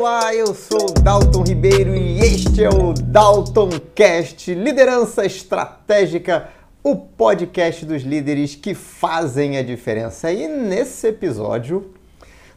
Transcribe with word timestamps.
Olá, 0.00 0.34
eu 0.34 0.54
sou 0.54 0.94
Dalton 1.02 1.42
Ribeiro 1.42 1.94
e 1.94 2.20
este 2.20 2.64
é 2.64 2.70
o 2.70 2.94
Dalton 2.94 3.68
Cast 3.94 4.54
Liderança 4.54 5.26
Estratégica, 5.26 6.48
o 6.82 6.96
podcast 6.96 7.84
dos 7.84 8.00
líderes 8.00 8.54
que 8.54 8.72
fazem 8.74 9.58
a 9.58 9.62
diferença. 9.62 10.32
E 10.32 10.48
nesse 10.48 11.08
episódio, 11.08 11.92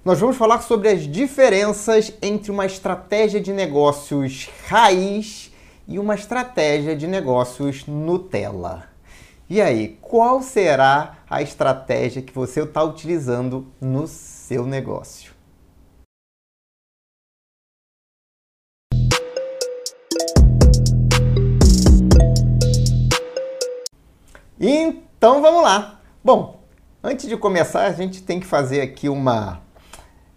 nós 0.05 0.21
vamos 0.21 0.37
falar 0.37 0.61
sobre 0.61 0.87
as 0.87 1.01
diferenças 1.01 2.13
entre 2.21 2.49
uma 2.49 2.65
estratégia 2.65 3.41
de 3.41 3.51
negócios 3.51 4.49
raiz 4.69 5.51
e 5.85 5.99
uma 5.99 6.15
estratégia 6.15 6.95
de 6.95 7.07
negócios 7.07 7.85
Nutella. 7.85 8.85
E 9.49 9.59
aí, 9.59 9.97
qual 9.99 10.41
será 10.41 11.17
a 11.29 11.41
estratégia 11.41 12.21
que 12.21 12.33
você 12.33 12.61
está 12.61 12.81
utilizando 12.81 13.67
no 13.81 14.07
seu 14.07 14.65
negócio? 14.65 15.32
Então 24.65 25.41
vamos 25.41 25.61
lá. 25.61 25.99
Bom, 26.23 26.61
antes 27.03 27.27
de 27.27 27.35
começar, 27.35 27.83
a 27.83 27.91
gente 27.91 28.23
tem 28.23 28.39
que 28.39 28.45
fazer 28.45 28.79
aqui 28.79 29.09
uma 29.09 29.61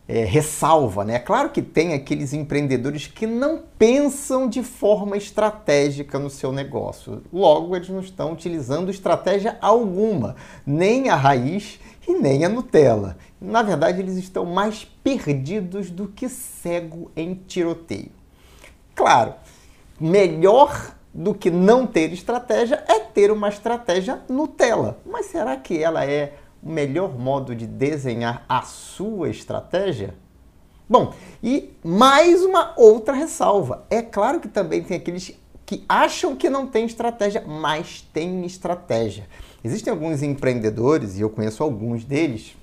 é, 0.08 0.24
ressalva, 0.24 1.04
né? 1.04 1.20
Claro 1.20 1.50
que 1.50 1.62
tem 1.62 1.94
aqueles 1.94 2.32
empreendedores 2.32 3.06
que 3.06 3.24
não 3.24 3.62
pensam 3.78 4.48
de 4.48 4.64
forma 4.64 5.16
estratégica 5.16 6.18
no 6.18 6.28
seu 6.28 6.50
negócio. 6.50 7.22
Logo, 7.32 7.76
eles 7.76 7.88
não 7.88 8.00
estão 8.00 8.32
utilizando 8.32 8.90
estratégia 8.90 9.58
alguma, 9.60 10.34
nem 10.66 11.08
a 11.08 11.14
raiz 11.14 11.78
e 12.08 12.12
nem 12.14 12.44
a 12.44 12.48
Nutella. 12.48 13.16
Na 13.40 13.62
verdade, 13.62 14.00
eles 14.00 14.16
estão 14.16 14.44
mais 14.44 14.84
perdidos 15.04 15.88
do 15.88 16.08
que 16.08 16.28
cego 16.28 17.12
em 17.14 17.32
tiroteio. 17.32 18.10
Claro, 18.92 19.34
melhor 20.00 20.95
do 21.16 21.34
que 21.34 21.50
não 21.50 21.86
ter 21.86 22.12
estratégia 22.12 22.84
é 22.86 23.00
ter 23.00 23.30
uma 23.30 23.48
estratégia 23.48 24.20
Nutella. 24.28 24.98
Mas 25.06 25.26
será 25.26 25.56
que 25.56 25.82
ela 25.82 26.04
é 26.04 26.34
o 26.62 26.68
melhor 26.68 27.18
modo 27.18 27.54
de 27.54 27.66
desenhar 27.66 28.44
a 28.46 28.60
sua 28.60 29.30
estratégia? 29.30 30.14
Bom, 30.86 31.14
e 31.42 31.72
mais 31.82 32.44
uma 32.44 32.74
outra 32.76 33.14
ressalva. 33.14 33.86
É 33.88 34.02
claro 34.02 34.40
que 34.40 34.46
também 34.46 34.82
tem 34.82 34.98
aqueles 34.98 35.32
que 35.64 35.84
acham 35.88 36.36
que 36.36 36.50
não 36.50 36.66
tem 36.66 36.84
estratégia, 36.84 37.42
mas 37.44 38.02
tem 38.12 38.44
estratégia. 38.44 39.26
Existem 39.64 39.90
alguns 39.90 40.22
empreendedores, 40.22 41.18
e 41.18 41.22
eu 41.22 41.30
conheço 41.30 41.62
alguns 41.62 42.04
deles, 42.04 42.54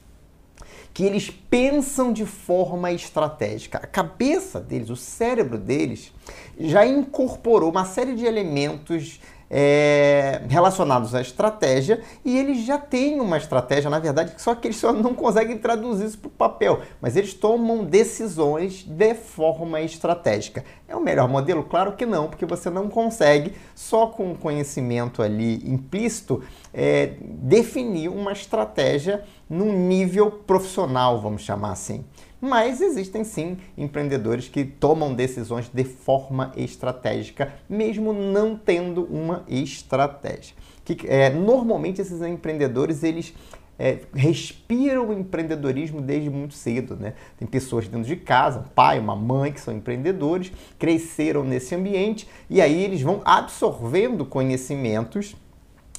que 0.93 1.03
eles 1.03 1.29
pensam 1.29 2.13
de 2.13 2.25
forma 2.25 2.91
estratégica. 2.91 3.79
A 3.79 3.87
cabeça 3.87 4.59
deles, 4.59 4.89
o 4.89 4.95
cérebro 4.95 5.57
deles, 5.57 6.13
já 6.59 6.85
incorporou 6.85 7.71
uma 7.71 7.85
série 7.85 8.13
de 8.13 8.25
elementos 8.25 9.19
é, 9.49 10.41
relacionados 10.49 11.13
à 11.13 11.21
estratégia 11.21 12.01
e 12.23 12.37
eles 12.37 12.65
já 12.65 12.77
têm 12.77 13.19
uma 13.19 13.37
estratégia, 13.37 13.89
na 13.89 13.99
verdade, 13.99 14.33
só 14.37 14.55
que 14.55 14.67
eles 14.67 14.77
só 14.77 14.91
não 14.91 15.13
conseguem 15.13 15.57
traduzir 15.57 16.05
isso 16.05 16.17
para 16.17 16.27
o 16.27 16.31
papel, 16.31 16.81
mas 17.01 17.15
eles 17.15 17.33
tomam 17.33 17.83
decisões 17.83 18.83
de 18.83 19.13
forma 19.13 19.81
estratégica. 19.81 20.63
É 20.87 20.95
o 20.95 21.01
melhor 21.01 21.27
modelo? 21.27 21.63
Claro 21.63 21.93
que 21.93 22.05
não, 22.05 22.27
porque 22.27 22.45
você 22.45 22.69
não 22.69 22.89
consegue, 22.89 23.53
só 23.75 24.07
com 24.07 24.31
o 24.31 24.37
conhecimento 24.37 25.21
ali 25.21 25.55
implícito, 25.69 26.43
é, 26.73 27.13
definir 27.21 28.09
uma 28.09 28.31
estratégia 28.31 29.23
num 29.49 29.71
nível 29.87 30.31
profissional, 30.31 31.21
vamos 31.21 31.43
chamar 31.43 31.71
assim. 31.71 32.03
Mas 32.45 32.81
existem 32.81 33.23
sim 33.23 33.57
empreendedores 33.77 34.49
que 34.49 34.65
tomam 34.65 35.13
decisões 35.13 35.69
de 35.69 35.85
forma 35.85 36.51
estratégica, 36.57 37.53
mesmo 37.69 38.11
não 38.11 38.57
tendo 38.57 39.05
uma 39.05 39.45
estratégia. 39.47 40.53
Que, 40.83 41.07
é, 41.07 41.29
normalmente 41.29 42.01
esses 42.01 42.21
empreendedores 42.21 43.01
eles 43.01 43.33
é, 43.79 43.99
respiram 44.13 45.07
o 45.07 45.13
empreendedorismo 45.13 46.01
desde 46.01 46.29
muito 46.29 46.53
cedo, 46.53 46.97
né? 46.97 47.13
Tem 47.37 47.47
pessoas 47.47 47.87
dentro 47.87 48.09
de 48.09 48.17
casa, 48.17 48.59
um 48.59 48.63
pai, 48.63 48.99
uma 48.99 49.15
mãe 49.15 49.53
que 49.53 49.61
são 49.61 49.73
empreendedores, 49.73 50.51
cresceram 50.77 51.45
nesse 51.45 51.73
ambiente 51.73 52.27
e 52.49 52.61
aí 52.61 52.83
eles 52.83 53.01
vão 53.01 53.21
absorvendo 53.23 54.25
conhecimentos 54.25 55.33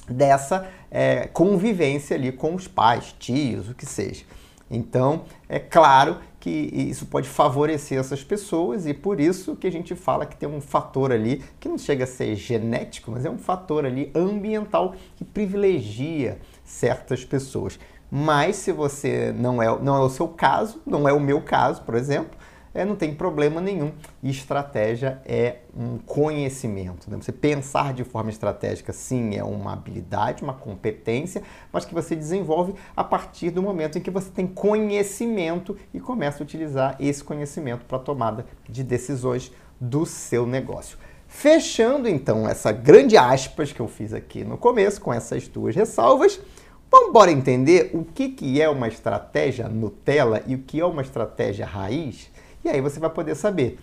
dessa 0.07 0.69
é, 0.91 1.25
convivência 1.25 2.15
ali 2.15 2.31
com 2.31 2.53
os 2.53 2.67
pais, 2.67 3.15
tios, 3.17 3.67
o 3.67 3.73
que 3.73 3.87
seja. 3.87 4.23
Então, 4.69 5.25
é 5.47 5.59
claro 5.59 6.17
que 6.45 6.69
isso 6.75 7.07
pode 7.07 7.27
favorecer 7.27 7.97
essas 7.97 8.23
pessoas 8.23 8.85
e 8.85 8.93
por 8.93 9.19
isso 9.19 9.55
que 9.55 9.65
a 9.65 9.71
gente 9.71 9.95
fala 9.95 10.27
que 10.27 10.37
tem 10.37 10.47
um 10.47 10.61
fator 10.61 11.11
ali 11.11 11.43
que 11.59 11.67
não 11.67 11.75
chega 11.75 12.03
a 12.03 12.07
ser 12.07 12.35
genético, 12.35 13.09
mas 13.09 13.25
é 13.25 13.29
um 13.31 13.37
fator 13.39 13.83
ali 13.83 14.11
ambiental 14.13 14.93
que 15.15 15.25
privilegia 15.25 16.37
certas 16.63 17.25
pessoas. 17.25 17.79
Mas 18.11 18.57
se 18.57 18.71
você 18.71 19.33
não 19.35 19.59
é, 19.59 19.75
não 19.81 19.95
é 19.95 19.99
o 20.01 20.09
seu 20.09 20.27
caso, 20.27 20.79
não 20.85 21.09
é 21.09 21.13
o 21.13 21.19
meu 21.19 21.41
caso, 21.41 21.81
por 21.81 21.95
exemplo, 21.95 22.37
é, 22.75 22.83
não 22.83 22.95
tem 22.95 23.15
problema 23.15 23.61
nenhum. 23.61 23.93
E 24.21 24.29
estratégia 24.29 25.21
é 25.25 25.59
um 25.75 25.97
conhecimento. 25.97 27.09
Né? 27.09 27.17
Você 27.19 27.31
pensar 27.31 27.93
de 27.93 28.03
forma 28.03 28.29
estratégica, 28.29 28.91
sim, 28.91 29.35
é 29.35 29.43
uma 29.43 29.71
habilidade, 29.71 30.43
uma 30.43 30.53
competência, 30.53 31.41
mas 31.71 31.85
que 31.85 31.93
você 31.93 32.15
desenvolve 32.15 32.75
a 32.95 33.03
partir 33.03 33.49
do 33.49 33.63
momento 33.63 33.97
em 33.97 34.01
que 34.01 34.11
você 34.11 34.29
tem 34.29 34.45
conhecimento 34.45 35.77
e 35.93 36.01
começa 36.01 36.43
a 36.43 36.43
utilizar 36.43 36.97
esse 36.99 37.23
conhecimento 37.23 37.85
para 37.85 37.97
a 37.97 38.01
tomada 38.01 38.45
de 38.67 38.83
decisões 38.83 39.53
do 39.79 40.05
seu 40.05 40.45
negócio. 40.45 40.97
Fechando 41.27 42.09
então 42.09 42.47
essa 42.47 42.71
grande 42.71 43.17
aspas 43.17 43.71
que 43.71 43.79
eu 43.79 43.87
fiz 43.87 44.13
aqui 44.13 44.43
no 44.43 44.57
começo, 44.57 44.99
com 44.99 45.13
essas 45.13 45.47
duas 45.47 45.75
ressalvas, 45.75 46.39
vamos 46.91 47.09
embora 47.09 47.31
entender 47.31 47.91
o 47.93 48.03
que, 48.03 48.29
que 48.29 48.61
é 48.61 48.67
uma 48.69 48.87
estratégia 48.87 49.69
Nutella 49.69 50.43
e 50.45 50.55
o 50.55 50.59
que 50.59 50.79
é 50.79 50.85
uma 50.85 51.01
estratégia 51.01 51.65
raiz? 51.65 52.34
E 52.65 52.69
aí 52.69 52.81
você 52.81 52.99
vai 52.99 53.11
poder 53.11 53.35
saber 53.35 53.77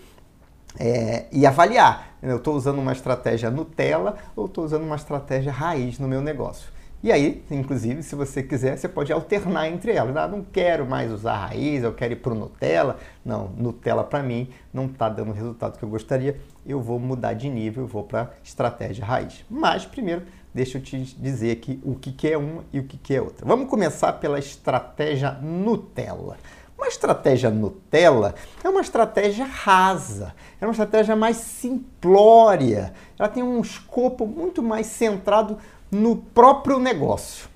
é, 0.76 1.26
e 1.30 1.46
avaliar. 1.46 2.16
Eu 2.20 2.38
estou 2.38 2.56
usando 2.56 2.80
uma 2.80 2.90
estratégia 2.90 3.48
Nutella 3.48 4.16
ou 4.34 4.46
estou 4.46 4.64
usando 4.64 4.82
uma 4.82 4.96
estratégia 4.96 5.52
raiz 5.52 6.00
no 6.00 6.08
meu 6.08 6.20
negócio. 6.20 6.68
E 7.00 7.12
aí, 7.12 7.44
inclusive, 7.48 8.02
se 8.02 8.16
você 8.16 8.42
quiser, 8.42 8.76
você 8.76 8.88
pode 8.88 9.12
alternar 9.12 9.68
entre 9.68 9.92
elas. 9.92 10.16
Ah, 10.16 10.26
não 10.26 10.42
quero 10.42 10.84
mais 10.84 11.12
usar 11.12 11.46
raiz, 11.46 11.84
eu 11.84 11.92
quero 11.92 12.14
ir 12.14 12.16
para 12.16 12.34
Nutella. 12.34 12.98
Não, 13.24 13.50
Nutella 13.56 14.02
para 14.02 14.20
mim 14.20 14.48
não 14.74 14.86
está 14.86 15.08
dando 15.08 15.30
o 15.30 15.34
resultado 15.34 15.78
que 15.78 15.84
eu 15.84 15.88
gostaria. 15.88 16.40
Eu 16.66 16.80
vou 16.80 16.98
mudar 16.98 17.34
de 17.34 17.48
nível, 17.48 17.86
vou 17.86 18.02
para 18.02 18.32
estratégia 18.42 19.04
raiz. 19.04 19.44
Mas 19.48 19.86
primeiro, 19.86 20.22
deixa 20.52 20.78
eu 20.78 20.82
te 20.82 20.98
dizer 20.98 21.52
aqui 21.52 21.80
o 21.84 21.94
que, 21.94 22.10
que 22.10 22.28
é 22.28 22.36
uma 22.36 22.64
e 22.72 22.80
o 22.80 22.84
que, 22.84 22.98
que 22.98 23.14
é 23.14 23.22
outra. 23.22 23.46
Vamos 23.46 23.68
começar 23.68 24.12
pela 24.14 24.40
estratégia 24.40 25.32
Nutella. 25.40 26.36
Uma 26.82 26.88
estratégia 26.88 27.48
Nutella 27.48 28.34
é 28.64 28.68
uma 28.68 28.80
estratégia 28.80 29.44
rasa, 29.44 30.34
é 30.60 30.66
uma 30.66 30.72
estratégia 30.72 31.14
mais 31.14 31.36
simplória, 31.36 32.92
ela 33.16 33.28
tem 33.28 33.40
um 33.40 33.60
escopo 33.60 34.26
muito 34.26 34.60
mais 34.64 34.88
centrado 34.88 35.58
no 35.88 36.16
próprio 36.16 36.80
negócio. 36.80 37.48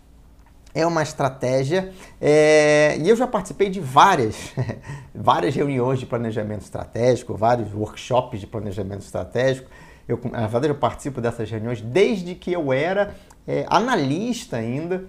É 0.73 0.87
uma 0.87 1.03
estratégia, 1.03 1.93
é, 2.21 2.97
e 3.01 3.09
eu 3.09 3.17
já 3.17 3.27
participei 3.27 3.69
de 3.69 3.81
várias, 3.81 4.55
várias 5.13 5.57
reuniões 5.57 5.99
de 5.99 6.07
planejamento 6.07 6.63
estratégico, 6.63 7.35
vários 7.35 7.75
workshops 7.75 8.39
de 8.39 8.47
planejamento 8.47 9.01
estratégico. 9.01 9.69
Eu, 10.07 10.21
na 10.31 10.47
verdade, 10.47 10.69
eu 10.69 10.77
participo 10.77 11.21
dessas 11.21 11.51
reuniões 11.51 11.81
desde 11.81 12.37
que 12.37 12.53
eu 12.53 12.73
era 12.73 13.17
é, 13.45 13.67
analista 13.69 14.57
ainda 14.57 15.05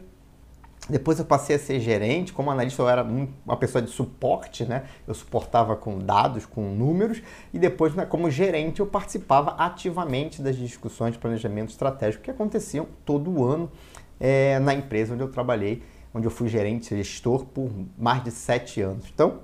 depois 0.89 1.19
eu 1.19 1.25
passei 1.25 1.55
a 1.55 1.59
ser 1.59 1.79
gerente, 1.79 2.31
como 2.31 2.49
analista 2.49 2.81
eu 2.81 2.89
era 2.89 3.03
uma 3.03 3.57
pessoa 3.57 3.81
de 3.81 3.89
suporte, 3.89 4.65
né? 4.65 4.83
Eu 5.07 5.13
suportava 5.13 5.75
com 5.75 5.99
dados, 5.99 6.45
com 6.45 6.61
números, 6.73 7.21
e 7.53 7.59
depois, 7.59 7.93
né, 7.93 8.05
como 8.05 8.29
gerente, 8.29 8.79
eu 8.79 8.85
participava 8.85 9.51
ativamente 9.57 10.41
das 10.41 10.55
discussões 10.55 11.13
de 11.13 11.19
planejamento 11.19 11.69
estratégico 11.69 12.23
que 12.23 12.31
aconteciam 12.31 12.87
todo 13.05 13.43
ano 13.43 13.71
é, 14.19 14.59
na 14.59 14.73
empresa 14.73 15.13
onde 15.13 15.23
eu 15.23 15.29
trabalhei, 15.29 15.83
onde 16.13 16.25
eu 16.25 16.31
fui 16.31 16.47
gerente, 16.47 16.95
gestor 16.95 17.45
por 17.45 17.69
mais 17.97 18.23
de 18.23 18.31
sete 18.31 18.81
anos. 18.81 19.05
Então, 19.13 19.39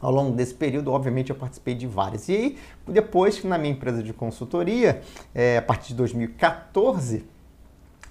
ao 0.00 0.10
longo 0.10 0.36
desse 0.36 0.54
período, 0.54 0.92
obviamente, 0.92 1.30
eu 1.30 1.36
participei 1.36 1.74
de 1.74 1.86
várias. 1.86 2.28
E 2.28 2.32
aí, 2.32 2.58
depois, 2.86 3.42
na 3.44 3.56
minha 3.56 3.72
empresa 3.72 4.02
de 4.02 4.12
consultoria, 4.12 5.00
é, 5.34 5.56
a 5.56 5.62
partir 5.62 5.88
de 5.88 5.94
2014, 5.94 7.24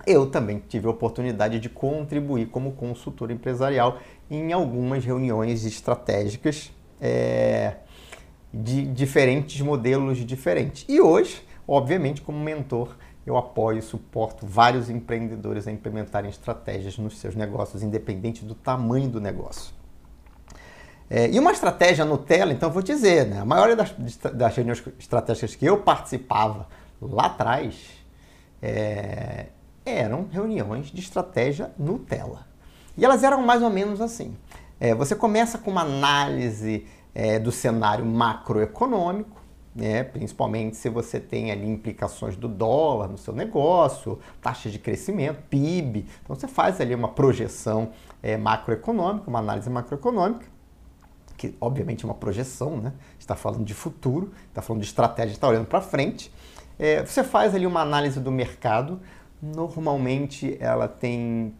eu 0.05 0.29
também 0.29 0.61
tive 0.67 0.87
a 0.87 0.89
oportunidade 0.89 1.59
de 1.59 1.69
contribuir 1.69 2.47
como 2.47 2.73
consultor 2.73 3.31
empresarial 3.31 3.99
em 4.29 4.51
algumas 4.51 5.03
reuniões 5.03 5.65
estratégicas 5.65 6.71
é, 6.99 7.75
de 8.53 8.85
diferentes 8.85 9.59
modelos 9.61 10.19
diferentes. 10.19 10.85
E 10.87 10.99
hoje, 11.01 11.43
obviamente, 11.67 12.21
como 12.21 12.39
mentor, 12.39 12.95
eu 13.25 13.37
apoio 13.37 13.79
e 13.79 13.81
suporto 13.81 14.45
vários 14.45 14.89
empreendedores 14.89 15.67
a 15.67 15.71
implementarem 15.71 16.29
estratégias 16.29 16.97
nos 16.97 17.17
seus 17.19 17.35
negócios, 17.35 17.81
independente 17.81 18.43
do 18.43 18.53
tamanho 18.53 19.09
do 19.09 19.21
negócio. 19.21 19.73
É, 21.09 21.29
e 21.29 21.39
uma 21.39 21.51
estratégia 21.51 22.03
Nutella, 22.05 22.51
então 22.53 22.71
vou 22.71 22.81
dizer, 22.81 23.27
né, 23.27 23.39
a 23.39 23.45
maioria 23.45 23.75
das, 23.75 23.93
das 24.33 24.55
reuniões 24.55 24.83
estratégicas 24.99 25.55
que 25.55 25.65
eu 25.65 25.77
participava 25.77 26.67
lá 27.01 27.27
atrás 27.27 27.75
é, 28.61 29.47
eram 29.85 30.27
reuniões 30.31 30.87
de 30.87 30.99
estratégia 30.99 31.71
Nutella. 31.77 32.45
E 32.97 33.03
elas 33.03 33.23
eram 33.23 33.41
mais 33.41 33.61
ou 33.61 33.69
menos 33.69 34.01
assim. 34.01 34.35
É, 34.79 34.93
você 34.93 35.15
começa 35.15 35.57
com 35.57 35.71
uma 35.71 35.81
análise 35.81 36.85
é, 37.13 37.39
do 37.39 37.51
cenário 37.51 38.05
macroeconômico, 38.05 39.41
né, 39.75 40.03
principalmente 40.03 40.77
se 40.77 40.87
você 40.87 41.19
tem 41.19 41.51
ali 41.51 41.67
implicações 41.67 42.35
do 42.35 42.47
dólar 42.47 43.07
no 43.07 43.17
seu 43.17 43.33
negócio, 43.33 44.19
taxa 44.41 44.69
de 44.69 44.77
crescimento, 44.77 45.41
PIB. 45.49 46.05
Então 46.21 46.35
você 46.35 46.47
faz 46.47 46.79
ali 46.79 46.93
uma 46.93 47.07
projeção 47.07 47.89
é, 48.21 48.37
macroeconômica, 48.37 49.27
uma 49.27 49.39
análise 49.39 49.69
macroeconômica, 49.69 50.45
que 51.35 51.55
obviamente 51.59 52.05
é 52.05 52.07
uma 52.07 52.13
projeção, 52.13 52.77
né? 52.77 52.93
está 53.19 53.35
falando 53.35 53.65
de 53.65 53.73
futuro, 53.73 54.31
está 54.49 54.61
falando 54.61 54.81
de 54.81 54.87
estratégia, 54.87 55.33
está 55.33 55.47
olhando 55.47 55.65
para 55.65 55.81
frente. 55.81 56.31
É, 56.77 57.03
você 57.03 57.23
faz 57.23 57.55
ali 57.55 57.65
uma 57.65 57.81
análise 57.81 58.19
do 58.19 58.31
mercado, 58.31 58.99
normalmente 59.43 60.57
ela 60.59 60.87
tem 60.87 61.53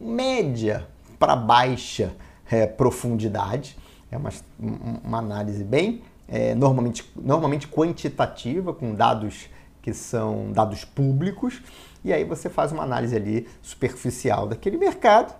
média 0.00 0.86
para 1.18 1.34
baixa 1.34 2.14
é, 2.50 2.66
profundidade, 2.66 3.76
é 4.10 4.16
uma, 4.16 4.30
uma 4.58 5.18
análise 5.18 5.64
bem 5.64 6.02
é, 6.28 6.54
normalmente, 6.54 7.10
normalmente 7.16 7.68
quantitativa, 7.68 8.72
com 8.72 8.94
dados 8.94 9.48
que 9.82 9.92
são 9.92 10.50
dados 10.52 10.82
públicos, 10.84 11.60
e 12.02 12.12
aí 12.12 12.24
você 12.24 12.48
faz 12.48 12.72
uma 12.72 12.82
análise 12.82 13.14
ali 13.14 13.46
superficial 13.60 14.46
daquele 14.46 14.78
mercado. 14.78 15.34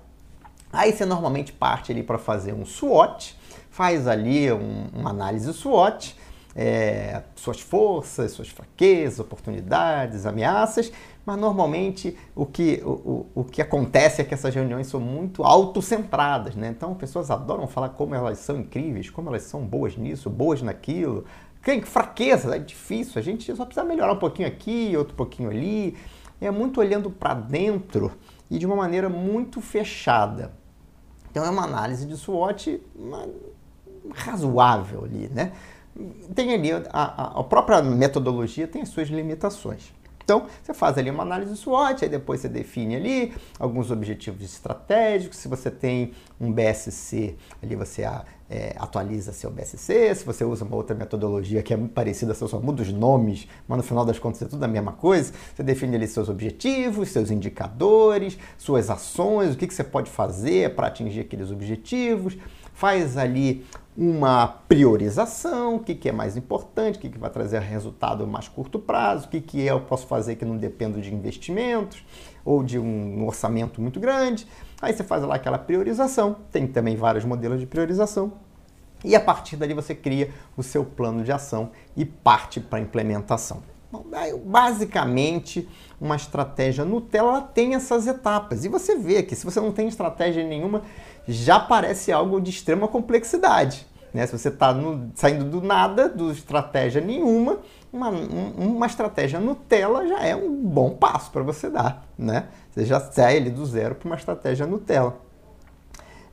Aí 0.71 0.93
você 0.93 1.07
normalmente 1.07 1.53
parte 1.53 1.93
ali 1.93 2.03
para 2.03 2.19
fazer 2.19 2.53
um 2.53 2.67
SWOT, 2.67 3.37
faz 3.71 4.07
ali 4.07 4.53
um, 4.53 4.89
uma 4.93 5.11
análise 5.11 5.50
SWOT, 5.53 6.15
é, 6.55 7.23
suas 7.35 7.61
forças, 7.61 8.33
suas 8.33 8.49
fraquezas, 8.49 9.19
oportunidades, 9.19 10.27
ameaças, 10.27 10.93
mas 11.26 11.38
normalmente 11.38 12.17
o 12.35 12.44
que, 12.44 12.82
o, 12.85 13.26
o 13.35 13.44
que 13.44 13.62
acontece 13.62 14.21
é 14.21 14.25
que 14.25 14.35
essas 14.35 14.55
reuniões 14.55 14.87
são 14.87 15.00
muito 15.00 15.43
autocentradas, 15.43 16.55
né? 16.55 16.69
Então, 16.69 16.94
pessoas 16.94 17.31
adoram 17.31 17.67
falar 17.67 17.91
como 17.91 18.15
elas 18.15 18.38
são 18.38 18.56
incríveis, 18.56 19.09
como 19.09 19.31
elas 19.31 19.43
são 19.43 19.65
boas 19.65 19.97
nisso, 19.97 20.29
boas 20.29 20.61
naquilo. 20.61 21.25
Tem 21.62 21.81
fraqueza, 21.82 22.55
é 22.55 22.59
difícil, 22.59 23.19
a 23.19 23.23
gente 23.23 23.55
só 23.56 23.65
precisa 23.65 23.87
melhorar 23.87 24.12
um 24.12 24.19
pouquinho 24.19 24.47
aqui, 24.47 24.94
outro 24.97 25.15
pouquinho 25.15 25.49
ali. 25.49 25.97
É 26.41 26.50
muito 26.50 26.79
olhando 26.79 27.11
para 27.11 27.32
dentro 27.32 28.12
e 28.50 28.59
de 28.59 28.67
uma 28.67 28.76
maneira 28.76 29.09
muito 29.09 29.62
fechada. 29.62 30.53
Então, 31.31 31.43
é 31.43 31.49
uma 31.49 31.65
análise 31.65 32.06
de 32.06 32.17
SWOT 32.17 32.82
razoável 34.15 35.05
ali, 35.05 35.29
né? 35.32 35.53
Tem 36.35 36.53
ali, 36.53 36.71
a, 36.73 36.82
a, 36.93 37.41
a 37.41 37.44
própria 37.44 37.82
metodologia 37.82 38.69
tem 38.69 38.82
as 38.82 38.91
suas 38.91 39.09
limitações. 39.09 39.93
Então, 40.25 40.47
você 40.62 40.73
faz 40.73 40.97
ali 40.97 41.11
uma 41.11 41.23
análise 41.23 41.55
SWOT, 41.56 42.05
aí 42.05 42.09
depois 42.09 42.41
você 42.41 42.49
define 42.49 42.97
ali 42.97 43.35
alguns 43.59 43.91
objetivos 43.91 44.43
estratégicos. 44.43 45.37
Se 45.37 45.49
você 45.49 45.71
tem 45.71 46.12
um 46.41 46.50
BSC, 46.50 47.37
ali 47.62 47.76
você 47.76 48.05
é, 48.49 48.75
atualiza 48.79 49.32
seu 49.32 49.50
BSC. 49.50 50.15
Se 50.15 50.25
você 50.25 50.43
usa 50.44 50.65
uma 50.65 50.76
outra 50.76 50.97
metodologia 50.97 51.62
que 51.62 51.75
é 51.75 51.76
parecida, 51.76 52.32
você 52.32 52.49
só 52.49 52.59
muda 52.59 52.82
os 52.82 52.93
nomes, 52.93 53.47
mas 53.69 53.76
no 53.76 53.82
final 53.82 54.05
das 54.05 54.19
contas 54.19 54.41
é 54.43 54.47
tudo 54.47 54.65
a 54.65 54.69
mesma 54.69 54.93
coisa. 54.93 55.32
Você 55.55 55.62
define 55.62 55.97
ali 55.97 56.09
seus 56.09 56.31
objetivos, 56.31 57.11
seus 57.11 57.31
indicadores, 57.31 58.38
suas 58.56 58.88
ações, 58.88 59.55
o 59.55 59.59
que, 59.59 59.67
que 59.67 59.75
você 59.75 59.85
pode 59.85 60.11
fazer 60.11 60.75
para 60.75 60.87
atingir 60.87 61.21
aqueles 61.21 61.50
objetivos. 61.50 62.37
Faz 62.73 63.17
ali 63.17 63.65
uma 63.96 64.46
priorização, 64.46 65.76
o 65.76 65.79
que, 65.79 65.94
que 65.94 66.08
é 66.08 66.12
mais 66.12 66.37
importante, 66.37 66.99
o 66.99 67.00
que, 67.00 67.08
que 67.08 67.19
vai 67.19 67.31
trazer 67.31 67.61
resultado 67.61 68.25
a 68.25 68.26
mais 68.26 68.49
curto 68.49 68.79
prazo, 68.79 69.26
o 69.26 69.29
que, 69.31 69.41
que 69.41 69.61
eu 69.61 69.81
posso 69.81 70.06
fazer 70.06 70.35
que 70.35 70.44
não 70.44 70.56
dependo 70.56 71.00
de 71.00 71.14
investimentos 71.14 72.05
ou 72.44 72.62
de 72.64 72.79
um 72.79 73.25
orçamento 73.25 73.81
muito 73.81 74.00
grande. 74.00 74.46
Aí 74.82 74.93
você 74.93 75.05
faz 75.05 75.23
lá 75.23 75.37
aquela 75.37 75.58
priorização, 75.58 76.37
tem 76.50 76.67
também 76.67 76.96
vários 76.96 77.25
modelos 77.25 77.61
de 77.61 77.67
priorização. 77.67 78.32
E 79.05 79.14
a 79.14 79.20
partir 79.20 79.56
dali 79.56 79.75
você 79.75 79.94
cria 79.94 80.31
o 80.56 80.62
seu 80.62 80.85
plano 80.85 81.23
de 81.23 81.31
ação 81.31 81.70
e 81.97 82.05
parte 82.05 82.58
para 82.58 82.79
a 82.79 82.82
implementação. 82.82 83.62
Bom, 83.93 84.05
basicamente, 84.44 85.69
uma 86.00 86.17
estratégia 86.17 86.85
Nutella 86.85 87.40
tem 87.40 87.76
essas 87.76 88.08
etapas. 88.08 88.64
E 88.64 88.69
você 88.69 88.97
vê 88.97 89.23
que 89.23 89.37
se 89.37 89.44
você 89.44 89.61
não 89.61 89.70
tem 89.70 89.87
estratégia 89.87 90.43
nenhuma, 90.43 90.82
já 91.26 91.59
parece 91.59 92.12
algo 92.12 92.41
de 92.41 92.50
extrema 92.50 92.88
complexidade. 92.88 93.87
Né? 94.12 94.26
Se 94.26 94.38
você 94.38 94.49
está 94.49 94.75
saindo 95.15 95.44
do 95.44 95.61
nada, 95.61 96.09
do 96.09 96.31
estratégia 96.31 97.00
nenhuma, 97.00 97.59
uma, 97.93 98.11
um, 98.11 98.76
uma 98.76 98.87
estratégia 98.87 99.41
Nutella 99.41 100.06
já 100.06 100.21
é 100.21 100.37
um 100.37 100.55
bom 100.55 100.91
passo 100.91 101.31
para 101.31 101.43
você 101.43 101.69
dar. 101.69 102.06
Né? 102.17 102.47
Você 102.71 102.85
já 102.85 103.00
sai 103.00 103.38
ali 103.38 103.50
do 103.50 103.67
zero 103.67 103.97
para 103.97 104.06
uma 104.06 104.17
estratégia 104.17 104.67
Nutella. 104.67 105.19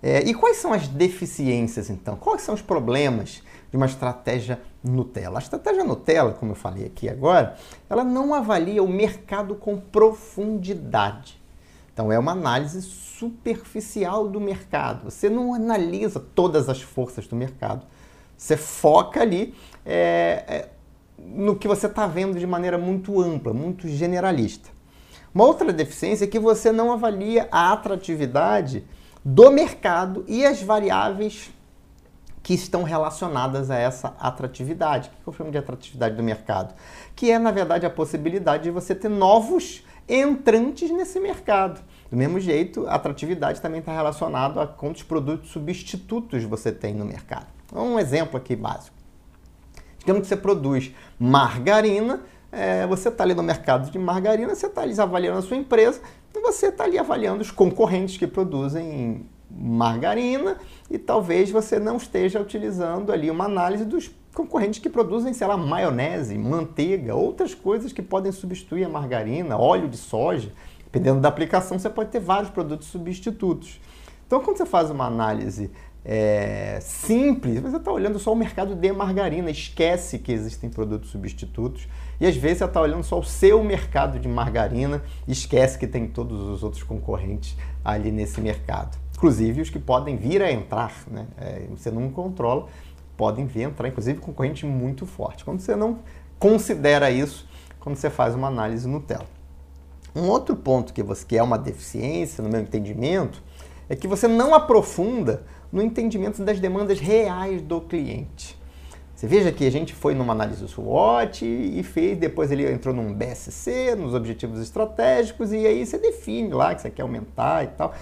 É, 0.04 0.22
e 0.24 0.34
quais 0.34 0.58
são 0.58 0.74
as 0.74 0.88
deficiências, 0.88 1.90
então? 1.90 2.16
Quais 2.16 2.42
são 2.42 2.56
os 2.56 2.62
problemas 2.62 3.44
de 3.70 3.78
uma 3.78 3.86
estratégia 3.86 4.60
Nutella? 4.84 5.38
A 5.38 5.42
estratégia 5.42 5.84
Nutella, 5.84 6.34
como 6.34 6.52
eu 6.52 6.56
falei 6.56 6.86
aqui 6.86 7.08
agora, 7.08 7.56
ela 7.88 8.04
não 8.04 8.34
avalia 8.34 8.82
o 8.82 8.88
mercado 8.88 9.54
com 9.54 9.80
profundidade. 9.80 11.41
Então, 12.02 12.12
é 12.12 12.18
uma 12.18 12.32
análise 12.32 12.82
superficial 12.82 14.28
do 14.28 14.42
mercado. 14.42 15.04
Você 15.04 15.30
não 15.30 15.54
analisa 15.54 16.20
todas 16.20 16.68
as 16.68 16.82
forças 16.82 17.28
do 17.28 17.36
mercado. 17.36 17.86
Você 18.36 18.58
foca 18.58 19.22
ali 19.22 19.54
é, 19.86 20.44
é, 20.48 20.70
no 21.20 21.56
que 21.56 21.68
você 21.68 21.86
está 21.86 22.08
vendo 22.08 22.40
de 22.40 22.48
maneira 22.48 22.76
muito 22.76 23.22
ampla, 23.22 23.54
muito 23.54 23.88
generalista. 23.88 24.70
Uma 25.32 25.46
outra 25.46 25.72
deficiência 25.72 26.26
é 26.26 26.28
que 26.28 26.40
você 26.40 26.72
não 26.72 26.92
avalia 26.92 27.48
a 27.52 27.72
atratividade 27.72 28.84
do 29.24 29.52
mercado 29.52 30.26
e 30.28 30.44
as 30.44 30.60
variáveis 30.60 31.52
que 32.42 32.56
estão 32.56 32.82
relacionadas 32.82 33.70
a 33.70 33.78
essa 33.78 34.16
atratividade. 34.20 35.12
O 35.20 35.24
que 35.24 35.30
eu 35.30 35.34
chamo 35.34 35.52
de 35.52 35.60
atratividade 35.60 36.16
do 36.16 36.24
mercado? 36.24 36.74
Que 37.16 37.30
é, 37.30 37.38
na 37.38 37.52
verdade, 37.52 37.86
a 37.86 37.92
possibilidade 37.92 38.64
de 38.64 38.72
você 38.72 38.96
ter 38.96 39.08
novos 39.08 39.84
entrantes 40.10 40.90
nesse 40.90 41.20
mercado. 41.20 41.80
Do 42.12 42.18
mesmo 42.18 42.42
jeito, 42.42 42.86
a 42.88 42.96
atratividade 42.96 43.62
também 43.62 43.80
está 43.80 43.94
relacionada 43.94 44.62
a 44.62 44.68
quantos 44.68 45.02
produtos 45.02 45.50
substitutos 45.50 46.44
você 46.44 46.70
tem 46.70 46.94
no 46.94 47.06
mercado. 47.06 47.48
Um 47.74 47.98
exemplo 47.98 48.36
aqui 48.36 48.54
básico. 48.54 48.98
Digamos 49.98 50.24
que 50.24 50.28
você 50.28 50.36
produz 50.36 50.94
margarina, 51.18 52.22
é, 52.52 52.86
você 52.86 53.08
está 53.08 53.24
ali 53.24 53.34
no 53.34 53.42
mercado 53.42 53.90
de 53.90 53.98
margarina, 53.98 54.54
você 54.54 54.66
está 54.66 54.82
ali 54.82 55.00
avaliando 55.00 55.40
a 55.40 55.42
sua 55.42 55.56
empresa 55.56 56.02
e 56.36 56.42
você 56.42 56.68
está 56.68 56.84
ali 56.84 57.00
avaliando 57.00 57.42
os 57.42 57.50
concorrentes 57.50 58.18
que 58.18 58.28
produzem 58.28 59.26
margarina 59.50 60.58
e 60.90 60.98
talvez 60.98 61.50
você 61.50 61.80
não 61.80 61.96
esteja 61.96 62.42
utilizando 62.42 63.14
ali 63.14 63.32
uma 63.32 63.46
análise 63.46 63.86
dos 63.86 64.12
concorrentes 64.34 64.80
que 64.80 64.90
produzem, 64.90 65.34
sei 65.34 65.48
lá, 65.48 65.56
maionese, 65.56 66.38
manteiga, 66.38 67.16
outras 67.16 67.54
coisas 67.54 67.94
que 67.94 68.02
podem 68.02 68.34
substituir 68.34 68.84
a 68.84 68.90
margarina, 68.90 69.58
óleo 69.58 69.88
de 69.88 69.98
soja. 69.98 70.52
Dependendo 70.92 71.22
da 71.22 71.30
aplicação, 71.30 71.80
você 71.80 71.90
pode 71.90 72.10
ter 72.10 72.20
vários 72.20 72.50
produtos 72.50 72.88
substitutos. 72.88 73.80
Então, 74.28 74.42
quando 74.42 74.58
você 74.58 74.66
faz 74.66 74.90
uma 74.90 75.06
análise 75.06 75.72
é, 76.04 76.80
simples, 76.82 77.62
você 77.62 77.78
está 77.78 77.92
olhando 77.92 78.20
só 78.20 78.34
o 78.34 78.36
mercado 78.36 78.76
de 78.76 78.92
margarina, 78.92 79.50
esquece 79.50 80.20
que 80.20 80.32
existem 80.32 80.70
produtos 80.70 81.10
substitutos. 81.10 81.88
E 82.20 82.26
às 82.26 82.36
vezes 82.36 82.58
você 82.58 82.66
está 82.66 82.82
olhando 82.82 83.04
só 83.04 83.20
o 83.20 83.24
seu 83.24 83.64
mercado 83.64 84.20
de 84.20 84.28
margarina, 84.28 85.02
esquece 85.28 85.78
que 85.78 85.88
tem 85.88 86.08
todos 86.08 86.42
os 86.42 86.64
outros 86.64 86.84
concorrentes 86.84 87.56
ali 87.86 88.12
nesse 88.12 88.42
mercado. 88.42 88.98
Inclusive 89.16 89.62
os 89.62 89.70
que 89.70 89.80
podem 89.80 90.18
vir 90.18 90.42
a 90.42 90.52
entrar, 90.52 90.94
né? 91.10 91.28
É, 91.38 91.68
você 91.70 91.90
não 91.90 92.10
controla, 92.10 92.68
podem 93.16 93.46
vir 93.46 93.66
a 93.66 93.68
entrar, 93.70 93.88
inclusive 93.88 94.20
concorrente 94.20 94.66
muito 94.66 95.06
forte. 95.06 95.46
Quando 95.46 95.62
você 95.62 95.76
não 95.76 96.00
considera 96.38 97.10
isso, 97.12 97.48
quando 97.80 97.96
você 97.96 98.10
faz 98.10 98.34
uma 98.34 98.48
análise 98.48 98.88
Nutella. 98.88 99.41
Um 100.16 100.28
outro 100.28 100.56
ponto 100.56 100.94
que, 100.94 101.02
você, 101.02 101.26
que 101.26 101.38
é 101.38 101.44
uma 101.44 101.58
deficiência 101.58 102.44
no 102.44 102.50
meu 102.50 102.62
entendimento 102.62 103.42
é 103.88 103.96
que 103.96 104.08
você 104.08 104.28
não 104.28 104.54
aprofunda 104.54 105.44
no 105.72 105.82
entendimento 105.82 106.44
das 106.44 106.60
demandas 106.60 107.00
reais 107.00 107.62
do 107.62 107.80
cliente. 107.80 108.60
Você 109.16 109.28
veja 109.28 109.52
que 109.52 109.66
a 109.66 109.72
gente 109.72 109.94
foi 109.94 110.16
numa 110.16 110.34
análise 110.34 110.68
SWOT 110.68 111.46
e 111.46 111.84
fez, 111.84 112.18
depois 112.18 112.52
ele 112.52 112.70
entrou 112.70 112.94
num 112.94 113.14
BSC, 113.14 113.96
nos 113.96 114.14
objetivos 114.14 114.60
estratégicos, 114.60 115.54
e 115.54 115.66
aí 115.66 115.86
você 115.86 115.98
define 115.98 116.50
lá 116.50 116.74
que 116.74 116.82
você 116.82 116.90
quer 116.90 117.04
aumentar 117.04 117.64
e 117.64 117.68
tal, 117.68 117.94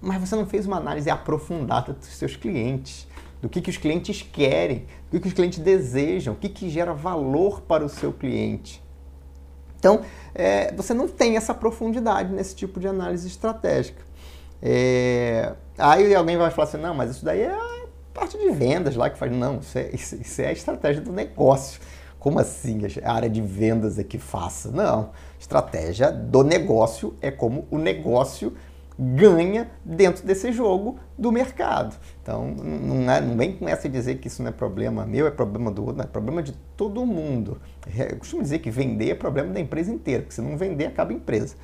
mas 0.00 0.20
você 0.20 0.36
não 0.36 0.46
fez 0.46 0.66
uma 0.66 0.76
análise 0.76 1.10
aprofundada 1.10 1.92
dos 1.92 2.06
seus 2.06 2.36
clientes 2.36 3.08
do 3.42 3.48
que, 3.48 3.60
que 3.60 3.70
os 3.70 3.76
clientes 3.76 4.22
querem, 4.22 4.86
do 5.10 5.12
que, 5.12 5.20
que 5.20 5.28
os 5.28 5.34
clientes 5.34 5.58
desejam, 5.58 6.34
o 6.34 6.36
que, 6.36 6.48
que 6.48 6.70
gera 6.70 6.92
valor 6.92 7.62
para 7.62 7.84
o 7.84 7.88
seu 7.88 8.12
cliente. 8.12 8.82
Então, 9.80 10.02
é, 10.34 10.72
você 10.74 10.94
não 10.94 11.08
tem 11.08 11.36
essa 11.36 11.54
profundidade 11.54 12.32
nesse 12.32 12.54
tipo 12.54 12.78
de 12.78 12.86
análise 12.86 13.26
estratégica. 13.26 14.04
É, 14.62 15.54
aí 15.78 16.14
alguém 16.14 16.36
vai 16.36 16.50
falar 16.50 16.68
assim, 16.68 16.76
não, 16.76 16.94
mas 16.94 17.12
isso 17.12 17.24
daí 17.24 17.40
é 17.40 17.58
parte 18.12 18.38
de 18.38 18.50
vendas 18.50 18.94
lá 18.94 19.08
que 19.08 19.18
faz. 19.18 19.32
Não, 19.32 19.58
isso 19.58 19.78
é, 19.78 19.90
isso 19.92 20.42
é 20.42 20.48
a 20.48 20.52
estratégia 20.52 21.02
do 21.02 21.12
negócio. 21.12 21.80
Como 22.18 22.38
assim 22.38 22.82
a 23.02 23.12
área 23.12 23.30
de 23.30 23.40
vendas 23.40 23.98
é 23.98 24.04
que 24.04 24.18
faça? 24.18 24.70
Não, 24.70 25.10
estratégia 25.38 26.12
do 26.12 26.44
negócio 26.44 27.16
é 27.22 27.30
como 27.30 27.66
o 27.70 27.78
negócio 27.78 28.54
ganha 29.02 29.70
dentro 29.82 30.26
desse 30.26 30.52
jogo 30.52 30.98
do 31.16 31.32
mercado. 31.32 31.96
Então, 32.22 32.48
não, 32.48 33.10
é, 33.10 33.18
não 33.18 33.34
vem 33.34 33.56
com 33.56 33.66
essa 33.66 33.88
dizer 33.88 34.16
que 34.18 34.28
isso 34.28 34.42
não 34.42 34.50
é 34.50 34.52
problema 34.52 35.06
meu, 35.06 35.26
é 35.26 35.30
problema 35.30 35.70
do 35.70 35.86
outro, 35.86 36.02
é 36.02 36.06
problema 36.06 36.42
de 36.42 36.52
todo 36.76 37.06
mundo. 37.06 37.58
É, 37.96 38.12
eu 38.12 38.18
costumo 38.18 38.42
dizer 38.42 38.58
que 38.58 38.70
vender 38.70 39.10
é 39.10 39.14
problema 39.14 39.54
da 39.54 39.58
empresa 39.58 39.90
inteira, 39.90 40.22
porque 40.22 40.34
se 40.34 40.42
não 40.42 40.54
vender, 40.58 40.86
acaba 40.86 41.12
a 41.12 41.14
empresa. 41.14 41.54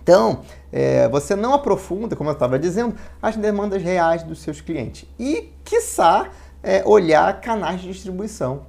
Então, 0.00 0.42
é, 0.70 1.08
você 1.08 1.34
não 1.34 1.52
aprofunda, 1.52 2.14
como 2.14 2.30
eu 2.30 2.34
estava 2.34 2.56
dizendo, 2.56 2.94
as 3.20 3.36
demandas 3.36 3.82
reais 3.82 4.22
dos 4.22 4.38
seus 4.38 4.60
clientes. 4.60 5.08
E, 5.18 5.52
quiçá, 5.64 6.30
é, 6.62 6.84
olhar 6.86 7.40
canais 7.40 7.80
de 7.80 7.88
distribuição. 7.88 8.66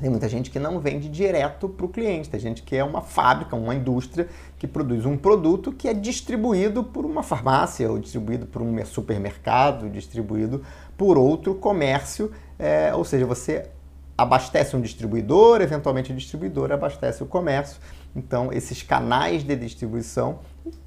Tem 0.00 0.10
muita 0.10 0.28
gente 0.28 0.50
que 0.50 0.58
não 0.58 0.80
vende 0.80 1.08
direto 1.08 1.68
para 1.68 1.86
o 1.86 1.88
cliente, 1.88 2.28
tem 2.28 2.40
gente 2.40 2.62
que 2.62 2.74
é 2.74 2.82
uma 2.82 3.00
fábrica, 3.00 3.54
uma 3.54 3.74
indústria 3.74 4.28
que 4.64 4.66
produz 4.66 5.04
um 5.04 5.14
produto 5.14 5.70
que 5.70 5.86
é 5.86 5.92
distribuído 5.92 6.82
por 6.82 7.04
uma 7.04 7.22
farmácia, 7.22 7.90
ou 7.90 7.98
distribuído 7.98 8.46
por 8.46 8.62
um 8.62 8.82
supermercado, 8.86 9.90
distribuído 9.90 10.62
por 10.96 11.18
outro 11.18 11.54
comércio, 11.54 12.32
é, 12.58 12.94
ou 12.94 13.04
seja, 13.04 13.26
você 13.26 13.68
abastece 14.16 14.74
um 14.74 14.80
distribuidor, 14.80 15.60
eventualmente 15.60 16.12
o 16.12 16.16
distribuidor 16.16 16.72
abastece 16.72 17.22
o 17.22 17.26
comércio. 17.26 17.78
Então, 18.16 18.50
esses 18.50 18.82
canais 18.82 19.44
de 19.44 19.54
distribuição 19.54 20.38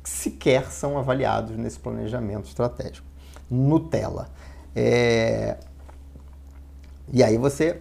sequer 0.03 0.71
são 0.71 0.97
avaliados 0.97 1.55
nesse 1.55 1.77
planejamento 1.77 2.45
estratégico. 2.45 3.05
Nutella. 3.47 4.29
É... 4.75 5.57
E 7.13 7.23
aí 7.23 7.37
você 7.37 7.79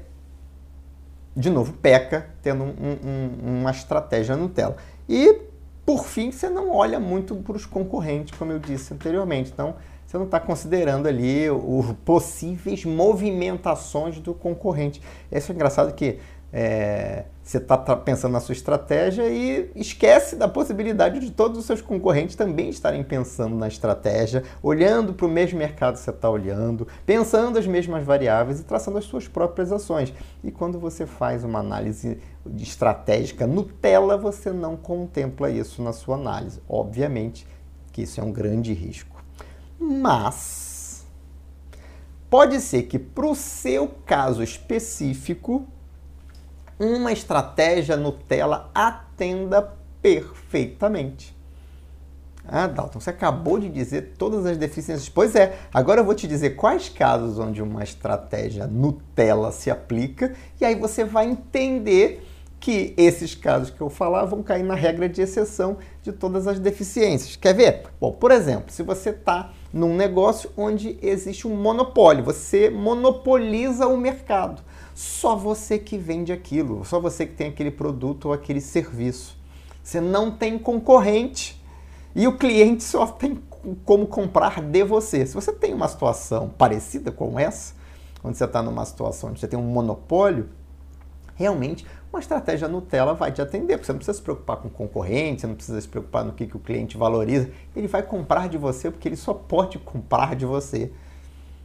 de 1.37 1.51
novo, 1.51 1.75
peca 1.75 2.31
tendo 2.43 2.65
um, 2.65 2.71
um, 3.05 3.61
uma 3.61 3.71
estratégia 3.71 4.35
Nutella. 4.37 4.77
E, 5.07 5.43
por 5.87 6.05
fim, 6.05 6.33
você 6.33 6.51
não 6.51 6.73
olha 6.73 6.99
muito 6.99 7.37
para 7.37 7.57
os 7.57 7.65
concorrentes, 7.65 8.37
como 8.37 8.51
eu 8.51 8.59
disse 8.59 8.93
anteriormente. 8.93 9.53
Então, 9.53 9.77
você 10.05 10.19
não 10.19 10.25
está 10.25 10.41
considerando 10.41 11.07
ali 11.07 11.49
os 11.49 11.93
possíveis 12.05 12.85
movimentações 12.85 14.19
do 14.19 14.35
concorrente. 14.35 15.01
Isso 15.31 15.53
é 15.53 15.55
engraçado 15.55 15.95
que 15.95 16.19
é, 16.53 17.25
você 17.43 17.59
está 17.59 17.77
pensando 17.97 18.33
na 18.33 18.41
sua 18.41 18.53
estratégia 18.53 19.29
e 19.29 19.71
esquece 19.77 20.37
da 20.37 20.49
possibilidade 20.49 21.21
de 21.21 21.31
todos 21.31 21.59
os 21.59 21.67
seus 21.67 21.81
concorrentes 21.81 22.35
também 22.35 22.69
estarem 22.69 23.05
pensando 23.05 23.55
na 23.55 23.69
estratégia, 23.69 24.43
olhando 24.63 25.13
para 25.13 25.27
o 25.27 25.29
mesmo 25.29 25.59
mercado 25.59 25.95
que 25.95 26.01
você 26.01 26.11
está 26.11 26.31
olhando, 26.31 26.87
pensando 27.05 27.59
as 27.59 27.67
mesmas 27.67 28.05
variáveis 28.05 28.61
e 28.61 28.65
traçando 28.65 28.99
as 28.99 29.05
suas 29.05 29.29
próprias 29.29 29.71
ações. 29.71 30.13
E 30.43 30.51
quando 30.51 30.81
você 30.81 31.05
faz 31.07 31.45
uma 31.45 31.59
análise 31.59 32.19
estratégica 32.59 33.47
Nutella, 33.47 34.17
você 34.17 34.51
não 34.53 34.77
contempla 34.77 35.51
isso 35.51 35.83
na 35.83 35.93
sua 35.93 36.17
análise. 36.17 36.61
Obviamente 36.69 37.47
que 37.93 38.03
isso 38.03 38.21
é 38.21 38.25
um 38.25 38.33
grande 38.33 38.73
risco. 38.73 39.23
Mas 39.79 41.07
pode 42.29 42.61
ser 42.61 42.83
que 42.85 42.99
para 42.99 43.27
o 43.27 43.35
seu 43.35 43.89
caso 44.05 44.43
específico 44.43 45.67
uma 46.79 47.13
estratégia 47.13 47.97
Nutella 47.97 48.71
atenda 48.75 49.73
perfeitamente. 50.03 51.35
Ah, 52.49 52.69
Dalton, 52.69 53.01
você 53.01 53.11
acabou 53.11 53.59
de 53.59 53.69
dizer 53.69 54.15
todas 54.17 54.47
as 54.47 54.57
deficiências. 54.57 55.09
Pois 55.09 55.35
é, 55.35 55.59
agora 55.75 56.01
eu 56.01 56.05
vou 56.05 56.15
te 56.15 56.29
dizer 56.29 56.51
quais 56.51 56.89
casos 56.89 57.39
onde 57.39 57.61
uma 57.61 57.83
estratégia 57.83 58.67
Nutella 58.69 59.51
se 59.51 59.69
aplica 59.69 60.33
e 60.61 60.65
aí 60.65 60.77
você 60.77 61.05
vai 61.05 61.27
entender 61.27 62.25
que 62.67 62.93
esses 62.97 63.33
casos 63.33 63.71
que 63.71 63.81
eu 63.81 63.89
falar 63.89 64.25
vão 64.25 64.43
cair 64.43 64.65
na 64.65 64.75
regra 64.75 65.09
de 65.09 65.23
exceção 65.23 65.77
de 66.03 66.11
todas 66.11 66.49
as 66.49 66.59
deficiências. 66.59 67.37
Quer 67.37 67.55
ver? 67.55 67.85
Bom, 68.01 68.11
por 68.11 68.33
exemplo, 68.33 68.73
se 68.73 68.83
você 68.83 69.11
está 69.11 69.53
num 69.73 69.95
negócio 69.95 70.51
onde 70.57 70.99
existe 71.01 71.47
um 71.47 71.55
monopólio, 71.55 72.25
você 72.25 72.69
monopoliza 72.69 73.87
o 73.87 73.97
mercado 73.97 74.65
só 74.97 75.37
você 75.37 75.79
que 75.79 75.97
vende 75.97 76.33
aquilo, 76.33 76.85
só 76.85 76.99
você 76.99 77.25
que 77.25 77.35
tem 77.35 77.51
aquele 77.51 77.71
produto 77.71 78.25
ou 78.27 78.33
aquele 78.33 78.61
serviço. 78.61 79.39
Você 79.81 80.01
não 80.01 80.33
tem 80.33 80.59
concorrente 80.59 81.63
e 82.17 82.27
o 82.27 82.37
cliente 82.37 82.83
só 82.83 83.07
tem 83.07 83.41
como 83.85 84.09
comprar 84.09 84.61
de 84.61 84.83
você. 84.83 85.25
Se 85.25 85.37
você 85.37 85.53
tem 85.53 85.73
uma 85.73 85.87
situação 85.87 86.49
parecida 86.49 87.13
com 87.13 87.39
essa, 87.39 87.75
onde 88.25 88.37
você 88.37 88.45
está 88.45 88.61
numa 88.61 88.85
situação 88.85 89.31
onde 89.31 89.39
você 89.39 89.47
tem 89.47 89.57
um 89.57 89.63
monopólio, 89.63 90.49
realmente 91.37 91.87
uma 92.17 92.21
estratégia 92.21 92.67
Nutella 92.67 93.13
vai 93.13 93.31
te 93.31 93.43
atender, 93.43 93.75
porque 93.75 93.85
você 93.85 93.93
não 93.93 93.99
precisa 93.99 94.17
se 94.17 94.23
preocupar 94.23 94.57
com 94.57 94.71
concorrente, 94.71 95.43
você 95.43 95.47
não 95.47 95.55
precisa 95.55 95.79
se 95.79 95.87
preocupar 95.87 96.25
no 96.25 96.33
que, 96.33 96.47
que 96.47 96.57
o 96.57 96.61
cliente 96.61 96.97
valoriza, 96.97 97.51
ele 97.75 97.87
vai 97.87 98.03
comprar 98.03 98.49
de 98.49 98.57
você 98.57 98.91
porque 98.91 99.07
ele 99.07 99.17
só 99.17 99.35
pode 99.35 99.79
comprar 99.79 100.35
de 100.35 100.47
você. 100.47 100.91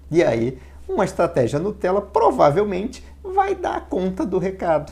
E 0.10 0.22
aí 0.22 0.60
uma 0.88 1.05
estratégia 1.05 1.58
Nutella 1.58 2.01
provavelmente 2.01 3.01
vai 3.24 3.55
dar 3.55 3.88
conta 3.88 4.25
do 4.25 4.38
recado. 4.38 4.91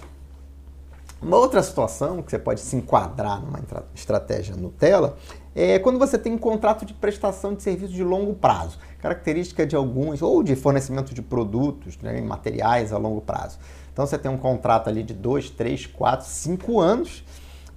Uma 1.22 1.36
outra 1.36 1.62
situação 1.62 2.22
que 2.22 2.32
você 2.32 2.40
pode 2.40 2.62
se 2.62 2.78
enquadrar 2.78 3.42
numa 3.42 3.60
estratégia 3.94 4.56
Nutella 4.56 5.18
é 5.54 5.78
quando 5.78 6.00
você 6.00 6.18
tem 6.18 6.32
um 6.32 6.38
contrato 6.38 6.86
de 6.86 6.94
prestação 6.94 7.54
de 7.54 7.62
serviço 7.62 7.92
de 7.92 8.04
longo 8.04 8.34
prazo, 8.34 8.80
característica 9.00 9.68
de 9.68 9.76
alguns, 9.76 10.22
ou 10.22 10.42
de 10.42 10.56
fornecimento 10.56 11.14
de 11.14 11.22
produtos, 11.22 11.98
né, 11.98 12.22
materiais 12.22 12.94
a 12.94 12.98
longo 12.98 13.20
prazo. 13.20 13.60
Então 13.92 14.06
você 14.06 14.18
tem 14.18 14.30
um 14.30 14.38
contrato 14.38 14.88
ali 14.88 15.04
de 15.04 15.14
2, 15.14 15.50
3, 15.52 15.86
4, 15.88 16.28
5 16.28 16.80
anos 16.80 17.24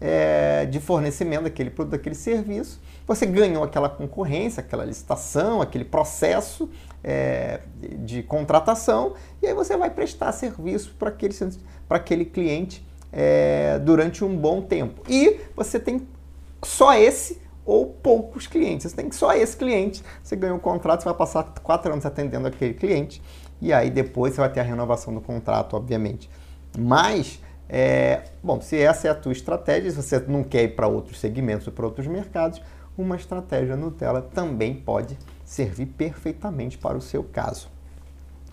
é, 0.01 0.67
de 0.67 0.81
fornecimento 0.81 1.45
daquele 1.45 1.71
produto, 1.71 1.93
daquele 1.93 2.15
serviço. 2.15 2.81
Você 3.07 3.27
ganhou 3.27 3.63
aquela 3.65 3.89
concorrência, 3.89 4.61
aquela 4.61 4.85
licitação, 4.85 5.61
aquele 5.61 5.85
processo, 5.85 6.69
é, 7.05 7.61
de 7.79 8.23
contratação 8.23 9.15
e 9.41 9.47
aí 9.47 9.55
você 9.55 9.77
vai 9.77 9.91
prestar 9.91 10.33
serviço 10.33 10.95
para 10.99 11.09
aquele, 11.09 11.35
aquele 11.91 12.25
cliente 12.25 12.87
é, 13.13 13.79
durante 13.81 14.25
um 14.25 14.37
bom 14.37 14.63
tempo. 14.63 15.03
E 15.09 15.41
você 15.57 15.79
tem 15.79 16.07
só 16.63 16.95
esse 16.95 17.41
ou 17.65 17.87
poucos 17.87 18.47
clientes. 18.47 18.91
Você 18.91 18.97
tem 18.97 19.11
só 19.13 19.33
esse 19.35 19.57
cliente, 19.57 20.03
você 20.23 20.35
ganhou 20.37 20.57
o 20.57 20.59
um 20.59 20.63
contrato, 20.63 21.01
você 21.01 21.09
vai 21.09 21.15
passar 21.15 21.45
quatro 21.63 21.93
anos 21.93 22.07
atendendo 22.07 22.47
aquele 22.49 22.75
cliente 22.75 23.23
e 23.63 23.73
aí 23.73 23.91
depois 23.91 24.35
você 24.35 24.41
vai 24.41 24.53
ter 24.53 24.59
a 24.59 24.65
renovação 24.65 25.15
do 25.15 25.21
contrato, 25.21 25.77
obviamente. 25.77 26.29
Mas, 26.77 27.41
é, 27.69 28.25
bom, 28.43 28.61
se 28.61 28.77
essa 28.77 29.07
é 29.07 29.11
a 29.13 29.15
tua 29.15 29.31
estratégia, 29.31 29.89
se 29.89 30.03
você 30.03 30.19
não 30.19 30.43
quer 30.43 30.65
ir 30.65 30.75
para 30.75 30.89
outros 30.89 31.21
segmentos 31.21 31.69
ou 31.69 31.73
para 31.73 31.87
outros 31.87 32.09
mercados, 32.09 32.61
uma 32.99 33.15
estratégia 33.15 33.77
Nutella 33.77 34.21
também 34.21 34.75
pode 34.75 35.17
servir 35.45 35.87
perfeitamente 35.87 36.77
para 36.77 36.99
o 36.99 37.01
seu 37.01 37.23
caso. 37.23 37.69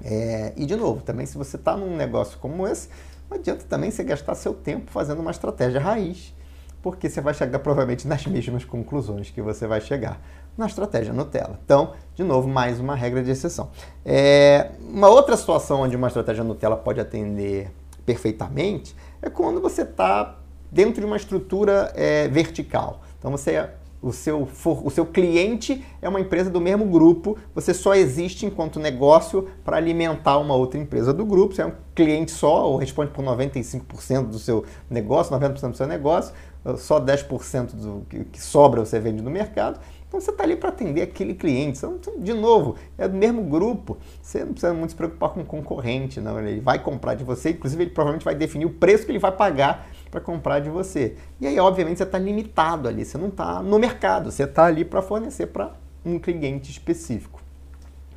É, 0.03 0.53
e 0.55 0.63
de 0.63 0.75
novo, 0.75 1.01
também 1.01 1.25
se 1.25 1.39
você 1.39 1.55
está 1.55 1.75
num 1.75 1.97
negócio 1.97 2.37
como 2.37 2.67
esse, 2.67 2.87
não 3.27 3.37
adianta 3.37 3.65
também 3.67 3.89
você 3.89 4.03
gastar 4.03 4.35
seu 4.35 4.53
tempo 4.53 4.91
fazendo 4.91 5.21
uma 5.21 5.31
estratégia 5.31 5.81
raiz, 5.81 6.35
porque 6.83 7.09
você 7.09 7.19
vai 7.19 7.33
chegar 7.33 7.57
provavelmente 7.59 8.07
nas 8.07 8.27
mesmas 8.27 8.63
conclusões 8.63 9.31
que 9.31 9.41
você 9.41 9.65
vai 9.65 9.81
chegar 9.81 10.21
na 10.59 10.67
estratégia 10.67 11.13
Nutella. 11.13 11.57
Então, 11.63 11.93
de 12.13 12.21
novo, 12.21 12.47
mais 12.47 12.81
uma 12.81 12.93
regra 12.93 13.23
de 13.23 13.31
exceção. 13.31 13.69
É, 14.05 14.71
uma 14.81 15.07
outra 15.07 15.37
situação 15.37 15.81
onde 15.81 15.95
uma 15.95 16.07
estratégia 16.07 16.43
Nutella 16.43 16.75
pode 16.75 16.99
atender 16.99 17.71
perfeitamente 18.05 18.93
é 19.21 19.29
quando 19.29 19.61
você 19.61 19.83
está 19.83 20.37
dentro 20.69 20.99
de 20.99 21.05
uma 21.05 21.15
estrutura 21.15 21.93
é, 21.95 22.27
vertical. 22.27 23.01
Então, 23.17 23.31
você 23.31 23.69
o 24.01 24.13
seu, 24.13 24.45
for, 24.45 24.85
o 24.85 24.89
seu 24.89 25.05
cliente 25.05 25.85
é 26.01 26.07
uma 26.07 26.21
empresa 26.21 26.49
do 26.49 26.61
mesmo 26.61 26.85
grupo, 26.85 27.37
você 27.53 27.73
só 27.73 27.93
existe 27.95 28.45
enquanto 28.45 28.79
negócio 28.79 29.49
para 29.63 29.75
alimentar 29.75 30.37
uma 30.37 30.55
outra 30.55 30.79
empresa 30.79 31.13
do 31.13 31.25
grupo, 31.25 31.53
você 31.53 31.63
é 31.63 31.65
um 31.65 31.73
cliente 31.93 32.31
só, 32.31 32.65
ou 32.65 32.77
responde 32.77 33.11
por 33.11 33.23
95% 33.23 34.27
do 34.27 34.39
seu 34.39 34.63
negócio, 34.89 35.37
90% 35.37 35.71
do 35.71 35.77
seu 35.77 35.87
negócio, 35.87 36.33
só 36.77 36.99
10% 36.99 37.75
do 37.75 38.05
que 38.09 38.41
sobra 38.41 38.83
você 38.83 38.99
vende 38.99 39.21
no 39.21 39.29
mercado. 39.29 39.79
Então 40.09 40.19
você 40.19 40.31
está 40.31 40.43
ali 40.43 40.55
para 40.55 40.69
atender 40.69 41.03
aquele 41.03 41.35
cliente. 41.35 41.79
De 42.17 42.33
novo, 42.33 42.75
é 42.97 43.07
do 43.07 43.15
mesmo 43.15 43.43
grupo. 43.43 43.95
Você 44.19 44.39
não 44.39 44.53
precisa 44.53 44.73
muito 44.73 44.89
se 44.89 44.95
preocupar 44.95 45.29
com 45.29 45.41
o 45.41 45.45
concorrente, 45.45 46.19
não. 46.19 46.39
Ele 46.39 46.59
vai 46.59 46.79
comprar 46.79 47.13
de 47.13 47.23
você, 47.23 47.51
inclusive 47.51 47.83
ele 47.83 47.91
provavelmente 47.91 48.25
vai 48.25 48.33
definir 48.33 48.65
o 48.65 48.71
preço 48.71 49.05
que 49.05 49.11
ele 49.11 49.19
vai 49.19 49.31
pagar 49.31 49.87
para 50.09 50.19
comprar 50.19 50.59
de 50.61 50.69
você. 50.69 51.15
E 51.39 51.45
aí, 51.45 51.59
obviamente, 51.59 51.97
você 51.97 52.03
está 52.03 52.17
limitado 52.17 52.87
ali, 52.87 53.05
você 53.05 53.19
não 53.19 53.27
está 53.27 53.61
no 53.61 53.77
mercado, 53.77 54.31
você 54.31 54.43
está 54.43 54.65
ali 54.65 54.83
para 54.83 55.03
fornecer 55.03 55.45
para 55.45 55.75
um 56.03 56.17
cliente 56.17 56.71
específico. 56.71 57.39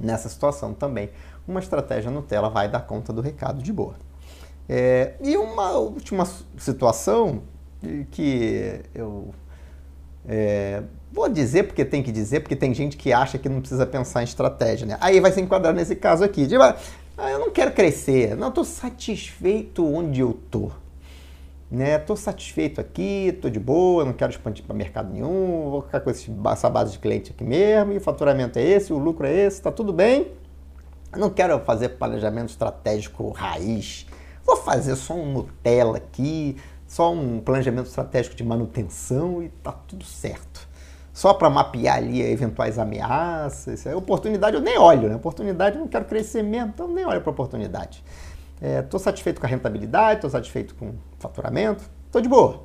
Nessa 0.01 0.31
situação 0.31 0.73
também, 0.73 1.11
uma 1.47 1.61
estratégia 1.61 2.11
Nutella 2.11 2.49
vai 2.49 2.71
dar 2.71 2.81
conta 2.81 3.13
do 3.13 3.21
recado 3.21 3.63
de 3.63 3.71
boa. 3.71 3.97
É, 4.67 5.15
e 5.21 5.37
uma 5.37 5.73
última 5.73 6.25
situação 6.57 7.43
que 8.11 8.81
eu 8.95 9.35
é, 10.27 10.83
Vou 11.13 11.29
dizer 11.29 11.65
porque 11.65 11.85
tem 11.85 12.03
que 12.03 12.11
dizer, 12.11 12.41
porque 12.41 12.57
tem 12.57 12.73
gente 12.73 12.97
que 12.97 13.13
acha 13.13 13.37
que 13.37 13.47
não 13.47 13.61
precisa 13.61 13.85
pensar 13.85 14.23
em 14.23 14.25
estratégia, 14.25 14.87
né? 14.87 14.97
Aí 14.99 15.21
vai 15.21 15.31
se 15.31 15.43
enquadrar 15.43 15.75
nesse 15.75 15.95
caso 15.95 16.25
aqui. 16.25 16.47
Tipo, 16.47 16.63
ah, 16.63 17.31
eu 17.31 17.39
não 17.39 17.51
quero 17.51 17.71
crescer, 17.73 18.35
não 18.35 18.49
estou 18.49 18.65
satisfeito 18.65 19.87
onde 19.87 20.21
eu 20.21 20.31
estou. 20.31 20.73
Né? 21.71 22.03
Satisfeito 22.17 22.81
aqui, 22.81 23.29
estou 23.29 23.51
de 23.51 23.61
boa, 23.61 24.07
não 24.07 24.15
quero 24.15 24.31
expandir 24.31 24.65
para 24.65 24.75
mercado 24.75 25.13
nenhum, 25.13 25.71
vou 25.71 25.83
ficar 25.83 26.01
com 26.01 26.11
essa 26.51 26.71
base 26.71 26.93
de 26.93 26.99
cliente 26.99 27.31
aqui 27.31 27.45
mesmo, 27.45 27.93
e 27.93 27.99
o 27.99 28.01
faturamento 28.01 28.59
é 28.59 28.63
esse, 28.63 28.93
o 28.93 28.99
lucro 28.99 29.27
é 29.27 29.33
esse, 29.35 29.57
está 29.57 29.71
tudo 29.73 29.93
bem. 29.93 30.33
não 31.17 31.31
quero 31.31 31.59
fazer 31.61 31.91
planejamento 31.91 32.51
estratégico 32.51 33.31
raiz, 33.31 34.07
vou 34.45 34.57
fazer 34.57 34.97
só 34.97 35.15
um 35.15 35.33
Nutella 35.33 35.97
aqui, 35.97 36.57
só 36.87 37.13
um 37.13 37.41
planejamento 37.41 37.87
estratégico 37.87 38.37
de 38.37 38.45
manutenção 38.45 39.43
e 39.43 39.47
está 39.47 39.73
tudo 39.73 40.05
certo 40.05 40.72
só 41.13 41.35
para 41.35 41.51
mapear 41.51 41.99
ali 41.99 42.23
eventuais 42.23 42.79
ameaças. 42.79 43.85
É 43.85 43.95
oportunidade 43.95 44.57
eu 44.57 44.63
nem 44.63 44.79
olho, 44.79 45.09
né? 45.09 45.17
Oportunidade 45.17 45.77
eu 45.77 45.81
não 45.81 45.89
quero 45.89 46.05
crescer 46.05 46.43
então 46.43 46.89
nem 46.89 47.05
olho 47.05 47.21
para 47.21 47.31
oportunidade. 47.31 48.03
Estou 48.61 48.99
é, 48.99 49.03
satisfeito 49.03 49.41
com 49.41 49.47
a 49.47 49.51
rentabilidade, 49.51 50.17
estou 50.17 50.31
satisfeito 50.31 50.75
com 50.77 50.91
o 50.91 50.95
faturamento, 51.19 51.83
estou 52.07 52.21
de 52.21 52.29
boa. 52.29 52.65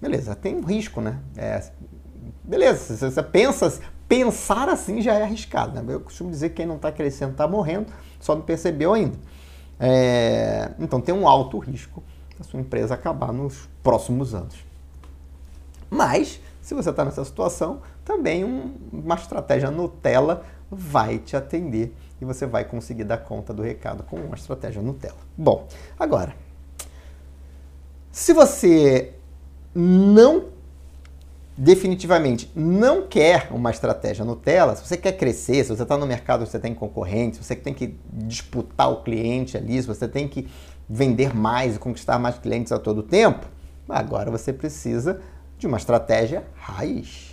Beleza, 0.00 0.34
tem 0.34 0.56
um 0.56 0.62
risco, 0.62 1.00
né? 1.00 1.18
É, 1.36 1.62
beleza, 2.42 3.10
você 3.10 3.22
pensa, 3.22 3.80
pensar 4.08 4.68
assim 4.68 5.00
já 5.00 5.14
é 5.14 5.22
arriscado, 5.22 5.80
né? 5.80 5.94
Eu 5.94 6.00
costumo 6.00 6.30
dizer 6.30 6.50
que 6.50 6.56
quem 6.56 6.66
não 6.66 6.76
está 6.76 6.92
crescendo 6.92 7.32
está 7.32 7.46
morrendo, 7.48 7.92
só 8.20 8.34
não 8.34 8.42
percebeu 8.42 8.92
ainda. 8.94 9.16
É, 9.80 10.72
então 10.78 11.00
tem 11.00 11.14
um 11.14 11.26
alto 11.26 11.58
risco 11.58 12.02
da 12.36 12.44
sua 12.44 12.60
empresa 12.60 12.94
acabar 12.94 13.32
nos 13.32 13.68
próximos 13.82 14.34
anos. 14.34 14.56
Mas 15.90 16.40
se 16.68 16.74
você 16.74 16.90
está 16.90 17.02
nessa 17.02 17.24
situação, 17.24 17.80
também 18.04 18.44
um, 18.44 18.74
uma 18.92 19.14
estratégia 19.14 19.70
Nutella 19.70 20.42
vai 20.70 21.16
te 21.16 21.34
atender 21.34 21.96
e 22.20 22.26
você 22.26 22.44
vai 22.44 22.62
conseguir 22.62 23.04
dar 23.04 23.16
conta 23.16 23.54
do 23.54 23.62
recado 23.62 24.02
com 24.02 24.16
uma 24.16 24.34
estratégia 24.34 24.82
Nutella. 24.82 25.16
Bom, 25.34 25.66
agora, 25.98 26.34
se 28.12 28.34
você 28.34 29.14
não 29.74 30.48
definitivamente 31.56 32.52
não 32.54 33.06
quer 33.06 33.48
uma 33.50 33.70
estratégia 33.70 34.22
Nutella, 34.22 34.76
se 34.76 34.86
você 34.86 34.98
quer 34.98 35.12
crescer, 35.12 35.64
se 35.64 35.74
você 35.74 35.84
está 35.84 35.96
no 35.96 36.06
mercado, 36.06 36.44
você 36.44 36.58
tem 36.58 36.74
concorrente, 36.74 37.38
se 37.38 37.44
você 37.44 37.56
tem 37.56 37.72
que 37.72 37.98
disputar 38.12 38.92
o 38.92 39.02
cliente 39.02 39.56
ali, 39.56 39.80
se 39.80 39.88
você 39.88 40.06
tem 40.06 40.28
que 40.28 40.46
vender 40.86 41.34
mais 41.34 41.76
e 41.76 41.78
conquistar 41.78 42.18
mais 42.18 42.38
clientes 42.38 42.72
a 42.72 42.78
todo 42.78 43.02
tempo, 43.02 43.46
agora 43.88 44.30
você 44.30 44.52
precisa 44.52 45.18
de 45.58 45.66
uma 45.66 45.76
estratégia 45.76 46.44
raiz. 46.54 47.32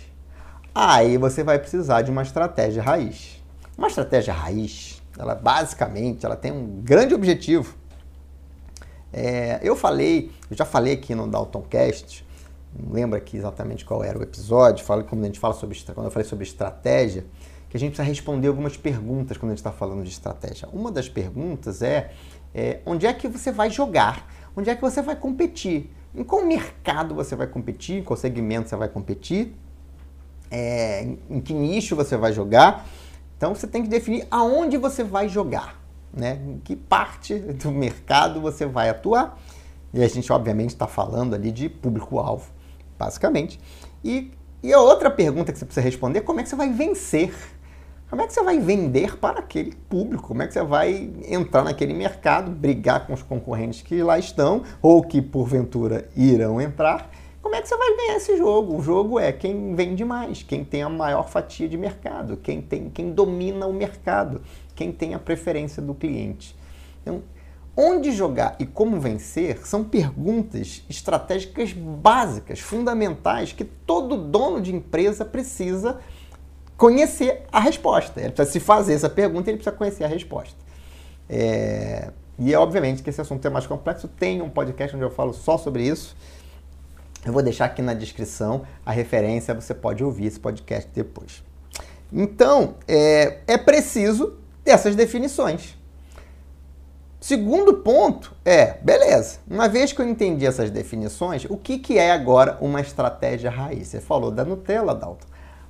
Aí 0.74 1.16
você 1.16 1.42
vai 1.42 1.58
precisar 1.58 2.02
de 2.02 2.10
uma 2.10 2.22
estratégia 2.22 2.82
raiz. 2.82 3.42
Uma 3.78 3.88
estratégia 3.88 4.34
raiz, 4.34 5.02
ela 5.18 5.34
basicamente, 5.34 6.26
ela 6.26 6.36
tem 6.36 6.52
um 6.52 6.82
grande 6.82 7.14
objetivo. 7.14 7.74
É, 9.12 9.60
eu 9.62 9.76
falei, 9.76 10.30
eu 10.50 10.56
já 10.56 10.64
falei 10.64 10.94
aqui 10.94 11.14
no 11.14 11.26
Daltoncast, 11.26 12.26
não 12.78 12.92
lembro 12.92 13.16
aqui 13.16 13.36
exatamente 13.36 13.84
qual 13.84 14.04
era 14.04 14.18
o 14.18 14.22
episódio, 14.22 14.84
falei 14.84 15.06
quando 15.06 15.22
a 15.22 15.26
gente 15.26 15.38
fala 15.38 15.54
sobre 15.54 15.78
quando 15.94 16.06
eu 16.06 16.10
falei 16.10 16.28
sobre 16.28 16.44
estratégia, 16.44 17.24
que 17.70 17.76
a 17.76 17.80
gente 17.80 17.90
precisa 17.90 18.06
responder 18.06 18.48
algumas 18.48 18.76
perguntas 18.76 19.38
quando 19.38 19.52
a 19.52 19.54
gente 19.54 19.60
está 19.60 19.72
falando 19.72 20.02
de 20.02 20.10
estratégia. 20.10 20.68
Uma 20.72 20.90
das 20.90 21.08
perguntas 21.08 21.80
é, 21.80 22.12
é 22.54 22.80
onde 22.84 23.06
é 23.06 23.12
que 23.14 23.28
você 23.28 23.50
vai 23.50 23.70
jogar, 23.70 24.28
onde 24.54 24.68
é 24.68 24.74
que 24.74 24.82
você 24.82 25.00
vai 25.00 25.16
competir. 25.16 25.95
Em 26.16 26.24
qual 26.24 26.44
mercado 26.44 27.14
você 27.14 27.36
vai 27.36 27.46
competir, 27.46 27.98
em 27.98 28.02
qual 28.02 28.16
segmento 28.16 28.68
você 28.68 28.76
vai 28.76 28.88
competir, 28.88 29.54
é, 30.50 31.06
em 31.28 31.40
que 31.40 31.52
nicho 31.52 31.94
você 31.94 32.16
vai 32.16 32.32
jogar. 32.32 32.86
Então 33.36 33.54
você 33.54 33.66
tem 33.66 33.82
que 33.82 33.88
definir 33.88 34.26
aonde 34.30 34.78
você 34.78 35.04
vai 35.04 35.28
jogar, 35.28 35.78
né? 36.12 36.40
em 36.46 36.58
que 36.58 36.74
parte 36.74 37.34
do 37.62 37.70
mercado 37.70 38.40
você 38.40 38.64
vai 38.64 38.88
atuar. 38.88 39.38
E 39.92 40.02
a 40.02 40.08
gente, 40.08 40.32
obviamente, 40.32 40.70
está 40.70 40.86
falando 40.86 41.34
ali 41.34 41.50
de 41.52 41.68
público-alvo, 41.68 42.50
basicamente. 42.98 43.60
E, 44.02 44.32
e 44.62 44.72
a 44.72 44.80
outra 44.80 45.10
pergunta 45.10 45.52
que 45.52 45.58
você 45.58 45.64
precisa 45.64 45.84
responder 45.84 46.20
é 46.20 46.22
como 46.22 46.40
é 46.40 46.42
que 46.42 46.48
você 46.48 46.56
vai 46.56 46.70
vencer 46.70 47.34
como 48.08 48.22
é 48.22 48.26
que 48.26 48.32
você 48.32 48.42
vai 48.42 48.58
vender 48.60 49.16
para 49.18 49.40
aquele 49.40 49.72
público? 49.88 50.28
Como 50.28 50.40
é 50.40 50.46
que 50.46 50.52
você 50.52 50.62
vai 50.62 51.10
entrar 51.28 51.64
naquele 51.64 51.92
mercado, 51.92 52.50
brigar 52.50 53.04
com 53.04 53.12
os 53.12 53.22
concorrentes 53.22 53.82
que 53.82 54.00
lá 54.00 54.16
estão 54.16 54.62
ou 54.80 55.02
que 55.02 55.20
porventura 55.20 56.08
irão 56.16 56.60
entrar? 56.60 57.10
Como 57.42 57.54
é 57.54 57.62
que 57.62 57.68
você 57.68 57.76
vai 57.76 57.96
ganhar 57.96 58.16
esse 58.16 58.36
jogo? 58.36 58.76
O 58.76 58.82
jogo 58.82 59.18
é 59.18 59.32
quem 59.32 59.74
vende 59.74 60.04
mais, 60.04 60.42
quem 60.42 60.64
tem 60.64 60.82
a 60.82 60.88
maior 60.88 61.28
fatia 61.28 61.68
de 61.68 61.76
mercado, 61.76 62.36
quem, 62.36 62.62
tem, 62.62 62.90
quem 62.90 63.12
domina 63.12 63.66
o 63.66 63.72
mercado, 63.72 64.40
quem 64.74 64.92
tem 64.92 65.14
a 65.14 65.18
preferência 65.18 65.82
do 65.82 65.94
cliente. 65.94 66.56
Então, 67.02 67.22
onde 67.76 68.12
jogar 68.12 68.56
e 68.58 68.66
como 68.66 69.00
vencer 69.00 69.66
são 69.66 69.84
perguntas 69.84 70.84
estratégicas 70.88 71.72
básicas, 71.72 72.60
fundamentais, 72.60 73.52
que 73.52 73.64
todo 73.64 74.16
dono 74.16 74.60
de 74.60 74.74
empresa 74.74 75.24
precisa 75.24 75.98
conhecer 76.76 77.42
a 77.50 77.60
resposta. 77.60 78.20
Ele 78.20 78.30
precisa 78.30 78.52
se 78.52 78.60
fazer 78.60 78.94
essa 78.94 79.08
pergunta, 79.08 79.50
ele 79.50 79.58
precisa 79.58 79.74
conhecer 79.74 80.04
a 80.04 80.08
resposta. 80.08 80.56
É... 81.28 82.10
E 82.38 82.52
é 82.52 82.58
obviamente 82.58 83.02
que 83.02 83.08
esse 83.08 83.20
assunto 83.20 83.46
é 83.46 83.50
mais 83.50 83.66
complexo. 83.66 84.08
Tem 84.08 84.42
um 84.42 84.50
podcast 84.50 84.94
onde 84.94 85.04
eu 85.04 85.10
falo 85.10 85.32
só 85.32 85.56
sobre 85.56 85.86
isso. 85.86 86.14
Eu 87.24 87.32
vou 87.32 87.42
deixar 87.42 87.64
aqui 87.64 87.82
na 87.82 87.94
descrição 87.94 88.62
a 88.84 88.92
referência, 88.92 89.54
você 89.54 89.74
pode 89.74 90.04
ouvir 90.04 90.26
esse 90.26 90.38
podcast 90.38 90.88
depois. 90.94 91.42
Então, 92.12 92.74
é, 92.86 93.38
é 93.46 93.58
preciso 93.58 94.38
dessas 94.64 94.94
definições. 94.94 95.76
Segundo 97.18 97.78
ponto 97.78 98.36
é, 98.44 98.78
beleza, 98.82 99.38
uma 99.50 99.68
vez 99.68 99.92
que 99.92 100.00
eu 100.00 100.08
entendi 100.08 100.46
essas 100.46 100.70
definições, 100.70 101.44
o 101.46 101.56
que, 101.56 101.78
que 101.78 101.98
é 101.98 102.12
agora 102.12 102.58
uma 102.60 102.80
estratégia 102.80 103.50
raiz? 103.50 103.88
Você 103.88 104.00
falou 104.00 104.30
da 104.30 104.44
Nutella, 104.44 104.94
Dalton. 104.94 105.26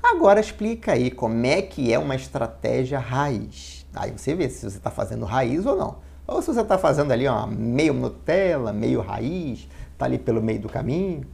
Agora 0.08 0.38
explica 0.38 0.92
aí 0.92 1.10
como 1.10 1.44
é 1.44 1.60
que 1.60 1.92
é 1.92 1.98
uma 1.98 2.14
estratégia 2.14 2.98
raiz. 3.00 3.84
Aí 3.92 4.12
você 4.12 4.36
vê 4.36 4.48
se 4.48 4.60
você 4.70 4.76
está 4.76 4.88
fazendo 4.88 5.24
raiz 5.24 5.66
ou 5.66 5.74
não. 5.76 5.96
Ou 6.28 6.40
se 6.40 6.54
você 6.54 6.60
está 6.60 6.78
fazendo 6.78 7.10
ali 7.10 7.26
ó, 7.26 7.44
meio 7.44 7.92
Nutella, 7.92 8.72
meio 8.72 9.00
raiz, 9.00 9.68
está 9.92 10.04
ali 10.04 10.16
pelo 10.16 10.40
meio 10.40 10.60
do 10.60 10.68
caminho. 10.68 11.26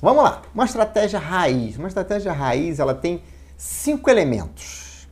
Vamos 0.00 0.24
lá, 0.24 0.40
uma 0.54 0.64
estratégia 0.64 1.18
raiz. 1.18 1.76
Uma 1.76 1.88
estratégia 1.88 2.32
raiz 2.32 2.78
ela 2.78 2.94
tem 2.94 3.22
cinco 3.54 4.08
elementos. 4.08 5.06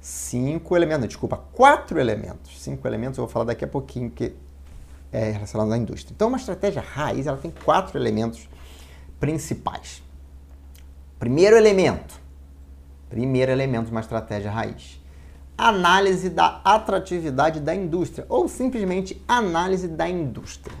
Cinco 0.00 0.74
elementos, 0.74 1.06
desculpa, 1.06 1.36
quatro 1.52 2.00
elementos. 2.00 2.62
Cinco 2.62 2.88
elementos 2.88 3.18
eu 3.18 3.26
vou 3.26 3.30
falar 3.30 3.44
daqui 3.44 3.64
a 3.64 3.68
pouquinho 3.68 4.10
que 4.10 4.34
é 5.12 5.32
relacionado 5.32 5.70
à 5.70 5.76
indústria. 5.76 6.14
Então, 6.14 6.28
uma 6.28 6.38
estratégia 6.38 6.80
raiz 6.80 7.26
ela 7.26 7.36
tem 7.36 7.50
quatro 7.50 7.98
elementos 7.98 8.48
principais. 9.18 10.02
Primeiro 11.20 11.54
elemento. 11.54 12.18
Primeiro 13.10 13.52
elemento 13.52 13.84
de 13.84 13.90
uma 13.90 14.00
estratégia 14.00 14.50
raiz. 14.50 14.98
Análise 15.56 16.30
da 16.30 16.62
atratividade 16.64 17.60
da 17.60 17.74
indústria, 17.74 18.24
ou 18.26 18.48
simplesmente 18.48 19.22
análise 19.28 19.86
da 19.86 20.08
indústria. 20.08 20.74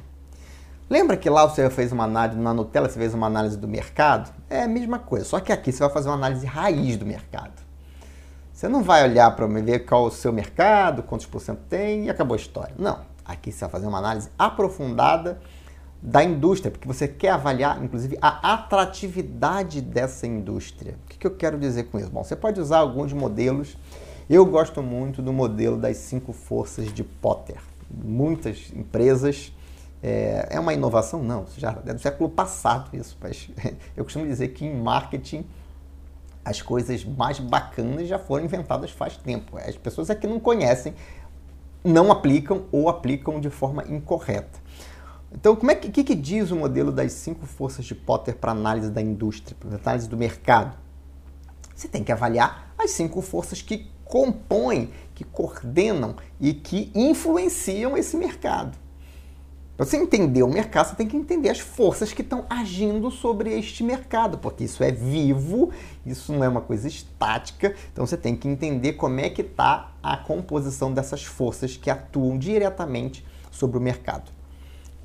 Lembra 0.88 1.18
que 1.18 1.28
lá 1.28 1.46
você 1.46 1.68
fez 1.68 1.92
uma 1.92 2.04
análise 2.04 2.40
na 2.40 2.54
Nutella, 2.54 2.88
você 2.88 2.98
fez 2.98 3.12
uma 3.12 3.26
análise 3.26 3.58
do 3.58 3.68
mercado? 3.68 4.32
É 4.48 4.62
a 4.62 4.68
mesma 4.68 4.98
coisa, 4.98 5.26
só 5.26 5.40
que 5.40 5.52
aqui 5.52 5.70
você 5.70 5.80
vai 5.80 5.90
fazer 5.90 6.08
uma 6.08 6.14
análise 6.14 6.46
raiz 6.46 6.96
do 6.96 7.04
mercado. 7.04 7.60
Você 8.50 8.66
não 8.66 8.82
vai 8.82 9.04
olhar 9.04 9.30
para 9.36 9.46
ver 9.46 9.80
qual 9.80 10.06
é 10.06 10.08
o 10.08 10.10
seu 10.10 10.32
mercado, 10.32 11.02
quantos 11.02 11.26
por 11.26 11.42
cento 11.42 11.60
tem 11.68 12.06
e 12.06 12.10
acabou 12.10 12.32
a 12.34 12.38
história. 12.38 12.74
Não. 12.78 13.00
Aqui 13.26 13.52
você 13.52 13.60
vai 13.60 13.68
fazer 13.68 13.86
uma 13.86 13.98
análise 13.98 14.30
aprofundada 14.38 15.38
da 16.02 16.24
indústria, 16.24 16.70
porque 16.70 16.88
você 16.88 17.06
quer 17.06 17.30
avaliar, 17.30 17.82
inclusive, 17.82 18.16
a 18.22 18.54
atratividade 18.54 19.82
dessa 19.82 20.26
indústria. 20.26 20.94
O 21.04 21.08
que, 21.08 21.26
eu 21.26 21.34
quero 21.34 21.58
dizer 21.58 21.84
com 21.84 21.98
isso? 21.98 22.10
Bom, 22.10 22.24
você 22.24 22.34
pode 22.34 22.58
usar 22.58 22.78
alguns 22.78 23.12
modelos. 23.12 23.76
Eu 24.28 24.46
gosto 24.46 24.82
muito 24.82 25.20
do 25.20 25.32
modelo 25.32 25.76
das 25.76 25.98
cinco 25.98 26.32
forças 26.32 26.92
de 26.92 27.04
Potter. 27.04 27.56
Muitas 27.90 28.72
empresas. 28.74 29.52
É, 30.02 30.48
é 30.50 30.60
uma 30.60 30.72
inovação? 30.72 31.22
Não, 31.22 31.44
já 31.58 31.76
é 31.84 31.92
do 31.92 32.00
século 32.00 32.30
passado 32.30 32.96
isso, 32.96 33.18
mas 33.20 33.50
eu 33.94 34.02
costumo 34.02 34.26
dizer 34.26 34.48
que 34.48 34.64
em 34.64 34.74
marketing 34.74 35.44
as 36.42 36.62
coisas 36.62 37.04
mais 37.04 37.38
bacanas 37.38 38.08
já 38.08 38.18
foram 38.18 38.46
inventadas 38.46 38.90
faz 38.90 39.18
tempo. 39.18 39.58
As 39.58 39.76
pessoas 39.76 40.08
é 40.08 40.14
que 40.14 40.26
não 40.26 40.40
conhecem, 40.40 40.94
não 41.84 42.10
aplicam 42.10 42.64
ou 42.72 42.88
aplicam 42.88 43.38
de 43.38 43.50
forma 43.50 43.84
incorreta. 43.88 44.59
Então, 45.32 45.54
como 45.54 45.70
é 45.70 45.74
que, 45.74 45.90
que, 45.90 46.02
que 46.02 46.14
diz 46.14 46.50
o 46.50 46.56
modelo 46.56 46.90
das 46.90 47.12
cinco 47.12 47.46
forças 47.46 47.84
de 47.84 47.94
Potter 47.94 48.36
para 48.36 48.52
análise 48.52 48.90
da 48.90 49.00
indústria, 49.00 49.56
para 49.58 49.76
análise 49.76 50.08
do 50.08 50.16
mercado? 50.16 50.76
Você 51.74 51.88
tem 51.88 52.02
que 52.02 52.12
avaliar 52.12 52.74
as 52.76 52.90
cinco 52.90 53.22
forças 53.22 53.62
que 53.62 53.90
compõem, 54.04 54.90
que 55.14 55.22
coordenam 55.22 56.16
e 56.40 56.52
que 56.52 56.90
influenciam 56.94 57.96
esse 57.96 58.16
mercado. 58.16 58.76
Para 59.76 59.86
você 59.86 59.96
entender 59.96 60.42
o 60.42 60.48
mercado, 60.48 60.88
você 60.88 60.96
tem 60.96 61.08
que 61.08 61.16
entender 61.16 61.48
as 61.48 61.58
forças 61.58 62.12
que 62.12 62.20
estão 62.20 62.44
agindo 62.50 63.10
sobre 63.10 63.58
este 63.58 63.82
mercado, 63.82 64.36
porque 64.36 64.64
isso 64.64 64.84
é 64.84 64.92
vivo, 64.92 65.70
isso 66.04 66.34
não 66.34 66.44
é 66.44 66.48
uma 66.48 66.60
coisa 66.60 66.86
estática. 66.86 67.74
Então 67.90 68.04
você 68.04 68.16
tem 68.16 68.36
que 68.36 68.46
entender 68.46 68.94
como 68.94 69.20
é 69.20 69.30
que 69.30 69.40
está 69.40 69.92
a 70.02 70.18
composição 70.18 70.92
dessas 70.92 71.24
forças 71.24 71.78
que 71.78 71.88
atuam 71.88 72.36
diretamente 72.36 73.24
sobre 73.50 73.78
o 73.78 73.80
mercado. 73.80 74.30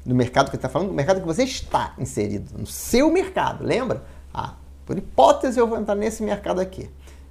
No 0.06 0.14
mercado 0.14 0.50
que 0.50 0.56
está 0.56 0.70
falando, 0.70 0.90
do 0.90 0.94
mercado 0.94 1.20
que 1.20 1.26
você 1.26 1.44
está 1.44 1.94
inserido, 1.98 2.58
no 2.58 2.68
seu 2.68 3.12
mercado, 3.12 3.64
lembra? 3.64 4.04
Ah, 4.34 4.54
por 4.86 4.98
hipótese 4.98 5.60
eu 5.60 5.68
vou 5.68 5.80
entrar 5.80 5.96
nesse 5.96 6.22
mercado 6.22 6.62
aqui 6.62 6.90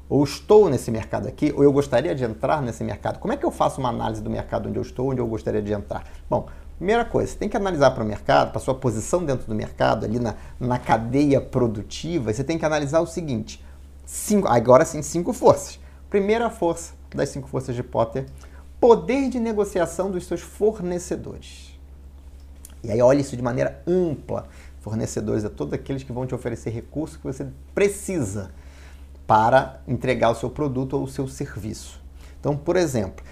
ou 0.09 0.23
estou 0.23 0.69
nesse 0.69 0.91
mercado 0.91 1.27
aqui, 1.27 1.53
ou 1.57 1.65
eu 1.65 1.73
gostaria 1.73 2.15
de 2.15 2.25
entrar 2.25 2.61
nesse 2.63 2.85
mercado. 2.85 3.19
Como 3.19 3.33
é 3.33 3.37
que 3.37 3.45
eu 3.45 3.51
faço 3.51 3.81
uma 3.81 3.89
análise 3.89 4.23
do 4.23 4.31
mercado 4.31 4.69
onde 4.69 4.79
eu 4.79 4.83
estou, 4.83 5.11
onde 5.11 5.21
eu 5.21 5.27
gostaria 5.27 5.63
de 5.63 5.73
entrar? 5.73 6.05
Bom, 6.29 6.47
primeira 6.77 7.05
coisa, 7.05 7.33
você 7.33 7.39
tem 7.39 7.49
que 7.49 7.57
analisar 7.57 7.91
para 7.93 8.05
o 8.05 8.07
mercado, 8.07 8.51
para 8.51 8.59
a 8.59 8.61
sua 8.61 8.75
posição 8.75 9.25
dentro 9.25 9.47
do 9.47 9.55
mercado, 9.55 10.05
ali 10.05 10.19
na, 10.19 10.35
na 10.61 10.79
cadeia 10.79 11.41
produtiva, 11.41 12.33
você 12.33 12.45
tem 12.45 12.59
que 12.59 12.65
analisar 12.65 13.01
o 13.01 13.07
seguinte: 13.07 13.65
cinco, 14.05 14.47
agora 14.49 14.85
sim, 14.85 15.03
cinco 15.03 15.33
forças. 15.33 15.81
Primeira 16.11 16.51
força 16.51 16.93
das 17.15 17.31
cinco 17.31 17.49
forças 17.49 17.75
de 17.75 17.83
Potter, 17.83 18.27
poder 18.79 19.29
de 19.29 19.41
negociação 19.41 20.11
dos 20.11 20.27
seus 20.27 20.43
fornecedores. 20.43 21.74
E 22.85 22.91
aí 22.91 23.01
olha 23.01 23.21
isso 23.21 23.37
de 23.37 23.43
maneira 23.43 23.83
ampla. 23.87 24.47
Fornecedores 24.81 25.45
é 25.45 25.49
todos 25.49 25.73
aqueles 25.73 26.03
que 26.03 26.13
vão 26.13 26.27
te 26.27 26.35
oferecer 26.35 26.71
recursos 26.71 27.17
que 27.17 27.25
você 27.25 27.47
precisa 27.75 28.51
para 29.27 29.81
entregar 29.89 30.31
o 30.31 30.35
seu 30.35 30.51
produto 30.51 30.95
ou 30.95 31.05
o 31.05 31.09
seu 31.09 31.27
serviço. 31.27 32.03
Então, 32.39 32.55
por 32.55 32.77
exemplo, 32.77 33.25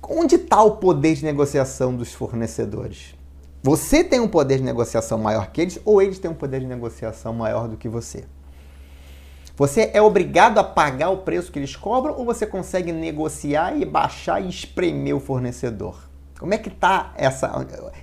onde 0.00 0.36
está 0.36 0.62
o 0.62 0.76
poder 0.76 1.16
de 1.16 1.24
negociação 1.24 1.96
dos 1.96 2.12
fornecedores? 2.12 3.16
Você 3.62 4.04
tem 4.04 4.20
um 4.20 4.28
poder 4.28 4.58
de 4.58 4.62
negociação 4.62 5.18
maior 5.18 5.50
que 5.50 5.60
eles 5.60 5.80
ou 5.84 6.00
eles 6.00 6.18
têm 6.18 6.30
um 6.30 6.34
poder 6.34 6.60
de 6.60 6.66
negociação 6.66 7.34
maior 7.34 7.68
do 7.68 7.76
que 7.76 7.88
você? 7.88 8.24
Você 9.56 9.90
é 9.92 10.00
obrigado 10.00 10.58
a 10.58 10.64
pagar 10.64 11.10
o 11.10 11.18
preço 11.18 11.52
que 11.52 11.58
eles 11.58 11.76
cobram 11.76 12.16
ou 12.16 12.24
você 12.24 12.46
consegue 12.46 12.92
negociar 12.92 13.76
e 13.76 13.84
baixar 13.84 14.40
e 14.40 14.48
espremer 14.48 15.14
o 15.14 15.20
fornecedor? 15.20 16.09
Como 16.40 16.54
é 16.54 16.58
que 16.58 16.70
está 16.70 17.12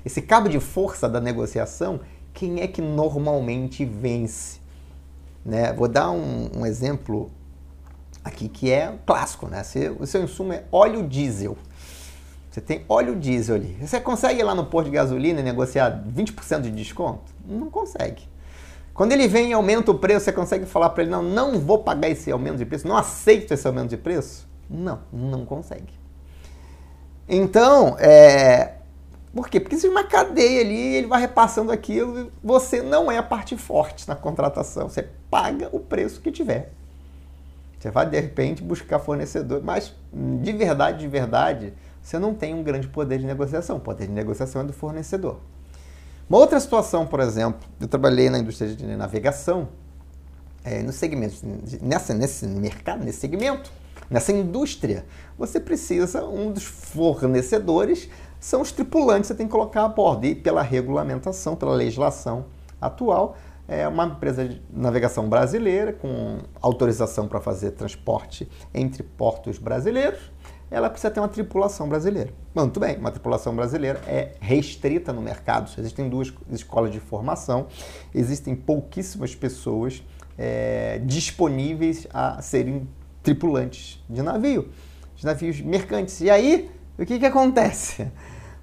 esse 0.06 0.21
cabo 0.21 0.47
de 0.47 0.60
força 0.60 1.10
da 1.10 1.19
negociação? 1.19 2.00
Quem 2.36 2.62
é 2.62 2.67
que 2.67 2.84
normalmente 2.84 3.84
vence? 3.84 4.60
Né? 5.43 5.73
Vou 5.73 5.88
dar 5.88 6.12
um, 6.12 6.47
um 6.56 6.63
exemplo 6.63 7.32
aqui 8.23 8.47
que 8.47 8.71
é 8.71 8.93
clássico, 9.08 9.47
né? 9.47 9.63
Se, 9.63 9.89
o 9.89 10.06
seu 10.06 10.21
insumo 10.21 10.54
é 10.54 10.65
óleo 10.71 11.08
diesel. 11.08 11.58
Você 12.52 12.62
tem 12.62 12.86
óleo 12.88 13.15
diesel 13.15 13.56
ali. 13.56 13.76
Você 13.82 14.00
consegue 14.00 14.39
ir 14.39 14.43
lá 14.43 14.54
no 14.54 14.67
posto 14.67 14.86
de 14.86 14.91
gasolina 14.91 15.39
e 15.39 15.43
negociar 15.43 16.04
20% 16.08 16.62
de 16.62 16.69
desconto? 16.69 17.34
Não 17.43 17.71
consegue. 17.71 18.30
Quando 18.93 19.13
ele 19.13 19.28
vem 19.28 19.50
e 19.50 19.54
aumenta 19.54 19.89
o 19.89 19.97
preço, 19.97 20.26
você 20.26 20.32
consegue 20.32 20.67
falar 20.67 20.91
para 20.91 21.02
ele: 21.02 21.12
não, 21.12 21.23
não 21.23 21.60
vou 21.60 21.80
pagar 21.80 22.08
esse 22.08 22.32
aumento 22.32 22.58
de 22.58 22.67
preço, 22.67 22.88
não 22.88 22.97
aceito 22.97 23.52
esse 23.52 23.65
aumento 23.65 23.89
de 23.89 23.97
preço? 23.97 24.47
Não, 24.69 25.00
não 25.12 25.43
consegue. 25.43 25.97
Então, 27.28 27.98
é, 28.00 28.76
por 29.34 29.50
quê? 29.50 29.60
Porque 29.60 29.76
existe 29.76 29.90
uma 29.90 30.04
cadeia 30.04 30.62
ali, 30.62 30.96
ele 30.96 31.08
vai 31.08 31.22
repassando 31.22 31.72
aquilo, 31.72 32.32
você 32.44 32.82
não 32.82 33.12
é 33.12 33.18
a 33.18 33.24
parte 33.24 33.58
forte 33.58 34.08
na 34.08 34.16
contratação, 34.16 34.90
você 34.90 35.08
paga 35.30 35.70
o 35.72 35.80
preço 35.80 36.22
que 36.22 36.32
tiver. 36.32 36.72
Você 37.80 37.92
vai 37.92 38.10
de 38.10 38.20
repente 38.20 38.63
buscar 38.63 39.00
fornecedor, 39.00 39.62
mas 39.63 39.94
de 40.42 40.52
verdade, 40.54 41.00
de 41.00 41.08
verdade, 41.08 41.74
você 42.02 42.18
não 42.18 42.34
tem 42.34 42.54
um 42.54 42.63
grande 42.63 42.88
poder 42.88 43.20
de 43.20 43.26
negociação. 43.26 43.78
O 43.78 43.80
poder 43.80 44.08
de 44.08 44.13
negociação 44.13 44.62
é 44.62 44.63
do 44.63 44.74
fornecedor. 44.74 45.40
Uma 46.30 46.40
outra 46.40 46.60
situação, 46.60 47.06
por 47.06 47.20
exemplo, 47.20 47.60
eu 47.80 47.88
trabalhei 47.88 48.30
na 48.30 48.40
indústria 48.40 48.76
de 48.76 48.86
navegação, 48.96 49.70
é, 50.63 50.82
no 50.82 50.92
segmento, 50.92 51.36
nessa, 51.82 52.13
nesse 52.13 52.48
mercado, 52.48 53.04
nesse 53.04 53.20
segmento, 53.20 53.72
nessa 54.10 54.32
indústria, 54.32 55.06
você 55.38 55.60
precisa, 55.60 56.26
um 56.26 56.52
dos 56.52 56.63
fornecedores 56.63 58.10
são 58.39 58.62
os 58.62 58.72
tripulantes 58.72 59.22
que 59.22 59.28
você 59.28 59.36
tem 59.36 59.48
que 59.48 59.52
colocar 59.52 59.84
a 59.84 59.88
bordo. 59.88 60.26
E 60.26 60.36
pela 60.36 60.62
regulamentação, 60.62 61.56
pela 61.56 61.74
legislação 61.74 62.46
atual, 62.80 63.36
é 63.67 63.88
uma 63.88 64.06
empresa 64.06 64.48
de 64.48 64.62
navegação 64.72 65.28
brasileira 65.28 65.91
com 65.91 66.39
autorização 66.62 67.28
para 67.28 67.41
fazer 67.41 67.72
transporte 67.72 68.50
entre 68.74 69.04
portos 69.04 69.58
brasileiros, 69.58 70.32
ela 70.70 70.89
precisa 70.89 71.12
ter 71.12 71.20
uma 71.20 71.28
tripulação 71.28 71.88
brasileira. 71.88 72.34
Muito 72.54 72.80
bem, 72.80 72.98
uma 72.98 73.12
tripulação 73.12 73.56
brasileira 73.56 74.02
é 74.06 74.34
restrita 74.39 75.13
no 75.13 75.22
mercado. 75.22 75.72
Existem 75.78 76.10
duas 76.10 76.34
escolas 76.52 76.91
de 76.91 77.00
formação, 77.00 77.67
existem 78.13 78.56
pouquíssimas 78.56 79.34
pessoas 79.34 80.04
é, 80.38 81.00
disponíveis 81.06 82.08
a 82.13 82.41
serem 82.41 82.88
tripulantes 83.28 84.02
de 84.10 84.22
navio, 84.22 84.70
de 85.13 85.26
navios 85.26 85.60
mercantes. 85.60 86.22
E 86.22 86.30
aí, 86.30 86.72
o 86.98 87.06
que, 87.06 87.20
que 87.20 87.26
acontece? 87.26 88.10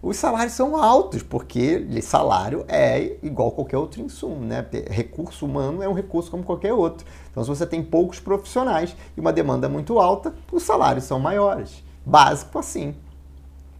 Os 0.03 0.17
salários 0.17 0.55
são 0.55 0.77
altos, 0.77 1.23
porque 1.23 1.87
salário 2.03 2.65
é 2.67 3.17
igual 3.23 3.49
a 3.49 3.53
qualquer 3.53 3.77
outro 3.77 4.01
insumo, 4.01 4.45
né? 4.45 4.65
Recurso 4.91 5.45
humano 5.45 5.83
é 5.83 5.89
um 5.89 5.93
recurso 5.93 6.31
como 6.31 6.43
qualquer 6.43 6.73
outro. 6.73 7.07
Então, 7.31 7.43
se 7.43 7.49
você 7.49 7.67
tem 7.67 7.83
poucos 7.83 8.21
profissionais 8.21 8.97
e 9.17 9.21
uma 9.21 9.33
demanda 9.33 9.69
muito 9.69 9.99
alta, 9.99 10.35
os 10.51 10.63
salários 10.63 11.05
são 11.05 11.19
maiores. 11.19 11.83
Básico 12.05 12.59
assim. 12.59 12.95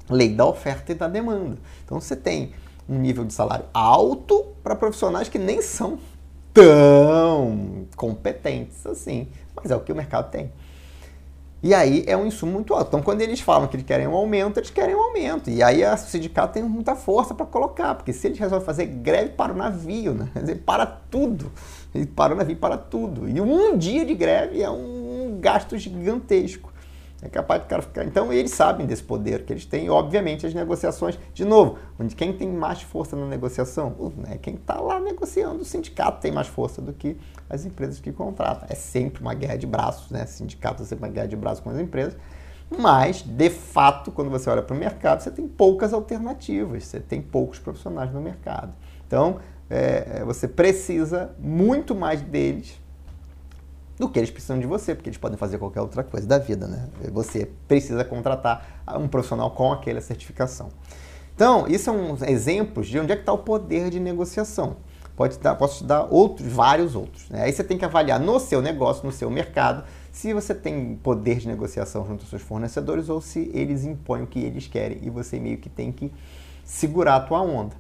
Lei 0.09 0.35
da 0.35 0.47
oferta 0.47 0.93
e 0.93 0.95
da 0.95 1.09
demanda. 1.09 1.57
Então, 1.85 1.99
você 1.99 2.17
tem 2.17 2.53
um 2.87 2.99
nível 2.99 3.25
de 3.25 3.33
salário 3.33 3.65
alto 3.73 4.47
para 4.63 4.75
profissionais 4.75 5.31
que 5.31 5.39
nem 5.39 5.63
são 5.63 5.99
tão 6.53 7.87
competentes 7.97 8.87
assim, 8.87 9.29
mas 9.57 9.71
é 9.71 9.77
o 9.77 9.81
que 9.81 9.93
o 9.93 9.97
mercado 9.97 10.31
tem. 10.31 10.51
E 11.65 11.73
aí 11.73 12.05
é 12.07 12.15
um 12.15 12.27
insumo 12.27 12.53
muito 12.53 12.75
alto. 12.75 12.89
Então, 12.89 13.01
quando 13.01 13.23
eles 13.23 13.41
falam 13.41 13.67
que 13.67 13.75
eles 13.75 13.87
querem 13.87 14.07
um 14.07 14.15
aumento, 14.15 14.59
eles 14.61 14.69
querem 14.69 14.95
um 14.95 15.01
aumento. 15.01 15.49
E 15.49 15.63
aí 15.63 15.83
o 15.83 15.97
sindicato 15.97 16.53
tem 16.53 16.63
muita 16.63 16.95
força 16.95 17.35
para 17.35 17.47
colocar, 17.47 17.95
porque 17.95 18.13
se 18.13 18.27
eles 18.27 18.39
resolvem 18.39 18.67
fazer 18.67 18.85
greve 18.85 19.31
para 19.31 19.51
o 19.51 19.57
navio, 19.57 20.13
né? 20.13 20.29
Quer 20.35 20.41
dizer, 20.41 20.57
para 20.57 20.85
tudo. 20.85 21.51
E 21.95 22.05
para 22.05 22.35
o 22.35 22.37
navio, 22.37 22.55
para 22.57 22.77
tudo. 22.77 23.27
E 23.27 23.41
um 23.41 23.79
dia 23.79 24.05
de 24.05 24.15
greve 24.15 24.63
é 24.63 24.69
um 24.69 25.39
gasto 25.41 25.79
gigantesco. 25.79 26.71
É 27.25 27.29
capaz 27.29 27.63
de 27.63 27.69
cara 27.69 27.81
ficar. 27.81 28.05
Então 28.05 28.31
eles 28.31 28.51
sabem 28.51 28.87
desse 28.87 29.03
poder 29.03 29.45
que 29.45 29.53
eles 29.53 29.65
têm, 29.65 29.87
e 29.87 29.91
obviamente 29.91 30.47
as 30.47 30.53
negociações, 30.53 31.19
de 31.33 31.45
novo, 31.45 31.79
onde 31.99 32.15
quem 32.15 32.35
tem 32.35 32.49
mais 32.49 32.83
força 32.83 33.17
na 33.17 33.27
negociação, 33.27 34.13
né, 34.19 34.39
quem 34.41 34.55
está 34.55 34.79
lá 34.79 35.01
negociando, 35.01 35.63
o 35.63 35.65
sindicato 35.65 36.21
tem 36.21 36.31
mais 36.31 36.47
força 36.47 36.83
do 36.83 36.93
que 36.93 37.17
as 37.49 37.65
empresas 37.65 37.99
que 37.99 38.13
contratam. 38.13 38.67
É 38.69 38.75
sempre 38.75 39.23
uma 39.23 39.33
guerra 39.33 39.57
de 39.57 39.67
braços, 39.67 40.11
né? 40.11 40.27
Sindicato 40.27 40.83
é 40.83 40.87
sempre 40.87 41.07
uma 41.07 41.13
guerra 41.13 41.29
de 41.29 41.37
braços 41.37 41.61
com 41.61 41.71
as 41.71 41.79
empresas. 41.79 42.17
Mas, 42.79 43.23
de 43.23 43.51
fato, 43.51 44.11
quando 44.11 44.31
você 44.31 44.51
olha 44.51 44.63
para 44.63 44.75
o 44.75 44.79
mercado, 44.79 45.21
você 45.21 45.31
tem 45.31 45.47
poucas 45.47 45.93
alternativas, 45.93 46.85
você 46.85 47.01
tem 47.01 47.23
poucos 47.23 47.59
profissionais 47.59 48.13
no 48.13 48.21
mercado. 48.21 48.73
Então, 49.07 49.39
é, 49.71 50.23
você 50.25 50.49
precisa 50.49 51.35
muito 51.39 51.95
mais 51.95 52.21
deles 52.21 52.81
do 53.99 54.09
que 54.09 54.19
eles 54.19 54.31
precisam 54.31 54.59
de 54.59 54.67
você, 54.67 54.95
porque 54.95 55.09
eles 55.09 55.19
podem 55.19 55.39
fazer 55.39 55.59
qualquer 55.59 55.81
outra 55.81 56.03
coisa 56.03 56.27
da 56.27 56.39
vida, 56.39 56.67
né? 56.67 56.89
Você 57.13 57.49
precisa 57.69 58.05
contratar 58.05 58.83
um 58.97 59.07
profissional 59.07 59.51
com 59.53 59.73
aquela 59.73 60.01
certificação. 60.01 60.69
Então, 61.35 61.67
isso 61.67 61.85
são 61.85 62.17
exemplos 62.27 62.87
de 62.87 62.99
onde 62.99 63.13
é 63.13 63.17
que 63.17 63.23
está 63.23 63.33
o 63.33 63.39
poder 63.39 63.91
de 63.91 63.99
negociação. 63.99 64.77
Pode 65.17 65.39
dar, 65.39 65.55
posso 65.55 65.79
te 65.79 65.85
dar 65.85 66.09
outros, 66.11 66.51
vários 66.53 66.97
outros. 66.97 67.29
Né? 67.29 67.43
Aí 67.43 67.53
você 67.53 67.63
tem 67.63 67.79
que 67.79 67.85
avaliar 67.85 68.19
no 68.19 68.41
seu 68.41 68.61
negócio, 68.61 69.05
no 69.05 69.13
seu 69.13 69.31
mercado, 69.31 69.85
se 70.11 70.33
você 70.33 70.55
tem 70.55 70.97
poder 70.97 71.39
de 71.39 71.47
negociação 71.47 72.05
junto 72.07 72.23
aos 72.23 72.31
seus 72.31 72.43
fornecedores 72.43 73.09
ou 73.09 73.21
se 73.21 73.51
eles 73.55 73.85
impõem 73.85 74.23
o 74.23 74.27
que 74.27 74.41
eles 74.41 74.67
querem 74.67 74.99
e 75.03 75.11
você 75.11 75.39
meio 75.39 75.59
que 75.59 75.69
tem 75.69 75.93
que 75.93 76.13
segurar 76.65 77.17
a 77.17 77.21
tua 77.21 77.43
onda. 77.43 77.77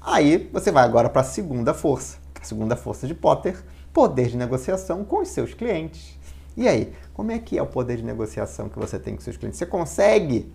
Aí 0.00 0.48
você 0.52 0.70
vai 0.70 0.84
agora 0.84 1.08
para 1.08 1.22
a 1.22 1.24
segunda 1.24 1.74
força, 1.74 2.18
a 2.40 2.44
segunda 2.44 2.76
força 2.76 3.06
de 3.06 3.14
Potter, 3.14 3.62
poder 3.92 4.28
de 4.28 4.36
negociação 4.36 5.04
com 5.04 5.20
os 5.20 5.28
seus 5.28 5.54
clientes. 5.54 6.18
E 6.56 6.68
aí, 6.68 6.92
como 7.14 7.32
é 7.32 7.38
que 7.38 7.58
é 7.58 7.62
o 7.62 7.66
poder 7.66 7.96
de 7.96 8.02
negociação 8.02 8.68
que 8.68 8.78
você 8.78 8.98
tem 8.98 9.14
com 9.14 9.20
seus 9.20 9.36
clientes? 9.36 9.58
Você 9.58 9.66
consegue, 9.66 10.52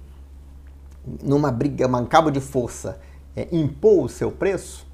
numa 1.23 1.51
briga, 1.51 1.87
um 1.87 2.05
cabo 2.05 2.29
de 2.29 2.39
força, 2.39 2.99
é, 3.35 3.47
impor 3.51 4.05
o 4.05 4.09
seu 4.09 4.31
preço? 4.31 4.85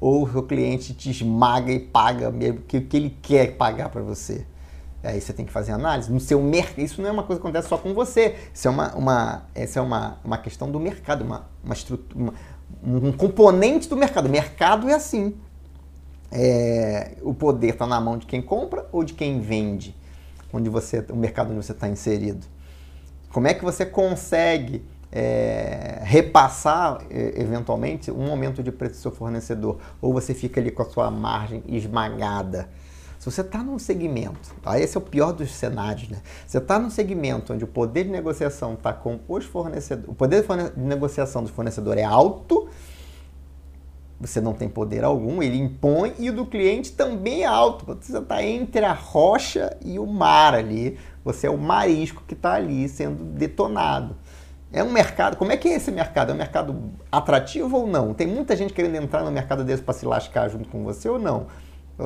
Ou 0.00 0.24
o 0.24 0.30
seu 0.30 0.42
cliente 0.42 0.92
te 0.92 1.10
esmaga 1.10 1.72
e 1.72 1.78
paga 1.78 2.30
mesmo 2.30 2.60
que 2.60 2.76
o 2.78 2.86
que 2.86 2.96
ele 2.96 3.16
quer 3.22 3.56
pagar 3.56 3.88
para 3.88 4.02
você? 4.02 4.46
Aí 5.02 5.20
você 5.20 5.32
tem 5.32 5.44
que 5.44 5.52
fazer 5.52 5.72
análise. 5.72 6.10
No 6.10 6.20
seu 6.20 6.42
mercado, 6.42 6.80
isso 6.80 7.00
não 7.00 7.08
é 7.08 7.12
uma 7.12 7.22
coisa 7.22 7.40
que 7.40 7.46
acontece 7.46 7.68
só 7.68 7.76
com 7.76 7.92
você. 7.92 8.36
Isso 8.52 8.68
é 8.68 8.70
uma, 8.70 8.94
uma, 8.94 9.42
essa 9.54 9.78
é 9.78 9.82
uma, 9.82 10.18
uma 10.24 10.38
questão 10.38 10.70
do 10.70 10.80
mercado, 10.80 11.22
uma, 11.22 11.46
uma 11.62 11.74
estrutura, 11.74 12.14
uma, 12.14 12.34
um 12.82 13.12
componente 13.12 13.88
do 13.88 13.96
mercado. 13.96 14.26
O 14.26 14.30
mercado 14.30 14.88
é 14.88 14.94
assim 14.94 15.34
é, 16.34 17.12
o 17.22 17.32
poder 17.32 17.74
está 17.74 17.86
na 17.86 18.00
mão 18.00 18.18
de 18.18 18.26
quem 18.26 18.42
compra 18.42 18.86
ou 18.90 19.04
de 19.04 19.14
quem 19.14 19.40
vende, 19.40 19.96
onde 20.52 20.68
você, 20.68 21.04
o 21.08 21.16
mercado 21.16 21.52
onde 21.52 21.64
você 21.64 21.72
está 21.72 21.88
inserido. 21.88 22.44
Como 23.32 23.46
é 23.46 23.54
que 23.54 23.64
você 23.64 23.86
consegue 23.86 24.84
é, 25.12 26.00
repassar 26.02 26.98
eventualmente 27.08 28.10
um 28.10 28.28
aumento 28.30 28.64
de 28.64 28.72
preço 28.72 28.96
do 28.96 29.00
seu 29.00 29.12
fornecedor, 29.12 29.78
ou 30.02 30.12
você 30.12 30.34
fica 30.34 30.60
ali 30.60 30.72
com 30.72 30.82
a 30.82 30.86
sua 30.86 31.08
margem 31.08 31.62
esmagada. 31.68 32.68
Se 33.16 33.30
você 33.30 33.40
está 33.40 33.62
num 33.62 33.78
segmento, 33.78 34.54
tá? 34.60 34.78
esse 34.78 34.96
é 34.96 35.00
o 35.00 35.02
pior 35.02 35.32
dos 35.32 35.50
cenários, 35.52 36.08
né? 36.10 36.18
Você 36.46 36.58
está 36.58 36.78
num 36.78 36.90
segmento 36.90 37.54
onde 37.54 37.64
o 37.64 37.66
poder 37.66 38.04
de 38.04 38.10
negociação 38.10 38.74
está 38.74 38.92
com 38.92 39.20
os 39.28 39.44
fornecedores, 39.44 40.10
o 40.10 40.14
poder 40.14 40.44
de 40.76 40.82
negociação 40.82 41.42
do 41.42 41.48
fornecedor 41.48 41.96
é 41.96 42.02
alto, 42.02 42.68
você 44.20 44.40
não 44.40 44.52
tem 44.52 44.68
poder 44.68 45.04
algum, 45.04 45.42
ele 45.42 45.58
impõe, 45.58 46.14
e 46.18 46.30
o 46.30 46.32
do 46.32 46.46
cliente 46.46 46.92
também 46.92 47.42
é 47.42 47.46
alto. 47.46 47.84
Você 47.86 48.16
está 48.16 48.42
entre 48.42 48.84
a 48.84 48.92
rocha 48.92 49.76
e 49.84 49.98
o 49.98 50.06
mar 50.06 50.54
ali, 50.54 50.98
você 51.24 51.46
é 51.46 51.50
o 51.50 51.58
marisco 51.58 52.22
que 52.26 52.34
está 52.34 52.54
ali 52.54 52.88
sendo 52.88 53.24
detonado. 53.24 54.16
É 54.72 54.82
um 54.82 54.90
mercado. 54.90 55.36
Como 55.36 55.52
é 55.52 55.56
que 55.56 55.68
é 55.68 55.74
esse 55.74 55.92
mercado? 55.92 56.30
É 56.30 56.34
um 56.34 56.36
mercado 56.38 56.92
atrativo 57.10 57.76
ou 57.76 57.86
não? 57.86 58.12
Tem 58.12 58.26
muita 58.26 58.56
gente 58.56 58.72
querendo 58.72 58.96
entrar 58.96 59.22
no 59.22 59.30
mercado 59.30 59.62
desse 59.62 59.82
para 59.82 59.94
se 59.94 60.04
lascar 60.04 60.48
junto 60.48 60.68
com 60.68 60.82
você 60.82 61.08
ou 61.08 61.18
não? 61.18 61.46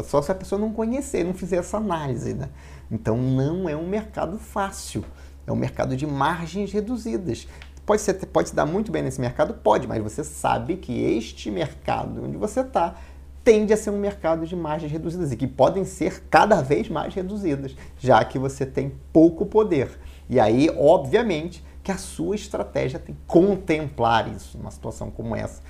Só 0.05 0.21
se 0.21 0.31
a 0.31 0.35
pessoa 0.35 0.61
não 0.61 0.71
conhecer, 0.71 1.25
não 1.25 1.33
fizer 1.33 1.57
essa 1.57 1.79
análise, 1.79 2.35
né? 2.35 2.51
Então 2.91 3.17
não 3.17 3.69
é 3.69 3.75
um 3.75 3.89
mercado 3.89 4.39
fácil. 4.39 5.03
É 5.47 5.53
um 5.53 5.57
mercado 5.57 5.97
de 5.97 6.07
margens 6.07 6.71
reduzidas. 6.71 7.49
Pode, 7.89 8.03
ser, 8.03 8.13
pode 8.27 8.51
se 8.51 8.55
dar 8.55 8.67
muito 8.67 8.93
bem 8.93 9.03
nesse 9.03 9.19
mercado? 9.19 9.55
Pode, 9.55 9.89
mas 9.89 10.03
você 10.03 10.23
sabe 10.23 10.77
que 10.77 10.93
este 10.93 11.51
mercado 11.51 12.23
onde 12.23 12.37
você 12.37 12.61
está 12.61 12.97
tende 13.43 13.73
a 13.73 13.79
ser 13.79 13.89
um 13.89 13.99
mercado 13.99 14.47
de 14.47 14.55
margens 14.55 14.93
reduzidas 14.93 15.33
e 15.33 15.37
que 15.39 15.47
podem 15.47 15.87
ser 15.87 16.25
cada 16.29 16.61
vez 16.61 16.91
mais 16.91 17.15
reduzidas, 17.15 17.75
já 17.99 18.23
que 18.27 18.39
você 18.39 18.67
tem 18.67 18.93
pouco 19.11 19.47
poder. 19.47 19.99
E 20.29 20.39
aí, 20.39 20.69
obviamente, 20.77 21.65
que 21.83 21.91
a 21.91 21.97
sua 21.97 22.35
estratégia 22.35 22.99
tem 22.99 23.15
que 23.15 23.21
contemplar 23.27 24.31
isso, 24.31 24.59
numa 24.59 24.71
situação 24.71 25.11
como 25.11 25.35
essa. 25.35 25.63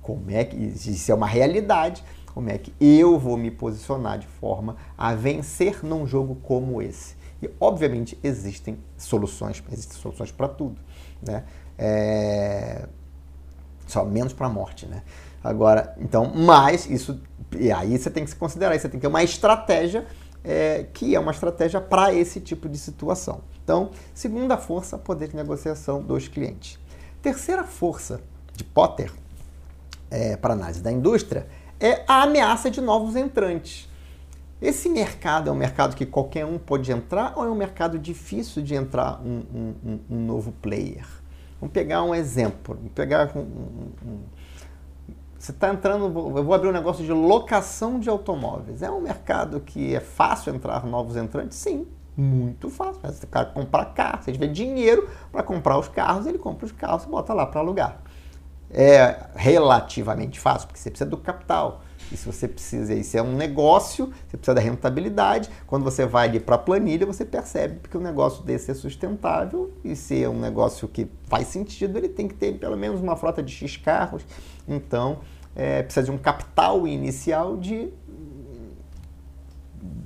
Como 0.00 0.30
é 0.30 0.44
que 0.44 0.56
isso 0.56 1.10
é 1.10 1.14
uma 1.16 1.26
realidade? 1.26 2.04
Como 2.32 2.50
é 2.50 2.56
que 2.56 2.72
eu 2.80 3.18
vou 3.18 3.36
me 3.36 3.50
posicionar 3.50 4.20
de 4.20 4.28
forma 4.28 4.76
a 4.96 5.12
vencer 5.12 5.84
num 5.84 6.06
jogo 6.06 6.36
como 6.36 6.80
esse? 6.80 7.16
E 7.44 7.50
obviamente 7.60 8.18
existem 8.22 8.78
soluções, 8.96 9.62
existem 9.70 9.98
soluções 9.98 10.32
para 10.32 10.48
tudo, 10.48 10.80
né? 11.26 11.44
É... 11.76 12.86
Só 13.86 14.04
menos 14.04 14.32
para 14.32 14.46
a 14.46 14.50
morte, 14.50 14.86
né? 14.86 15.02
Agora, 15.42 15.94
então, 15.98 16.32
mas 16.34 16.86
isso. 16.86 17.20
E 17.58 17.70
aí 17.70 17.98
você 17.98 18.10
tem 18.10 18.24
que 18.24 18.30
se 18.30 18.36
considerar, 18.36 18.78
você 18.78 18.88
tem 18.88 18.98
que 18.98 19.02
ter 19.02 19.08
uma 19.08 19.22
estratégia 19.22 20.06
é, 20.42 20.86
que 20.92 21.14
é 21.14 21.20
uma 21.20 21.32
estratégia 21.32 21.80
para 21.80 22.12
esse 22.14 22.40
tipo 22.40 22.68
de 22.68 22.78
situação. 22.78 23.42
Então, 23.62 23.90
segunda 24.14 24.56
força, 24.56 24.98
poder 24.98 25.28
de 25.28 25.36
negociação 25.36 26.02
dos 26.02 26.28
clientes. 26.28 26.78
Terceira 27.22 27.64
força 27.64 28.20
de 28.54 28.62
Potter 28.62 29.10
é, 30.10 30.36
para 30.36 30.52
análise 30.52 30.82
da 30.82 30.92
indústria 30.92 31.46
é 31.80 32.04
a 32.06 32.22
ameaça 32.22 32.70
de 32.70 32.80
novos 32.80 33.16
entrantes. 33.16 33.88
Esse 34.64 34.88
mercado 34.88 35.50
é 35.50 35.52
um 35.52 35.56
mercado 35.56 35.94
que 35.94 36.06
qualquer 36.06 36.46
um 36.46 36.58
pode 36.58 36.90
entrar 36.90 37.34
ou 37.36 37.44
é 37.44 37.50
um 37.50 37.54
mercado 37.54 37.98
difícil 37.98 38.62
de 38.62 38.74
entrar 38.74 39.20
um, 39.20 39.42
um, 39.54 40.00
um 40.08 40.24
novo 40.24 40.52
player? 40.52 41.06
Vamos 41.60 41.74
pegar 41.74 42.02
um 42.02 42.14
exemplo. 42.14 42.74
Vamos 42.74 42.92
pegar 42.92 43.30
um, 43.36 43.90
você 45.38 45.50
está 45.50 45.68
entrando, 45.68 46.04
eu 46.06 46.42
vou 46.42 46.54
abrir 46.54 46.70
um 46.70 46.72
negócio 46.72 47.04
de 47.04 47.12
locação 47.12 48.00
de 48.00 48.08
automóveis. 48.08 48.80
É 48.80 48.90
um 48.90 49.02
mercado 49.02 49.60
que 49.60 49.94
é 49.94 50.00
fácil 50.00 50.54
entrar 50.54 50.86
novos 50.86 51.14
entrantes? 51.14 51.58
Sim, 51.58 51.86
muito 52.16 52.70
fácil. 52.70 53.02
Você 53.02 53.26
quer 53.26 53.52
comprar 53.52 53.84
carro, 53.92 54.22
você 54.22 54.32
tiver 54.32 54.46
dinheiro 54.46 55.10
para 55.30 55.42
comprar 55.42 55.78
os 55.78 55.88
carros, 55.88 56.24
ele 56.24 56.38
compra 56.38 56.64
os 56.64 56.72
carros 56.72 57.04
e 57.04 57.08
bota 57.08 57.34
lá 57.34 57.44
para 57.44 57.60
alugar. 57.60 58.00
É 58.70 59.26
relativamente 59.36 60.40
fácil, 60.40 60.68
porque 60.68 60.80
você 60.80 60.88
precisa 60.88 61.10
do 61.10 61.18
capital. 61.18 61.82
E 62.14 62.16
se 62.16 62.26
você 62.26 62.46
precisa, 62.46 62.94
isso 62.94 63.16
é 63.16 63.22
um 63.22 63.34
negócio, 63.34 64.06
você 64.28 64.36
precisa 64.36 64.54
da 64.54 64.60
rentabilidade. 64.60 65.50
Quando 65.66 65.82
você 65.82 66.06
vai 66.06 66.28
ali 66.28 66.38
para 66.38 66.54
a 66.54 66.58
planilha, 66.58 67.04
você 67.04 67.24
percebe 67.24 67.80
que 67.88 67.96
o 67.96 68.00
negócio 68.00 68.44
desse 68.44 68.70
é 68.70 68.74
sustentável 68.74 69.72
e 69.82 69.96
se 69.96 70.22
é 70.22 70.28
um 70.28 70.38
negócio 70.38 70.86
que 70.86 71.08
faz 71.24 71.48
sentido, 71.48 71.98
ele 71.98 72.08
tem 72.08 72.28
que 72.28 72.34
ter 72.34 72.56
pelo 72.56 72.76
menos 72.76 73.00
uma 73.00 73.16
frota 73.16 73.42
de 73.42 73.52
X 73.52 73.76
carros. 73.76 74.24
Então, 74.68 75.18
é, 75.56 75.82
precisa 75.82 76.06
de 76.06 76.12
um 76.12 76.18
capital 76.18 76.86
inicial 76.86 77.56
de 77.56 77.88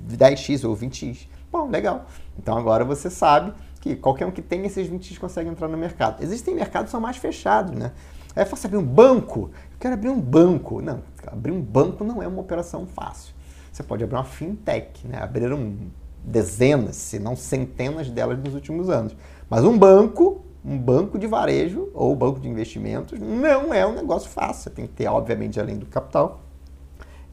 10x 0.09 0.67
ou 0.67 0.75
20x. 0.75 1.27
Bom, 1.51 1.69
legal. 1.69 2.07
Então 2.39 2.57
agora 2.57 2.83
você 2.83 3.11
sabe 3.11 3.53
que 3.79 3.95
qualquer 3.95 4.25
um 4.25 4.31
que 4.31 4.41
tem 4.41 4.65
esses 4.65 4.89
20x 4.89 5.19
consegue 5.19 5.47
entrar 5.47 5.67
no 5.67 5.77
mercado. 5.77 6.23
Existem 6.23 6.55
mercados 6.55 6.87
que 6.87 6.91
são 6.91 6.99
mais 6.99 7.17
fechados, 7.17 7.77
né? 7.77 7.91
É 8.39 8.45
fácil 8.45 8.67
abrir 8.67 8.77
um 8.77 8.85
banco. 8.85 9.51
Eu 9.71 9.77
quero 9.79 9.93
abrir 9.95 10.09
um 10.09 10.19
banco. 10.19 10.81
Não, 10.81 11.03
abrir 11.27 11.51
um 11.51 11.61
banco 11.61 12.05
não 12.05 12.23
é 12.23 12.27
uma 12.27 12.39
operação 12.39 12.87
fácil. 12.87 13.33
Você 13.69 13.83
pode 13.83 14.01
abrir 14.01 14.15
uma 14.15 14.23
fintech, 14.23 15.05
né? 15.05 15.21
Abriram 15.21 15.75
dezenas, 16.23 16.95
se 16.95 17.19
não 17.19 17.35
centenas 17.35 18.09
delas 18.09 18.39
nos 18.39 18.53
últimos 18.53 18.89
anos. 18.89 19.13
Mas 19.49 19.65
um 19.65 19.77
banco, 19.77 20.45
um 20.63 20.77
banco 20.77 21.19
de 21.19 21.27
varejo 21.27 21.89
ou 21.93 22.15
banco 22.15 22.39
de 22.39 22.47
investimentos 22.47 23.19
não 23.19 23.73
é 23.73 23.85
um 23.85 23.93
negócio 23.93 24.29
fácil. 24.29 24.63
Você 24.63 24.69
tem 24.69 24.87
que 24.87 24.93
ter, 24.93 25.07
obviamente, 25.07 25.59
além 25.59 25.77
do 25.77 25.85
capital, 25.85 26.41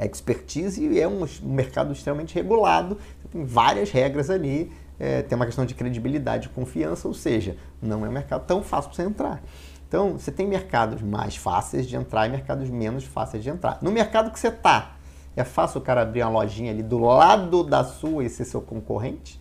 expertise 0.00 0.84
e 0.84 1.00
é 1.00 1.06
um, 1.06 1.24
mercado 1.42 1.92
extremamente 1.92 2.34
regulado. 2.34 2.98
Tem 3.30 3.44
várias 3.44 3.92
regras 3.92 4.28
ali. 4.28 4.72
É, 4.98 5.22
tem 5.22 5.36
uma 5.36 5.46
questão 5.46 5.64
de 5.64 5.74
credibilidade 5.74 6.46
e 6.46 6.50
confiança, 6.50 7.06
ou 7.06 7.14
seja, 7.14 7.56
não 7.80 8.04
é 8.04 8.08
um 8.08 8.12
mercado 8.12 8.46
tão 8.46 8.62
fácil 8.62 8.90
para 8.90 8.96
você 8.96 9.02
entrar. 9.02 9.42
Então, 9.88 10.18
você 10.18 10.32
tem 10.32 10.46
mercados 10.46 11.00
mais 11.00 11.36
fáceis 11.36 11.86
de 11.86 11.96
entrar 11.96 12.26
e 12.26 12.30
mercados 12.30 12.68
menos 12.68 13.04
fáceis 13.04 13.42
de 13.42 13.50
entrar. 13.50 13.78
No 13.80 13.90
mercado 13.90 14.30
que 14.30 14.38
você 14.38 14.48
está, 14.48 14.96
é 15.36 15.44
fácil 15.44 15.80
o 15.80 15.84
cara 15.84 16.02
abrir 16.02 16.22
uma 16.22 16.30
lojinha 16.30 16.72
ali 16.72 16.82
do 16.82 16.98
lado 16.98 17.62
da 17.62 17.84
sua 17.84 18.24
e 18.24 18.28
ser 18.28 18.44
seu 18.44 18.60
concorrente? 18.60 19.40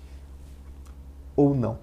Ou 1.36 1.56
não? 1.56 1.80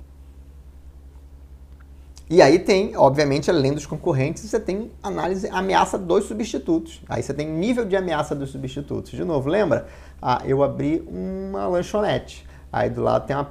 E 2.31 2.41
aí 2.41 2.59
tem, 2.59 2.97
obviamente, 2.97 3.51
além 3.51 3.75
dos 3.75 3.85
concorrentes, 3.85 4.43
você 4.45 4.59
tem 4.59 4.91
análise, 5.03 5.49
ameaça 5.49 5.99
dos 5.99 6.25
substitutos. 6.25 7.03
Aí 7.09 7.23
você 7.23 7.35
tem 7.35 7.47
nível 7.47 7.85
de 7.85 7.95
ameaça 7.95 8.35
dos 8.35 8.51
substitutos. 8.51 9.11
De 9.11 9.23
novo, 9.23 9.51
lembra? 9.51 9.87
Ah, 10.21 10.41
eu 10.47 10.63
abri 10.63 11.07
uma 11.07 11.67
lanchonete. 11.67 12.47
Aí 12.73 12.89
do 12.89 13.03
lado 13.03 13.27
tem 13.27 13.37
uma 13.37 13.51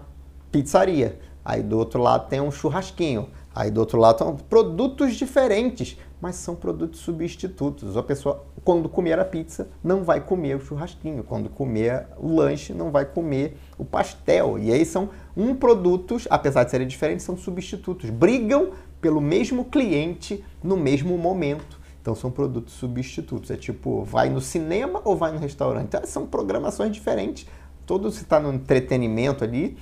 pizzaria. 0.51 1.19
Aí 1.45 1.61
do 1.61 1.77
outro 1.77 2.01
lado 2.01 2.27
tem 2.27 2.41
um 2.41 2.49
churrasquinho. 2.49 3.29
Aí 3.53 3.69
do 3.69 3.79
outro 3.81 3.99
lado 3.99 4.19
são 4.19 4.35
produtos 4.35 5.15
diferentes, 5.15 5.97
mas 6.21 6.35
são 6.35 6.55
produtos 6.55 7.01
substitutos. 7.01 7.97
A 7.97 8.03
pessoa, 8.03 8.45
quando 8.63 8.87
comer 8.87 9.19
a 9.19 9.25
pizza, 9.25 9.69
não 9.83 10.03
vai 10.03 10.21
comer 10.21 10.55
o 10.55 10.61
churrasquinho. 10.61 11.23
Quando 11.23 11.49
comer 11.49 12.07
o 12.17 12.33
lanche, 12.33 12.73
não 12.73 12.91
vai 12.91 13.05
comer 13.05 13.57
o 13.77 13.83
pastel. 13.83 14.57
E 14.57 14.71
aí 14.71 14.85
são 14.85 15.09
um 15.35 15.53
produtos, 15.53 16.27
apesar 16.29 16.63
de 16.63 16.71
serem 16.71 16.87
diferentes, 16.87 17.25
são 17.25 17.35
substitutos. 17.35 18.09
Brigam 18.09 18.71
pelo 19.01 19.19
mesmo 19.19 19.65
cliente 19.65 20.43
no 20.63 20.77
mesmo 20.77 21.17
momento. 21.17 21.81
Então 22.01 22.15
são 22.15 22.31
produtos 22.31 22.73
substitutos. 22.75 23.51
É 23.51 23.57
tipo, 23.57 24.03
vai 24.05 24.29
no 24.29 24.39
cinema 24.39 25.01
ou 25.03 25.17
vai 25.17 25.33
no 25.33 25.39
restaurante. 25.39 25.87
Então, 25.87 26.01
são 26.05 26.25
programações 26.25 26.91
diferentes. 26.93 27.45
Todo 27.85 28.09
se 28.11 28.23
está 28.23 28.39
no 28.39 28.53
entretenimento 28.53 29.43
ali, 29.43 29.77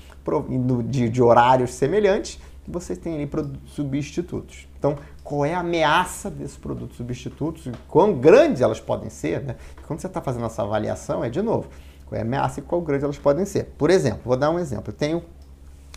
de, 0.87 1.09
de 1.09 1.21
horários 1.21 1.71
semelhantes, 1.71 2.39
vocês 2.71 2.97
têm 2.97 3.15
ali 3.15 3.27
produtos 3.27 3.73
substitutos. 3.73 4.67
Então, 4.77 4.97
qual 5.23 5.45
é 5.45 5.53
a 5.53 5.59
ameaça 5.59 6.29
desses 6.29 6.57
produtos 6.57 6.97
substitutos 6.97 7.65
e 7.65 7.71
quão 7.87 8.13
grandes 8.13 8.61
elas 8.61 8.79
podem 8.79 9.09
ser? 9.09 9.43
Né? 9.43 9.55
Quando 9.85 9.99
você 9.99 10.07
está 10.07 10.21
fazendo 10.21 10.45
essa 10.45 10.61
avaliação, 10.63 11.23
é 11.23 11.29
de 11.29 11.41
novo, 11.41 11.69
qual 12.05 12.17
é 12.17 12.21
a 12.21 12.25
ameaça 12.25 12.59
e 12.59 12.63
quão 12.63 12.81
grande 12.81 13.03
elas 13.03 13.17
podem 13.17 13.45
ser. 13.45 13.65
Por 13.77 13.89
exemplo, 13.89 14.21
vou 14.25 14.37
dar 14.37 14.49
um 14.49 14.59
exemplo. 14.59 14.89
Eu 14.89 14.93
tenho, 14.93 15.23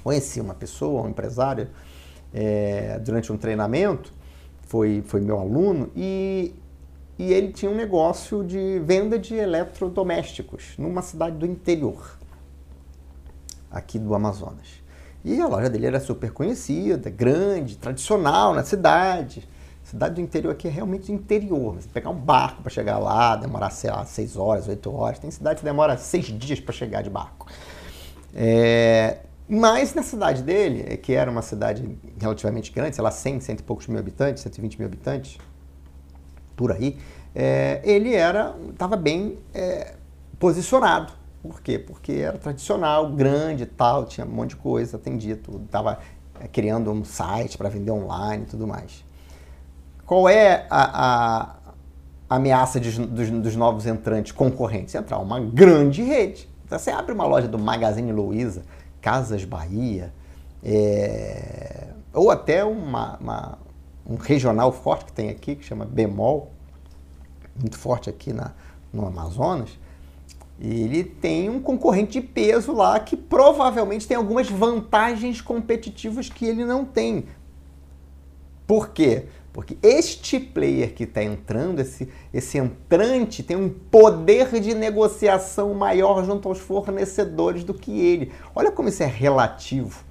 conheci 0.02 0.40
uma 0.40 0.54
pessoa, 0.54 1.02
um 1.02 1.08
empresário, 1.08 1.68
é, 2.32 2.98
durante 2.98 3.32
um 3.32 3.37
treinamento, 3.37 4.12
foi, 4.62 5.02
foi 5.06 5.20
meu 5.20 5.38
aluno, 5.38 5.90
e, 5.94 6.54
e 7.18 7.32
ele 7.32 7.52
tinha 7.52 7.70
um 7.70 7.74
negócio 7.74 8.42
de 8.42 8.78
venda 8.80 9.18
de 9.18 9.35
eletrodomésticos 9.35 10.74
numa 10.78 11.02
cidade 11.02 11.37
do 11.37 11.46
interior, 11.46 12.18
aqui 13.70 13.98
do 13.98 14.14
Amazonas. 14.14 14.81
E 15.24 15.40
a 15.40 15.46
loja 15.46 15.70
dele 15.70 15.87
era 15.87 16.00
super 16.00 16.32
conhecida, 16.32 17.08
grande, 17.08 17.76
tradicional 17.76 18.52
na 18.52 18.64
cidade. 18.64 19.48
cidade 19.85 20.16
do 20.16 20.20
interior 20.20 20.50
aqui 20.50 20.66
é 20.66 20.70
realmente 20.70 21.12
interior. 21.12 21.76
Você 21.76 21.88
pegar 21.88 22.11
um 22.11 22.18
barco 22.18 22.61
para 22.62 22.70
chegar 22.70 22.98
lá, 22.98 23.37
demorar, 23.37 23.70
sei 23.70 23.90
lá, 23.90 24.04
6 24.04 24.37
horas, 24.37 24.66
8 24.66 24.92
horas. 24.92 25.18
Tem 25.20 25.30
cidade 25.30 25.61
que 25.61 25.64
demora 25.64 25.96
6 25.96 26.26
dias 26.38 26.58
para 26.58 26.72
chegar 26.72 27.02
de 27.02 27.11
barco. 27.11 27.46
É... 28.35 29.20
Mas 29.48 29.94
na 29.94 30.02
cidade 30.02 30.42
dele, 30.42 30.96
que 30.96 31.12
era 31.12 31.30
uma 31.30 31.42
cidade 31.42 31.98
relativamente 32.18 32.72
grande, 32.72 32.96
sei 32.96 33.04
lá, 33.04 33.11
100, 33.11 33.40
100 33.40 33.56
e 33.56 33.62
poucos 33.62 33.87
mil 33.87 33.98
habitantes, 33.98 34.42
120 34.42 34.78
mil 34.78 34.87
habitantes, 34.87 35.38
por 36.56 36.72
aí, 36.72 36.98
é... 37.32 37.80
ele 37.85 38.12
era, 38.12 38.56
estava 38.70 38.96
bem 38.96 39.38
é... 39.54 39.94
posicionado 40.38 41.21
por 41.42 41.61
quê? 41.61 41.76
Porque 41.76 42.12
era 42.12 42.38
tradicional, 42.38 43.11
grande 43.11 43.64
e 43.64 43.66
tal, 43.66 44.07
tinha 44.07 44.24
um 44.24 44.31
monte 44.31 44.50
de 44.50 44.57
coisa, 44.57 44.96
atendia 44.96 45.37
tudo. 45.37 45.66
Tava, 45.66 45.98
é, 46.40 46.46
criando 46.46 46.90
um 46.92 47.05
site 47.05 47.59
para 47.59 47.68
vender 47.68 47.90
online 47.90 48.44
e 48.44 48.46
tudo 48.46 48.66
mais. 48.66 49.05
Qual 50.07 50.28
é 50.28 50.66
a, 50.70 51.57
a 52.31 52.37
ameaça 52.37 52.78
de, 52.78 52.92
dos, 53.07 53.31
dos, 53.31 53.57
novos 53.57 53.87
entrantes 53.87 54.31
concorrentes? 54.31 54.94
Entrar 54.94 55.18
uma 55.18 55.40
grande 55.40 56.02
rede. 56.02 56.48
Então, 56.64 56.78
você 56.78 56.90
abre 56.90 57.12
uma 57.12 57.26
loja 57.26 57.48
do 57.48 57.59
Magazine 57.59 58.12
Luiza, 58.12 58.62
Casas 59.00 59.44
Bahia, 59.44 60.12
é, 60.62 61.88
ou 62.12 62.31
até 62.31 62.64
uma, 62.64 63.16
uma, 63.18 63.59
um 64.07 64.14
regional 64.14 64.70
forte 64.70 65.07
que 65.07 65.12
tem 65.12 65.28
aqui, 65.28 65.57
que 65.57 65.64
chama 65.64 65.85
Bemol, 65.85 66.52
muito 67.59 67.76
forte 67.76 68.09
aqui 68.09 68.33
na, 68.33 68.52
no 68.92 69.07
Amazonas, 69.07 69.70
ele 70.62 71.03
tem 71.03 71.51
um 71.51 71.61
concorrente 71.61 72.12
de 72.12 72.20
peso 72.20 72.72
lá 72.72 73.01
que 73.01 73.16
provavelmente 73.16 74.07
tem 74.07 74.16
algumas 74.16 74.48
vantagens 74.48 75.40
competitivas 75.40 76.29
que 76.29 76.46
ele 76.46 76.64
não 76.64 76.85
tem. 76.85 77.25
Por 78.64 78.90
quê? 78.90 79.25
Porque 79.53 79.77
este 79.83 80.38
player 80.38 80.94
que 80.94 81.03
está 81.03 81.22
entrando, 81.22 81.81
esse, 81.81 82.09
esse 82.33 82.59
entrante, 82.59 83.42
tem 83.42 83.57
um 83.57 83.68
poder 83.68 84.61
de 84.61 84.72
negociação 84.72 85.75
maior 85.75 86.25
junto 86.25 86.48
aos 86.48 86.59
fornecedores 86.59 87.64
do 87.64 87.75
que 87.75 88.01
ele. 88.01 88.33
Olha 88.55 88.70
como 88.70 88.88
isso 88.88 89.03
é 89.03 89.07
relativo. 89.07 90.05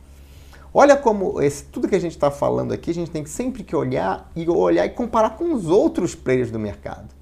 Olha 0.73 0.97
como 0.97 1.41
esse, 1.41 1.63
tudo 1.63 1.87
que 1.87 1.95
a 1.95 1.99
gente 1.99 2.11
está 2.11 2.29
falando 2.29 2.73
aqui, 2.73 2.91
a 2.91 2.93
gente 2.93 3.09
tem 3.09 3.23
que 3.23 3.29
sempre 3.29 3.63
que 3.63 3.75
olhar 3.75 4.29
e 4.35 4.47
olhar 4.49 4.85
e 4.85 4.89
comparar 4.89 5.31
com 5.31 5.53
os 5.53 5.65
outros 5.67 6.13
players 6.13 6.51
do 6.51 6.59
mercado. 6.59 7.20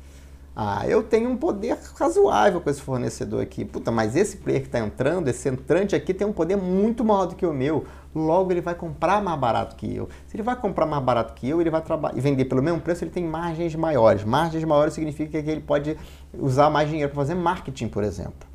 Ah, 0.61 0.85
eu 0.85 1.01
tenho 1.01 1.29
um 1.29 1.37
poder 1.37 1.77
razoável 1.97 2.59
com 2.59 2.69
esse 2.69 2.81
fornecedor 2.81 3.41
aqui. 3.41 3.63
Puta, 3.63 3.91
mas 3.91 4.13
esse 4.17 4.35
player 4.35 4.59
que 4.59 4.67
está 4.67 4.77
entrando, 4.77 5.29
esse 5.29 5.47
entrante 5.47 5.95
aqui 5.95 6.13
tem 6.13 6.27
um 6.27 6.33
poder 6.33 6.57
muito 6.57 7.05
maior 7.05 7.27
do 7.27 7.35
que 7.35 7.45
o 7.45 7.53
meu. 7.53 7.85
Logo, 8.13 8.51
ele 8.51 8.59
vai 8.59 8.75
comprar 8.75 9.23
mais 9.23 9.39
barato 9.39 9.77
que 9.77 9.95
eu. 9.95 10.09
Se 10.27 10.35
ele 10.35 10.43
vai 10.43 10.57
comprar 10.57 10.85
mais 10.85 11.01
barato 11.01 11.33
que 11.33 11.47
eu, 11.47 11.61
ele 11.61 11.69
vai 11.69 11.81
e 12.13 12.19
vender 12.19 12.43
pelo 12.43 12.61
mesmo 12.61 12.81
preço, 12.81 13.05
ele 13.05 13.11
tem 13.11 13.23
margens 13.23 13.73
maiores. 13.73 14.25
Margens 14.25 14.65
maiores 14.65 14.93
significa 14.93 15.41
que 15.41 15.49
ele 15.49 15.61
pode 15.61 15.97
usar 16.37 16.69
mais 16.69 16.89
dinheiro 16.89 17.09
para 17.09 17.21
fazer 17.21 17.35
marketing, 17.35 17.87
por 17.87 18.03
exemplo. 18.03 18.45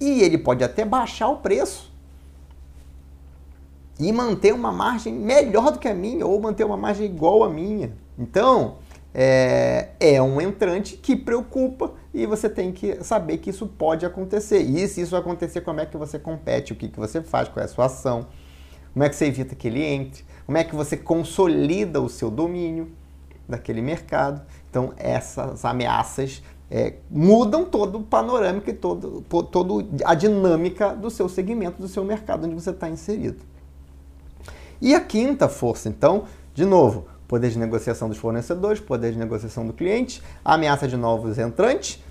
E 0.00 0.22
ele 0.22 0.36
pode 0.36 0.64
até 0.64 0.84
baixar 0.84 1.28
o 1.28 1.36
preço 1.36 1.92
e 4.00 4.10
manter 4.10 4.52
uma 4.52 4.72
margem 4.72 5.14
melhor 5.14 5.70
do 5.70 5.78
que 5.78 5.86
a 5.86 5.94
minha, 5.94 6.26
ou 6.26 6.40
manter 6.40 6.64
uma 6.64 6.76
margem 6.76 7.06
igual 7.06 7.44
à 7.44 7.48
minha. 7.48 7.92
Então, 8.18 8.78
é, 9.14 9.90
é, 9.98 10.22
um 10.22 10.40
entrante 10.40 10.96
que 10.96 11.16
preocupa 11.16 11.92
e 12.14 12.26
você 12.26 12.48
tem 12.48 12.72
que 12.72 13.02
saber 13.02 13.38
que 13.38 13.50
isso 13.50 13.66
pode 13.66 14.06
acontecer. 14.06 14.60
E 14.60 14.86
se 14.88 15.00
isso 15.00 15.16
acontecer, 15.16 15.60
como 15.62 15.80
é 15.80 15.86
que 15.86 15.96
você 15.96 16.18
compete, 16.18 16.72
o 16.72 16.76
que, 16.76 16.88
que 16.88 16.98
você 16.98 17.22
faz, 17.22 17.48
qual 17.48 17.62
é 17.62 17.66
a 17.66 17.68
sua 17.68 17.86
ação, 17.86 18.26
como 18.92 19.04
é 19.04 19.08
que 19.08 19.16
você 19.16 19.26
evita 19.26 19.54
que 19.54 19.68
ele 19.68 19.82
entre, 19.82 20.24
como 20.46 20.58
é 20.58 20.64
que 20.64 20.74
você 20.74 20.96
consolida 20.96 22.00
o 22.00 22.08
seu 22.08 22.30
domínio 22.30 22.90
daquele 23.48 23.82
mercado. 23.82 24.42
Então, 24.68 24.92
essas 24.96 25.64
ameaças 25.64 26.42
é, 26.70 26.94
mudam 27.10 27.64
todo 27.64 27.98
o 27.98 28.02
panorâmico 28.02 28.70
e 28.70 28.72
todo, 28.72 29.22
todo 29.50 29.88
a 30.04 30.14
dinâmica 30.14 30.94
do 30.94 31.10
seu 31.10 31.28
segmento, 31.28 31.82
do 31.82 31.88
seu 31.88 32.04
mercado 32.04 32.46
onde 32.46 32.54
você 32.54 32.70
está 32.70 32.88
inserido. 32.88 33.38
E 34.80 34.94
a 34.94 35.00
quinta 35.00 35.48
força, 35.48 35.88
então, 35.88 36.24
de 36.54 36.64
novo, 36.64 37.06
poder 37.30 37.48
de 37.48 37.58
negociação 37.60 38.08
dos 38.08 38.18
fornecedores, 38.18 38.80
poder 38.80 39.12
de 39.12 39.18
negociação 39.18 39.64
do 39.64 39.72
cliente, 39.72 40.20
ameaça 40.44 40.88
de 40.88 40.96
novos 40.96 41.38
entrantes 41.38 42.02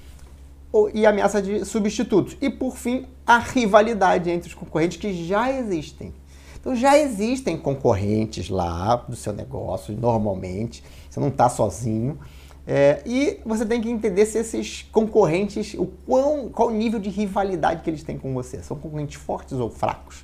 e 0.94 1.06
ameaça 1.06 1.42
de 1.42 1.66
substitutos. 1.66 2.38
E, 2.40 2.50
por 2.50 2.78
fim, 2.78 3.06
a 3.28 3.38
rivalidade 3.38 4.30
entre 4.30 4.48
os 4.48 4.56
concorrentes 4.56 4.98
que 4.98 5.28
já 5.28 5.52
existem. 5.52 6.14
Então, 6.58 6.74
já 6.74 6.98
existem 6.98 7.58
concorrentes 7.58 8.48
lá 8.48 8.96
do 8.96 9.16
seu 9.18 9.34
negócio, 9.34 9.94
normalmente, 9.94 10.82
você 11.10 11.20
não 11.20 11.28
está 11.28 11.50
sozinho. 11.50 12.18
É, 12.66 13.02
e 13.06 13.42
você 13.46 13.66
tem 13.66 13.82
que 13.82 13.90
entender 13.90 14.26
se 14.26 14.38
esses 14.38 14.84
concorrentes, 14.90 15.74
o 15.74 15.86
quão, 16.06 16.48
qual 16.48 16.70
o 16.70 16.72
nível 16.72 17.00
de 17.00 17.10
rivalidade 17.10 17.82
que 17.82 17.90
eles 17.90 18.04
têm 18.04 18.18
com 18.18 18.34
você. 18.34 18.64
São 18.64 18.78
concorrentes 18.78 19.20
fortes 19.20 19.58
ou 19.58 19.70
fracos? 19.70 20.24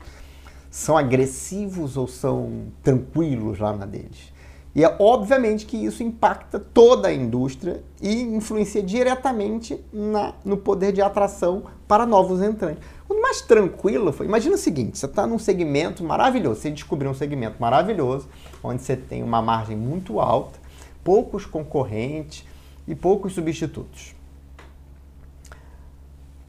São 0.71 0.97
agressivos 0.97 1.97
ou 1.97 2.07
são 2.07 2.67
tranquilos 2.81 3.59
lá 3.59 3.75
na 3.75 3.85
deles? 3.85 4.34
E 4.75 4.83
é 4.83 4.93
obviamente 4.99 5.65
que 5.65 5.77
isso 5.77 6.03
impacta 6.03 6.59
toda 6.59 7.07
a 7.07 7.13
indústria 7.13 7.81
e 8.01 8.21
influencia 8.21 8.83
diretamente 8.83 9.81
na, 9.91 10.33
no 10.43 10.57
poder 10.57 10.91
de 10.91 11.01
atração 11.01 11.63
para 11.87 12.05
novos 12.05 12.41
entrantes. 12.41 12.83
O 13.07 13.21
mais 13.21 13.39
tranquilo 13.39 14.11
foi, 14.11 14.25
imagina 14.25 14.55
o 14.55 14.57
seguinte, 14.57 14.97
você 14.97 15.05
está 15.05 15.25
num 15.25 15.39
segmento 15.39 16.03
maravilhoso, 16.03 16.59
você 16.59 16.71
descobriu 16.71 17.09
um 17.09 17.13
segmento 17.13 17.55
maravilhoso, 17.57 18.27
onde 18.61 18.81
você 18.81 18.97
tem 18.97 19.23
uma 19.23 19.41
margem 19.41 19.77
muito 19.77 20.19
alta, 20.19 20.59
poucos 21.05 21.45
concorrentes 21.45 22.43
e 22.85 22.93
poucos 22.93 23.33
substitutos. 23.33 24.13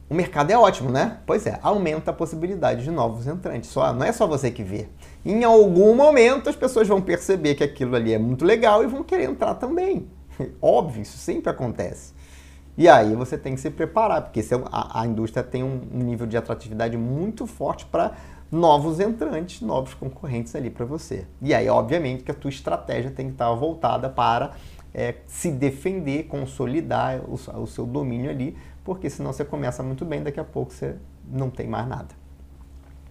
O 0.08 0.14
mercado 0.14 0.50
é 0.50 0.58
ótimo, 0.58 0.90
né? 0.90 1.18
Pois 1.26 1.46
é, 1.46 1.58
aumenta 1.62 2.10
a 2.10 2.14
possibilidade 2.14 2.82
de 2.82 2.90
novos 2.90 3.26
entrantes. 3.26 3.70
Só, 3.70 3.92
não 3.92 4.04
é 4.04 4.12
só 4.12 4.26
você 4.26 4.52
que 4.52 4.62
vê. 4.62 4.88
Em 5.28 5.42
algum 5.42 5.92
momento 5.92 6.48
as 6.48 6.54
pessoas 6.54 6.86
vão 6.86 7.02
perceber 7.02 7.56
que 7.56 7.64
aquilo 7.64 7.96
ali 7.96 8.14
é 8.14 8.18
muito 8.18 8.44
legal 8.44 8.84
e 8.84 8.86
vão 8.86 9.02
querer 9.02 9.24
entrar 9.24 9.56
também. 9.56 10.06
Óbvio, 10.62 11.02
isso 11.02 11.18
sempre 11.18 11.50
acontece. 11.50 12.14
E 12.78 12.88
aí 12.88 13.12
você 13.16 13.36
tem 13.36 13.56
que 13.56 13.60
se 13.60 13.68
preparar, 13.68 14.22
porque 14.22 14.38
é 14.38 14.44
a, 14.70 15.00
a 15.00 15.04
indústria 15.04 15.42
tem 15.42 15.64
um, 15.64 15.80
um 15.92 15.98
nível 15.98 16.28
de 16.28 16.36
atratividade 16.36 16.96
muito 16.96 17.44
forte 17.44 17.84
para 17.86 18.12
novos 18.52 19.00
entrantes, 19.00 19.62
novos 19.62 19.94
concorrentes 19.94 20.54
ali 20.54 20.70
para 20.70 20.84
você. 20.84 21.26
E 21.42 21.52
aí, 21.52 21.68
obviamente, 21.68 22.22
que 22.22 22.30
a 22.30 22.34
tua 22.34 22.50
estratégia 22.50 23.10
tem 23.10 23.26
que 23.26 23.32
estar 23.32 23.52
voltada 23.52 24.08
para 24.08 24.52
é, 24.94 25.16
se 25.26 25.50
defender, 25.50 26.28
consolidar 26.28 27.20
o, 27.26 27.34
o 27.34 27.66
seu 27.66 27.84
domínio 27.84 28.30
ali, 28.30 28.56
porque 28.84 29.10
senão 29.10 29.32
você 29.32 29.44
começa 29.44 29.82
muito 29.82 30.04
bem, 30.04 30.22
daqui 30.22 30.38
a 30.38 30.44
pouco 30.44 30.72
você 30.72 30.94
não 31.28 31.50
tem 31.50 31.66
mais 31.66 31.88
nada. 31.88 32.14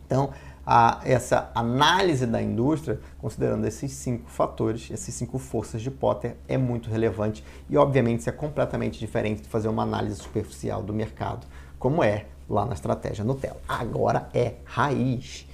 Então, 0.05 0.31
a, 0.65 0.99
essa 1.03 1.51
análise 1.53 2.25
da 2.25 2.41
indústria, 2.41 2.99
considerando 3.19 3.65
esses 3.67 3.91
cinco 3.91 4.29
fatores, 4.29 4.89
essas 4.91 5.13
cinco 5.13 5.37
forças 5.37 5.81
de 5.81 5.91
Potter, 5.91 6.35
é 6.47 6.57
muito 6.57 6.89
relevante 6.89 7.43
e, 7.69 7.77
obviamente, 7.77 8.21
isso 8.21 8.29
é 8.29 8.33
completamente 8.33 8.97
diferente 8.97 9.43
de 9.43 9.49
fazer 9.49 9.67
uma 9.67 9.83
análise 9.83 10.15
superficial 10.15 10.81
do 10.81 10.93
mercado, 10.93 11.45
como 11.77 12.03
é 12.03 12.25
lá 12.49 12.65
na 12.65 12.73
estratégia 12.73 13.23
Nutella. 13.23 13.57
Agora 13.67 14.29
é 14.33 14.55
raiz. 14.65 15.47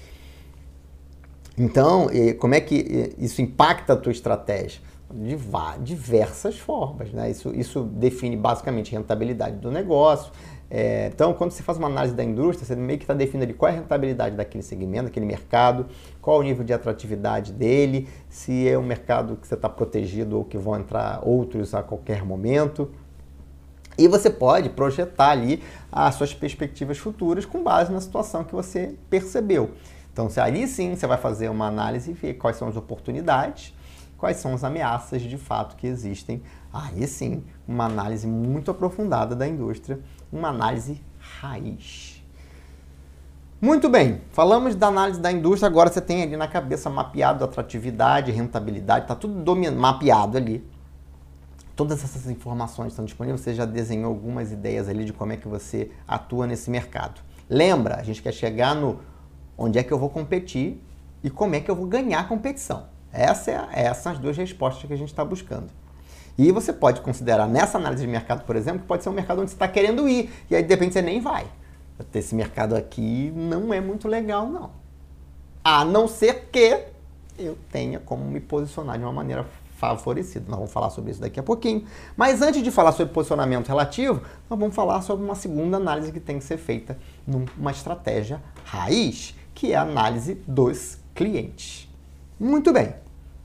Então, 1.57 2.07
como 2.39 2.55
é 2.55 2.61
que 2.61 3.13
isso 3.17 3.41
impacta 3.41 3.93
a 3.93 3.97
tua 3.97 4.11
estratégia? 4.11 4.81
de 5.13 5.37
diversas 5.83 6.57
formas. 6.57 7.11
Né? 7.11 7.31
Isso, 7.31 7.53
isso 7.53 7.83
define 7.83 8.35
basicamente 8.35 8.91
rentabilidade 8.91 9.57
do 9.57 9.69
negócio. 9.69 10.31
É, 10.73 11.11
então, 11.13 11.33
quando 11.33 11.51
você 11.51 11.61
faz 11.61 11.77
uma 11.77 11.89
análise 11.89 12.15
da 12.15 12.23
indústria, 12.23 12.65
você 12.65 12.77
meio 12.77 12.97
que 12.97 13.03
está 13.03 13.13
definindo 13.13 13.43
ali 13.43 13.53
qual 13.53 13.69
é 13.69 13.73
a 13.73 13.75
rentabilidade 13.75 14.37
daquele 14.37 14.63
segmento, 14.63 15.03
daquele 15.03 15.25
mercado, 15.25 15.85
qual 16.21 16.39
o 16.39 16.41
nível 16.41 16.63
de 16.63 16.71
atratividade 16.71 17.51
dele, 17.51 18.07
se 18.29 18.69
é 18.69 18.77
um 18.77 18.81
mercado 18.81 19.35
que 19.35 19.45
você 19.45 19.55
está 19.55 19.67
protegido 19.67 20.37
ou 20.37 20.45
que 20.45 20.57
vão 20.57 20.77
entrar 20.77 21.19
outros 21.27 21.75
a 21.75 21.83
qualquer 21.83 22.23
momento. 22.23 22.89
E 23.97 24.07
você 24.07 24.29
pode 24.29 24.69
projetar 24.69 25.31
ali 25.31 25.61
as 25.91 26.15
suas 26.15 26.33
perspectivas 26.33 26.97
futuras 26.97 27.45
com 27.45 27.61
base 27.61 27.91
na 27.91 27.99
situação 27.99 28.45
que 28.45 28.55
você 28.55 28.95
percebeu. 29.09 29.71
Então, 30.13 30.29
se 30.29 30.39
ali 30.39 30.65
sim 30.67 30.95
você 30.95 31.05
vai 31.05 31.17
fazer 31.17 31.49
uma 31.49 31.67
análise 31.67 32.11
e 32.11 32.13
ver 32.13 32.35
quais 32.35 32.55
são 32.55 32.69
as 32.69 32.77
oportunidades 32.77 33.73
quais 34.21 34.37
são 34.37 34.53
as 34.53 34.63
ameaças 34.63 35.23
de 35.23 35.35
fato 35.35 35.75
que 35.75 35.87
existem. 35.87 36.43
Aí 36.71 37.07
sim, 37.07 37.43
uma 37.67 37.85
análise 37.85 38.27
muito 38.27 38.69
aprofundada 38.69 39.35
da 39.35 39.47
indústria, 39.47 39.99
uma 40.31 40.49
análise 40.49 41.01
raiz. 41.19 42.21
Muito 43.59 43.89
bem, 43.89 44.21
falamos 44.31 44.75
da 44.75 44.87
análise 44.87 45.19
da 45.19 45.31
indústria, 45.31 45.67
agora 45.67 45.91
você 45.91 46.01
tem 46.01 46.23
ali 46.23 46.35
na 46.35 46.47
cabeça 46.47 46.89
mapeado 46.89 47.43
atratividade, 47.43 48.31
rentabilidade, 48.31 49.03
está 49.03 49.15
tudo 49.15 49.55
mapeado 49.71 50.37
ali. 50.37 50.67
Todas 51.75 52.03
essas 52.03 52.27
informações 52.27 52.93
estão 52.93 53.05
disponíveis, 53.05 53.41
você 53.41 53.53
já 53.53 53.65
desenhou 53.65 54.11
algumas 54.11 54.51
ideias 54.51 54.89
ali 54.89 55.05
de 55.05 55.13
como 55.13 55.33
é 55.33 55.37
que 55.37 55.47
você 55.47 55.91
atua 56.07 56.47
nesse 56.47 56.71
mercado. 56.71 57.21
Lembra, 57.47 57.97
a 57.97 58.03
gente 58.03 58.21
quer 58.21 58.33
chegar 58.33 58.73
no 58.73 58.99
onde 59.57 59.77
é 59.77 59.83
que 59.83 59.91
eu 59.91 59.99
vou 59.99 60.09
competir 60.09 60.81
e 61.23 61.29
como 61.29 61.53
é 61.53 61.59
que 61.59 61.69
eu 61.69 61.75
vou 61.75 61.85
ganhar 61.85 62.21
a 62.21 62.23
competição. 62.23 62.87
Essa 63.13 63.51
é, 63.51 63.83
essas 63.85 64.03
são 64.03 64.11
as 64.13 64.19
duas 64.19 64.37
respostas 64.37 64.85
que 64.85 64.93
a 64.93 64.97
gente 64.97 65.09
está 65.09 65.23
buscando. 65.23 65.67
E 66.41 66.51
você 66.51 66.73
pode 66.73 67.01
considerar 67.01 67.47
nessa 67.47 67.77
análise 67.77 68.01
de 68.01 68.07
mercado, 68.07 68.43
por 68.45 68.55
exemplo, 68.55 68.81
que 68.81 68.87
pode 68.87 69.03
ser 69.03 69.09
um 69.09 69.13
mercado 69.13 69.41
onde 69.41 69.51
você 69.51 69.55
está 69.55 69.67
querendo 69.67 70.09
ir, 70.09 70.31
e 70.49 70.55
aí 70.55 70.63
de 70.63 70.69
repente 70.69 70.93
você 70.93 71.01
nem 71.01 71.21
vai. 71.21 71.45
Esse 72.15 72.33
mercado 72.33 72.75
aqui 72.75 73.31
não 73.35 73.71
é 73.71 73.79
muito 73.79 74.07
legal, 74.07 74.47
não. 74.47 74.71
A 75.63 75.85
não 75.85 76.07
ser 76.07 76.49
que 76.51 76.83
eu 77.37 77.55
tenha 77.71 77.99
como 77.99 78.25
me 78.25 78.39
posicionar 78.39 78.97
de 78.97 79.03
uma 79.03 79.13
maneira 79.13 79.45
favorecida. 79.77 80.45
Nós 80.47 80.57
vamos 80.57 80.73
falar 80.73 80.89
sobre 80.89 81.11
isso 81.11 81.21
daqui 81.21 81.39
a 81.39 81.43
pouquinho. 81.43 81.85
Mas 82.17 82.41
antes 82.41 82.63
de 82.63 82.71
falar 82.71 82.91
sobre 82.93 83.13
posicionamento 83.13 83.67
relativo, 83.67 84.23
nós 84.49 84.59
vamos 84.59 84.73
falar 84.73 85.03
sobre 85.03 85.23
uma 85.23 85.35
segunda 85.35 85.77
análise 85.77 86.11
que 86.11 86.19
tem 86.19 86.39
que 86.39 86.43
ser 86.43 86.57
feita 86.57 86.97
numa 87.27 87.69
estratégia 87.69 88.41
raiz, 88.65 89.35
que 89.53 89.73
é 89.73 89.75
a 89.75 89.83
análise 89.83 90.41
dos 90.47 90.97
clientes. 91.13 91.87
Muito 92.39 92.73
bem. 92.73 92.95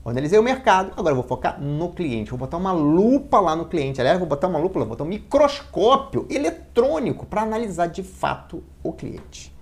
Analisei 0.09 0.39
o 0.39 0.43
mercado, 0.43 0.93
agora 0.95 1.11
eu 1.11 1.15
vou 1.15 1.23
focar 1.23 1.61
no 1.61 1.91
cliente. 1.91 2.29
Vou 2.29 2.39
botar 2.39 2.57
uma 2.57 2.71
lupa 2.71 3.39
lá 3.39 3.55
no 3.55 3.65
cliente. 3.65 3.99
Aliás, 3.99 4.17
vou 4.17 4.27
botar 4.27 4.47
uma 4.47 4.57
lupa, 4.57 4.79
vou 4.79 4.87
botar 4.87 5.03
um 5.03 5.07
microscópio 5.07 6.25
eletrônico 6.29 7.25
para 7.25 7.41
analisar 7.41 7.87
de 7.87 8.03
fato 8.03 8.63
o 8.81 8.93
cliente. 8.93 9.53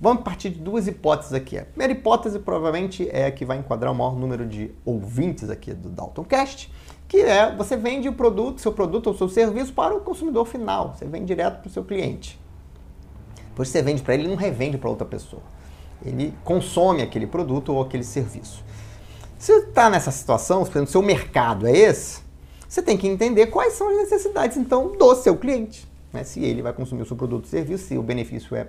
Vamos 0.00 0.22
partir 0.22 0.50
de 0.50 0.60
duas 0.60 0.86
hipóteses 0.86 1.32
aqui. 1.32 1.58
A 1.58 1.64
primeira 1.64 1.92
hipótese 1.92 2.38
provavelmente 2.38 3.08
é 3.10 3.26
a 3.26 3.32
que 3.32 3.44
vai 3.44 3.58
enquadrar 3.58 3.92
o 3.92 3.94
maior 3.94 4.16
número 4.16 4.46
de 4.46 4.70
ouvintes 4.84 5.50
aqui 5.50 5.74
do 5.74 5.88
Daltoncast, 5.88 6.72
que 7.08 7.18
é 7.18 7.54
você 7.54 7.76
vende 7.76 8.08
o 8.08 8.12
produto, 8.12 8.60
seu 8.60 8.72
produto 8.72 9.08
ou 9.08 9.14
seu 9.14 9.28
serviço 9.28 9.72
para 9.72 9.94
o 9.94 10.00
consumidor 10.00 10.46
final. 10.46 10.94
Você 10.94 11.04
vende 11.04 11.26
direto 11.26 11.60
para 11.60 11.68
o 11.68 11.70
seu 11.70 11.84
cliente. 11.84 12.40
Depois 13.48 13.68
você 13.68 13.82
vende 13.82 14.02
para 14.02 14.14
ele, 14.14 14.22
ele 14.22 14.30
não 14.30 14.36
revende 14.36 14.78
para 14.78 14.88
outra 14.88 15.04
pessoa. 15.04 15.42
Ele 16.06 16.32
consome 16.44 17.02
aquele 17.02 17.26
produto 17.26 17.74
ou 17.74 17.82
aquele 17.82 18.04
serviço. 18.04 18.64
Se 19.38 19.52
você 19.52 19.68
está 19.68 19.88
nessa 19.88 20.10
situação, 20.10 20.64
se 20.64 20.76
o 20.76 20.86
seu 20.86 21.00
mercado 21.00 21.66
é 21.66 21.72
esse, 21.72 22.20
você 22.68 22.82
tem 22.82 22.96
que 22.96 23.06
entender 23.06 23.46
quais 23.46 23.74
são 23.74 23.88
as 23.88 23.96
necessidades, 23.96 24.56
então, 24.56 24.96
do 24.96 25.14
seu 25.14 25.36
cliente. 25.36 25.88
Né? 26.12 26.24
Se 26.24 26.44
ele 26.44 26.60
vai 26.60 26.72
consumir 26.72 27.02
o 27.02 27.06
seu 27.06 27.16
produto 27.16 27.44
ou 27.44 27.50
serviço, 27.50 27.86
se 27.86 27.96
o 27.96 28.02
benefício 28.02 28.56
é 28.56 28.68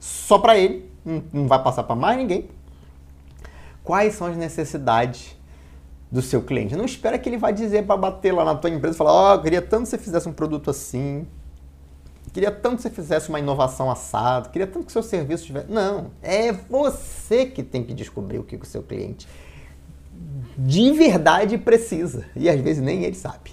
só 0.00 0.38
para 0.38 0.58
ele, 0.58 0.90
não 1.32 1.46
vai 1.46 1.62
passar 1.62 1.84
para 1.84 1.94
mais 1.94 2.18
ninguém. 2.18 2.48
Quais 3.84 4.14
são 4.14 4.26
as 4.26 4.36
necessidades 4.36 5.36
do 6.10 6.20
seu 6.20 6.42
cliente? 6.42 6.74
Não 6.74 6.84
espera 6.84 7.16
que 7.16 7.28
ele 7.28 7.38
vai 7.38 7.52
dizer 7.52 7.86
para 7.86 7.96
bater 7.96 8.32
lá 8.32 8.44
na 8.44 8.56
tua 8.56 8.70
empresa 8.70 8.96
e 8.96 8.98
falar: 8.98 9.12
Ó, 9.12 9.34
oh, 9.34 9.40
queria 9.40 9.62
tanto 9.62 9.84
que 9.84 9.90
você 9.90 9.98
fizesse 9.98 10.28
um 10.28 10.32
produto 10.32 10.70
assim, 10.70 11.26
queria 12.32 12.50
tanto 12.50 12.76
que 12.76 12.82
você 12.82 12.90
fizesse 12.90 13.28
uma 13.28 13.38
inovação 13.38 13.90
assado, 13.90 14.50
queria 14.50 14.66
tanto 14.66 14.86
que 14.86 14.92
seu 14.92 15.02
serviço 15.02 15.46
tivesse. 15.46 15.70
Não, 15.70 16.10
é 16.20 16.52
você 16.52 17.46
que 17.46 17.62
tem 17.62 17.84
que 17.84 17.94
descobrir 17.94 18.38
o 18.38 18.44
que 18.44 18.56
o 18.56 18.64
seu 18.64 18.82
cliente 18.82 19.28
de 20.56 20.92
verdade 20.92 21.58
precisa. 21.58 22.24
E 22.36 22.48
às 22.48 22.60
vezes 22.60 22.82
nem 22.82 23.04
ele 23.04 23.16
sabe. 23.16 23.52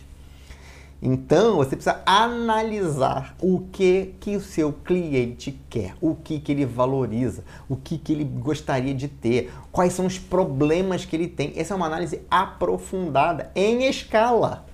Então, 1.01 1.55
você 1.55 1.77
precisa 1.77 2.01
analisar 2.05 3.33
o 3.41 3.61
que 3.71 4.15
que 4.19 4.35
o 4.35 4.41
seu 4.41 4.73
cliente 4.73 5.57
quer, 5.69 5.95
o 6.01 6.13
que 6.13 6.41
que 6.41 6.51
ele 6.51 6.65
valoriza, 6.65 7.45
o 7.69 7.77
que 7.77 7.97
que 7.97 8.11
ele 8.11 8.25
gostaria 8.25 8.93
de 8.93 9.07
ter, 9.07 9.49
quais 9.71 9.93
são 9.93 10.05
os 10.05 10.19
problemas 10.19 11.05
que 11.05 11.15
ele 11.15 11.29
tem. 11.29 11.53
Essa 11.55 11.73
é 11.73 11.77
uma 11.77 11.85
análise 11.85 12.21
aprofundada 12.29 13.49
em 13.55 13.85
escala. 13.87 14.65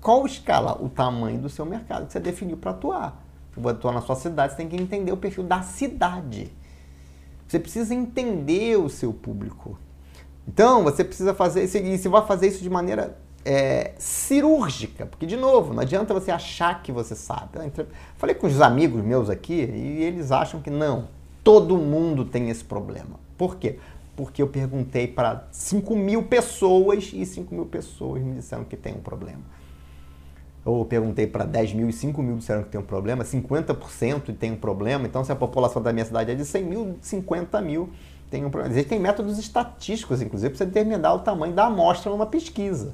Qual 0.00 0.24
escala? 0.24 0.82
O 0.82 0.88
tamanho 0.88 1.40
do 1.40 1.50
seu 1.50 1.66
mercado 1.66 2.06
que 2.06 2.12
você 2.12 2.20
definiu 2.20 2.56
para 2.56 2.70
atuar. 2.70 3.22
Se 3.52 3.60
você 3.60 3.76
atuar 3.76 3.92
na 3.92 4.00
sua 4.00 4.16
cidade, 4.16 4.52
você 4.52 4.56
tem 4.56 4.68
que 4.68 4.76
entender 4.76 5.12
o 5.12 5.16
perfil 5.16 5.44
da 5.44 5.60
cidade. 5.60 6.50
Você 7.46 7.58
precisa 7.58 7.94
entender 7.94 8.78
o 8.78 8.88
seu 8.88 9.12
público. 9.12 9.78
Então, 10.46 10.84
você 10.84 11.02
precisa 11.02 11.34
fazer 11.34 11.64
isso, 11.64 11.76
e 11.76 11.98
você 11.98 12.08
vai 12.08 12.24
fazer 12.26 12.48
isso 12.48 12.62
de 12.62 12.70
maneira 12.70 13.16
é, 13.44 13.92
cirúrgica, 13.98 15.06
porque, 15.06 15.26
de 15.26 15.36
novo, 15.36 15.72
não 15.72 15.80
adianta 15.80 16.12
você 16.12 16.30
achar 16.30 16.82
que 16.82 16.90
você 16.90 17.14
sabe. 17.14 17.50
Falei 18.16 18.34
com 18.34 18.46
os 18.46 18.60
amigos 18.60 19.02
meus 19.02 19.30
aqui 19.30 19.54
e 19.54 20.02
eles 20.02 20.32
acham 20.32 20.60
que 20.60 20.70
não, 20.70 21.08
todo 21.44 21.76
mundo 21.76 22.24
tem 22.24 22.50
esse 22.50 22.64
problema. 22.64 23.20
Por 23.38 23.56
quê? 23.56 23.78
Porque 24.16 24.42
eu 24.42 24.48
perguntei 24.48 25.06
para 25.06 25.46
5 25.52 25.94
mil 25.94 26.24
pessoas 26.24 27.10
e 27.12 27.24
5 27.24 27.54
mil 27.54 27.66
pessoas 27.66 28.22
me 28.22 28.34
disseram 28.34 28.64
que 28.64 28.76
tem 28.76 28.94
um 28.94 29.00
problema. 29.00 29.42
Ou 30.64 30.84
perguntei 30.84 31.28
para 31.28 31.44
10 31.44 31.74
mil 31.74 31.88
e 31.88 31.92
5 31.92 32.20
mil 32.20 32.36
disseram 32.38 32.64
que 32.64 32.70
tem 32.70 32.80
um 32.80 32.84
problema, 32.84 33.22
50% 33.22 34.36
tem 34.36 34.50
um 34.50 34.56
problema. 34.56 35.06
Então, 35.06 35.22
se 35.22 35.30
a 35.30 35.36
população 35.36 35.80
da 35.80 35.92
minha 35.92 36.04
cidade 36.04 36.32
é 36.32 36.34
de 36.34 36.44
100 36.44 36.64
mil, 36.64 36.96
50 37.00 37.60
mil 37.60 37.90
tem 38.30 38.44
um 38.44 38.50
problema. 38.50 38.74
Existem 38.74 38.98
métodos 38.98 39.38
estatísticos, 39.38 40.20
inclusive, 40.20 40.50
para 40.50 40.58
você 40.58 40.66
determinar 40.66 41.14
o 41.14 41.18
tamanho 41.20 41.54
da 41.54 41.66
amostra 41.66 42.10
numa 42.10 42.26
pesquisa. 42.26 42.92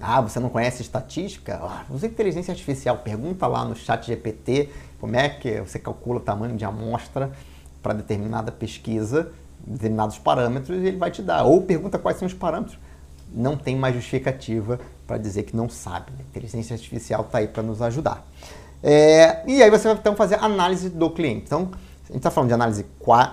Ah, 0.00 0.20
você 0.20 0.40
não 0.40 0.48
conhece 0.48 0.82
estatística? 0.82 1.60
Ah, 1.62 1.84
usa 1.88 2.06
inteligência 2.06 2.50
artificial. 2.50 2.98
Pergunta 2.98 3.46
lá 3.46 3.64
no 3.64 3.76
chat 3.76 4.06
GPT 4.06 4.68
como 5.00 5.16
é 5.16 5.28
que 5.28 5.60
você 5.60 5.78
calcula 5.78 6.18
o 6.18 6.22
tamanho 6.22 6.56
de 6.56 6.64
amostra 6.64 7.32
para 7.82 7.92
determinada 7.92 8.50
pesquisa, 8.50 9.32
determinados 9.64 10.18
parâmetros, 10.18 10.82
e 10.82 10.86
ele 10.86 10.96
vai 10.96 11.10
te 11.10 11.22
dar. 11.22 11.44
Ou 11.44 11.62
pergunta 11.62 11.98
quais 11.98 12.18
são 12.18 12.26
os 12.26 12.34
parâmetros. 12.34 12.78
Não 13.32 13.56
tem 13.56 13.76
mais 13.76 13.94
justificativa 13.94 14.78
para 15.06 15.18
dizer 15.18 15.44
que 15.44 15.56
não 15.56 15.68
sabe. 15.68 16.12
A 16.18 16.22
inteligência 16.22 16.74
artificial 16.74 17.22
está 17.22 17.38
aí 17.38 17.48
para 17.48 17.62
nos 17.62 17.80
ajudar. 17.80 18.26
É, 18.82 19.42
e 19.46 19.62
aí 19.62 19.70
você 19.70 19.88
vai 19.88 19.96
então 19.96 20.16
fazer 20.16 20.34
análise 20.36 20.90
do 20.90 21.08
cliente. 21.10 21.44
Então, 21.46 21.70
gente 22.12 22.18
está 22.18 22.30
falando 22.30 22.48
de 22.48 22.54
análise 22.54 22.86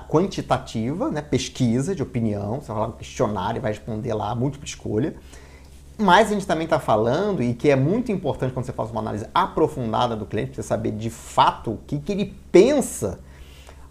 quantitativa, 0.07 1.09
né, 1.09 1.21
pesquisa 1.21 1.93
de 1.93 2.01
opinião, 2.01 2.61
você 2.61 2.71
vai 2.71 2.82
lá 2.82 2.88
no 2.88 2.93
questionário 2.93 3.59
e 3.59 3.61
vai 3.61 3.71
responder 3.71 4.13
lá, 4.13 4.34
múltipla 4.34 4.65
escolha. 4.65 5.15
Mas 5.97 6.30
a 6.30 6.34
gente 6.34 6.47
também 6.47 6.63
está 6.63 6.80
falando, 6.80 7.43
e 7.43 7.53
que 7.53 7.69
é 7.69 7.75
muito 7.75 8.09
importante 8.09 8.53
quando 8.53 8.65
você 8.65 8.71
faz 8.71 8.89
uma 8.89 9.01
análise 9.01 9.27
aprofundada 9.34 10.15
do 10.15 10.25
cliente, 10.25 10.55
você 10.55 10.63
saber 10.63 10.91
de 10.91 11.09
fato 11.09 11.71
o 11.71 11.80
que, 11.86 11.99
que 11.99 12.11
ele 12.11 12.34
pensa, 12.51 13.19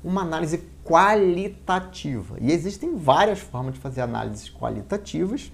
uma 0.02 0.22
análise 0.22 0.64
qualitativa. 0.82 2.36
E 2.40 2.50
existem 2.50 2.96
várias 2.96 3.40
formas 3.40 3.74
de 3.74 3.80
fazer 3.80 4.00
análises 4.00 4.48
qualitativas, 4.48 5.52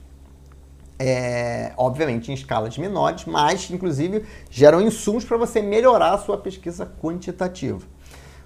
é, 0.97 1.73
obviamente 1.77 2.31
em 2.31 2.35
escalas 2.35 2.79
menores, 2.79 3.25
mas 3.25 3.69
inclusive 3.69 4.25
geram 4.49 4.81
insumos 4.81 5.25
para 5.25 5.37
você 5.37 5.61
melhorar 5.61 6.15
a 6.15 6.19
sua 6.19 6.39
pesquisa 6.39 6.87
quantitativa. 7.03 7.94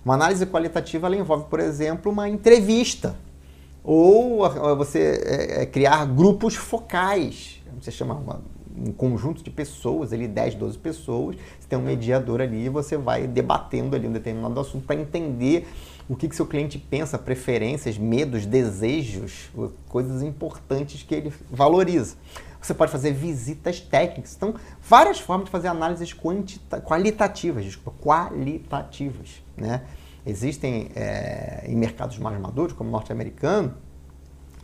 Uma 0.05 0.15
análise 0.15 0.47
qualitativa 0.47 1.07
ela 1.07 1.17
envolve, 1.17 1.45
por 1.51 1.61
exemplo, 1.61 2.11
uma 2.11 2.29
entrevista 2.29 3.17
ou 3.83 4.49
você 4.77 5.23
é, 5.25 5.63
é, 5.63 5.67
criar 5.67 6.05
grupos 6.07 6.55
focais 6.55 7.59
você 7.81 7.91
chama 7.91 8.15
uma, 8.15 8.41
um 8.77 8.93
conjunto 8.93 9.43
de 9.43 9.51
pessoas, 9.51 10.13
ali 10.13 10.27
10, 10.27 10.57
12 10.57 10.79
pessoas, 10.79 11.37
você 11.59 11.69
tem 11.69 11.79
um 11.79 11.83
mediador 11.83 12.41
ali 12.41 12.67
e 12.67 12.69
você 12.69 12.97
vai 12.97 13.27
debatendo 13.27 13.95
ali 13.95 14.07
um 14.07 14.13
determinado 14.13 14.59
assunto 14.59 14.85
para 14.85 14.97
entender 14.97 15.69
o 16.09 16.17
que, 16.17 16.29
que 16.29 16.35
seu 16.35 16.47
cliente 16.47 16.79
pensa, 16.79 17.19
preferências, 17.19 17.99
medos, 17.99 18.47
desejos, 18.47 19.51
coisas 19.89 20.23
importantes 20.23 21.03
que 21.03 21.15
ele 21.15 21.33
valoriza. 21.51 22.17
Você 22.61 22.75
pode 22.75 22.91
fazer 22.91 23.13
visitas 23.13 23.81
técnicas. 23.81 24.35
Então, 24.35 24.55
várias 24.83 25.21
formas 25.21 25.45
de 25.45 25.51
fazer 25.51 25.69
análises 25.69 26.17
qualitativas, 26.85 27.65
desculpa, 27.65 27.93
qualitativas. 28.03 29.43
Né? 29.61 29.83
Existem 30.27 30.91
é, 30.95 31.65
em 31.67 31.77
mercados 31.77 32.19
mais 32.19 32.39
maduros, 32.41 32.73
como 32.73 32.89
o 32.89 32.93
norte-americano, 32.93 33.75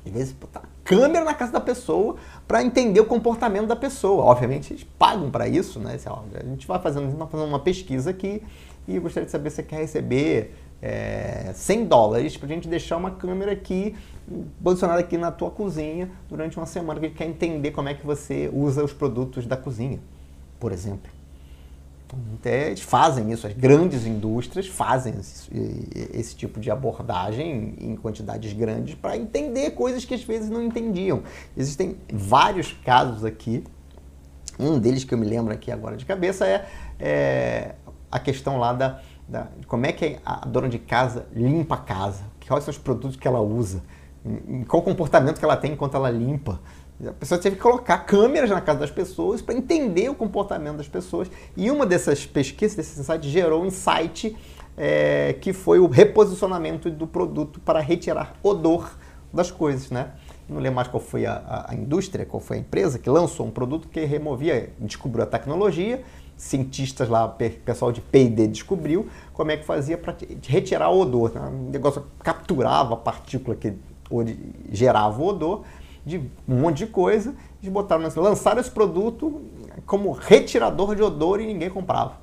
às 0.07 0.13
vezes 0.13 0.33
botar 0.33 0.63
câmera 0.85 1.25
na 1.25 1.33
casa 1.33 1.53
da 1.53 1.61
pessoa 1.61 2.17
para 2.47 2.63
entender 2.63 3.01
o 3.01 3.07
comportamento 3.07 3.67
da 3.67 3.77
pessoa. 3.77 4.25
Obviamente, 4.25 4.73
eles 4.73 4.85
pagam 4.99 5.31
para 5.31 5.49
isso, 5.49 5.81
né? 5.81 5.97
A 6.35 6.45
gente 6.45 6.67
vai 6.67 6.79
fazendo, 6.79 7.17
vai 7.17 7.27
fazendo 7.27 7.49
uma 7.49 7.61
pesquisa 7.61 8.11
aqui 8.11 8.43
e 8.87 8.97
eu 8.97 9.03
gostaria 9.03 9.25
de 9.25 9.33
saber 9.33 9.49
se 9.49 9.57
você 9.57 9.63
quer 9.63 9.77
receber 9.77 10.55
é, 10.83 11.53
100 11.55 11.87
dólares 11.87 12.37
para 12.37 12.47
a 12.47 12.49
gente 12.51 12.69
deixar 12.69 12.99
uma 12.99 13.13
câmera 13.13 13.53
aqui 13.53 13.97
posicionada 14.63 15.01
aqui 15.01 15.17
na 15.17 15.31
tua 15.31 15.51
cozinha 15.51 16.11
durante 16.29 16.59
uma 16.59 16.67
semana 16.67 17.01
que 17.01 17.07
a 17.07 17.09
gente 17.09 17.19
quer 17.19 17.27
entender 17.27 17.71
como 17.71 17.89
é 17.89 17.95
que 17.95 18.05
você 18.05 18.51
usa 18.53 18.85
os 18.85 18.93
produtos 18.93 19.47
da 19.47 19.57
cozinha, 19.57 19.99
por 20.61 20.73
exemplo. 20.73 21.11
Até 22.35 22.69
eles 22.69 22.81
fazem 22.81 23.31
isso, 23.33 23.47
as 23.47 23.53
grandes 23.53 24.07
indústrias 24.07 24.67
fazem 24.67 25.15
esse, 25.19 25.51
esse 26.13 26.37
tipo 26.37 26.61
de 26.61 26.71
abordagem 26.71 27.75
em 27.79 27.97
quantidades 27.97 28.53
grandes 28.53 28.95
para 28.95 29.17
entender 29.17 29.71
coisas 29.71 30.05
que 30.05 30.15
às 30.15 30.23
vezes 30.23 30.51
não 30.51 30.63
entendiam. 30.63 31.23
Existem 31.57 31.97
vários 32.13 32.73
casos 32.85 33.25
aqui. 33.25 33.65
Um 34.59 34.79
deles 34.79 35.05
que 35.05 35.13
eu 35.13 35.19
me 35.19 35.27
lembro 35.27 35.53
aqui 35.53 35.73
agora 35.73 35.97
de 35.97 36.05
cabeça 36.05 36.47
é, 36.47 36.67
é 36.99 37.75
a 38.11 38.21
questão 38.21 38.59
lá 38.59 38.73
da, 38.73 39.01
da, 39.29 39.49
como 39.67 39.87
é 39.87 39.93
que 39.93 40.19
a 40.25 40.47
dona 40.47 40.69
de 40.69 40.79
casa 40.79 41.27
limpa 41.35 41.75
a 41.75 41.79
casa, 41.79 42.23
quais 42.47 42.63
são 42.65 42.71
os 42.71 42.79
produtos 42.79 43.17
que 43.17 43.27
ela 43.27 43.41
usa, 43.41 43.83
qual 44.69 44.83
comportamento 44.83 45.39
que 45.39 45.45
ela 45.45 45.57
tem 45.57 45.73
enquanto 45.73 45.97
ela 45.97 46.11
limpa. 46.11 46.61
A 47.05 47.13
pessoa 47.13 47.41
teve 47.41 47.57
que 47.57 47.63
colocar 47.63 47.99
câmeras 47.99 48.51
na 48.51 48.61
casa 48.61 48.81
das 48.81 48.91
pessoas 48.91 49.43
para 49.43 49.55
entender 49.55 50.09
o 50.09 50.15
comportamento 50.15 50.77
das 50.77 50.89
pessoas. 50.89 51.29
E 51.57 51.71
uma 51.71 51.85
dessas 51.85 52.25
pesquisas, 52.25 52.77
desse 52.77 53.01
insight, 53.01 53.29
gerou 53.29 53.63
um 53.63 53.67
insight 53.67 54.37
é, 54.77 55.35
que 55.41 55.53
foi 55.53 55.81
o 55.81 55.89
reposicionamento 55.89 56.91
do 56.91 57.07
produto 57.07 57.61
para 57.61 57.81
retirar 57.81 58.35
odor 58.43 58.97
das 59.33 59.51
coisas, 59.51 59.91
né? 59.91 60.13
Não 60.49 60.59
lembro 60.59 60.77
mais 60.77 60.89
qual 60.89 61.01
foi 61.01 61.27
a, 61.27 61.67
a, 61.69 61.75
indústria, 61.75 62.25
qual 62.25 62.41
foi 62.41 62.59
a 62.59 62.61
empresa 62.61 62.99
que 62.99 63.11
lançou 63.11 63.47
um 63.47 63.51
produto 63.51 63.89
que 63.89 64.05
removia, 64.05 64.73
descobriu 64.79 65.25
a 65.25 65.27
tecnologia, 65.27 66.03
cientistas 66.37 67.09
lá, 67.09 67.27
pessoal 67.65 67.91
de 67.91 68.01
P&D 68.01 68.49
descobriu 68.49 69.09
como 69.33 69.51
é 69.51 69.57
que 69.57 69.65
fazia 69.65 69.97
para 69.97 70.15
retirar 70.47 70.91
o 70.91 71.01
odor. 71.01 71.33
Né? 71.35 71.41
O 71.41 71.71
negócio 71.71 72.05
capturava 72.23 72.95
a 72.95 72.97
partícula 72.97 73.57
que 73.57 73.75
gerava 74.71 75.21
o 75.21 75.27
odor 75.27 75.65
de 76.05 76.19
um 76.47 76.61
monte 76.61 76.79
de 76.79 76.87
coisa, 76.87 77.35
eles 77.63 77.73
botaram, 77.73 78.03
lançaram 78.17 78.61
esse 78.61 78.71
produto 78.71 79.43
como 79.87 80.13
retirador 80.13 80.95
de 80.95 81.03
odor 81.03 81.41
e 81.41 81.47
ninguém 81.47 81.71
comprava. 81.71 82.19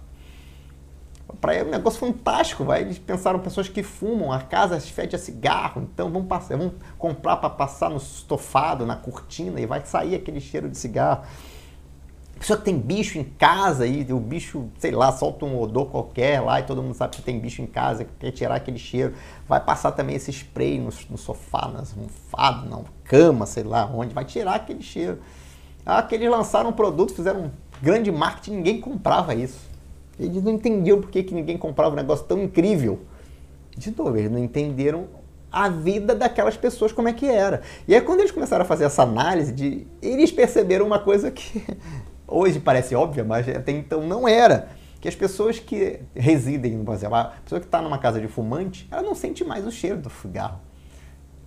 para 1.40 1.56
é 1.56 1.64
um 1.64 1.70
negócio 1.70 2.00
fantástico, 2.00 2.64
vai. 2.64 2.82
Eles 2.82 3.00
pensaram 3.00 3.40
pessoas 3.40 3.68
que 3.68 3.82
fumam, 3.82 4.32
a 4.32 4.40
casa 4.40 4.80
fede 4.80 5.16
a 5.16 5.20
cigarro, 5.20 5.82
então 5.82 6.12
vamos, 6.12 6.28
passar, 6.28 6.58
vamos 6.58 6.74
comprar 6.98 7.38
para 7.38 7.50
passar 7.50 7.90
no 7.90 7.98
estofado, 7.98 8.86
na 8.86 8.96
cortina 8.96 9.60
e 9.60 9.66
vai 9.66 9.84
sair 9.86 10.16
aquele 10.16 10.40
cheiro 10.40 10.70
de 10.70 10.78
cigarro. 10.78 11.24
Pessoa 12.42 12.58
que 12.58 12.66
tem 12.66 12.76
bicho 12.76 13.20
em 13.20 13.24
casa 13.24 13.86
e 13.86 14.12
o 14.12 14.20
bicho, 14.20 14.68
sei 14.80 14.90
lá, 14.90 15.12
solta 15.12 15.46
um 15.46 15.62
odor 15.62 15.92
qualquer 15.92 16.42
lá 16.42 16.60
e 16.60 16.64
todo 16.64 16.82
mundo 16.82 16.96
sabe 16.96 17.16
que 17.16 17.22
tem 17.22 17.40
bicho 17.40 17.62
em 17.62 17.68
casa, 17.68 18.04
quer 18.20 18.32
tirar 18.32 18.56
aquele 18.56 18.80
cheiro. 18.80 19.14
Vai 19.48 19.64
passar 19.64 19.92
também 19.92 20.16
esse 20.16 20.32
spray 20.32 20.80
no, 20.80 20.90
no 21.12 21.20
sofá, 21.20 21.68
nas 21.68 21.96
almofadas, 21.96 22.68
na 22.68 22.82
cama, 23.04 23.46
sei 23.46 23.62
lá 23.62 23.86
onde, 23.86 24.12
vai 24.12 24.26
tirar 24.26 24.56
aquele 24.56 24.82
cheiro. 24.82 25.20
Ah, 25.86 26.02
que 26.02 26.16
eles 26.16 26.32
lançaram 26.32 26.72
um 26.72 26.74
produto, 26.74 27.14
fizeram 27.14 27.42
um 27.42 27.52
grande 27.80 28.12
marketing, 28.12 28.56
ninguém 28.56 28.82
comprava 28.82 29.36
isso. 29.36 29.60
Eles 30.20 30.42
não 30.42 30.54
entendiam 30.54 31.00
por 31.00 31.12
que, 31.12 31.22
que 31.22 31.36
ninguém 31.36 31.60
comprava 31.60 31.94
um 31.94 31.96
negócio 31.96 32.26
tão 32.26 32.42
incrível. 32.42 33.02
De 33.78 33.96
novo, 33.96 34.18
eles 34.18 34.32
não 34.32 34.40
entenderam 34.40 35.06
a 35.52 35.70
vida 35.70 36.16
daquelas 36.16 36.58
pessoas 36.58 36.92
como 36.92 37.08
é 37.08 37.14
que 37.14 37.28
era. 37.28 37.62
E 37.88 37.94
aí 37.94 38.02
quando 38.02 38.22
eles 38.22 38.32
começaram 38.32 38.64
a 38.64 38.68
fazer 38.68 38.86
essa 38.86 39.04
análise, 39.04 39.52
de, 39.52 39.86
eles 40.02 40.32
perceberam 40.32 40.88
uma 40.88 40.98
coisa 40.98 41.30
que 41.30 41.64
hoje 42.32 42.60
parece 42.60 42.96
óbvia, 42.96 43.24
mas 43.24 43.48
até 43.48 43.72
então 43.72 44.08
não 44.08 44.28
era. 44.28 44.70
Que 45.00 45.08
as 45.08 45.16
pessoas 45.16 45.60
que 45.60 46.00
residem 46.16 46.74
no 46.78 46.84
Brasil, 46.84 47.14
a 47.14 47.26
pessoa 47.44 47.60
que 47.60 47.68
está 47.68 47.82
numa 47.82 47.98
casa 47.98 48.22
de 48.22 48.28
fumante, 48.28 48.88
ela 48.92 49.02
não 49.02 49.16
sente 49.16 49.44
mais 49.44 49.66
o 49.66 49.72
cheiro 49.72 49.98
do 49.98 50.10
cigarro. 50.10 50.60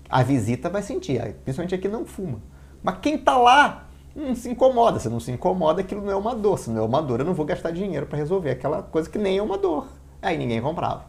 A 0.09 0.23
visita 0.23 0.69
vai 0.69 0.83
sentir, 0.83 1.21
principalmente 1.45 1.75
aqui 1.75 1.89
não 1.89 2.05
fuma. 2.05 2.41
Mas 2.83 2.99
quem 2.99 3.15
está 3.15 3.39
lá 3.39 3.89
não 4.15 4.35
se 4.35 4.49
incomoda. 4.49 5.01
Se 5.01 5.09
não 5.09 5.19
se 5.19 5.33
incomoda, 5.33 5.81
aquilo 5.81 6.03
não 6.03 6.13
é 6.13 6.17
uma 6.17 6.35
dor. 6.35 6.59
Se 6.59 6.71
não 6.71 6.83
é 6.83 6.87
uma 6.87 7.03
dor, 7.03 7.21
eu 7.21 7.27
não 7.27 7.35
vou 7.35 7.45
gastar 7.45 7.71
dinheiro 7.71 8.07
para 8.07 8.19
resolver 8.19 8.51
aquela 8.51 8.83
coisa 8.83 9.09
que 9.09 9.19
nem 9.19 9.39
é 9.39 9.43
uma 9.43 9.59
dor. 9.59 9.89
Aí 10.23 10.39
ninguém 10.39 10.61
comprava. 10.61 11.07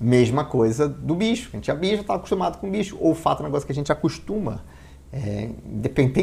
Mesma 0.00 0.44
coisa 0.44 0.88
do 0.88 1.14
bicho. 1.14 1.50
A 1.52 1.56
gente 1.56 1.70
é 1.70 1.74
bicho, 1.74 2.02
está 2.02 2.14
acostumado 2.14 2.58
com 2.58 2.70
bicho. 2.70 2.96
Ou 3.00 3.12
o 3.12 3.14
fato 3.14 3.40
é 3.40 3.42
um 3.42 3.46
negócio 3.46 3.66
que 3.66 3.72
a 3.72 3.74
gente 3.74 3.92
acostuma 3.92 4.64
é, 5.12 5.48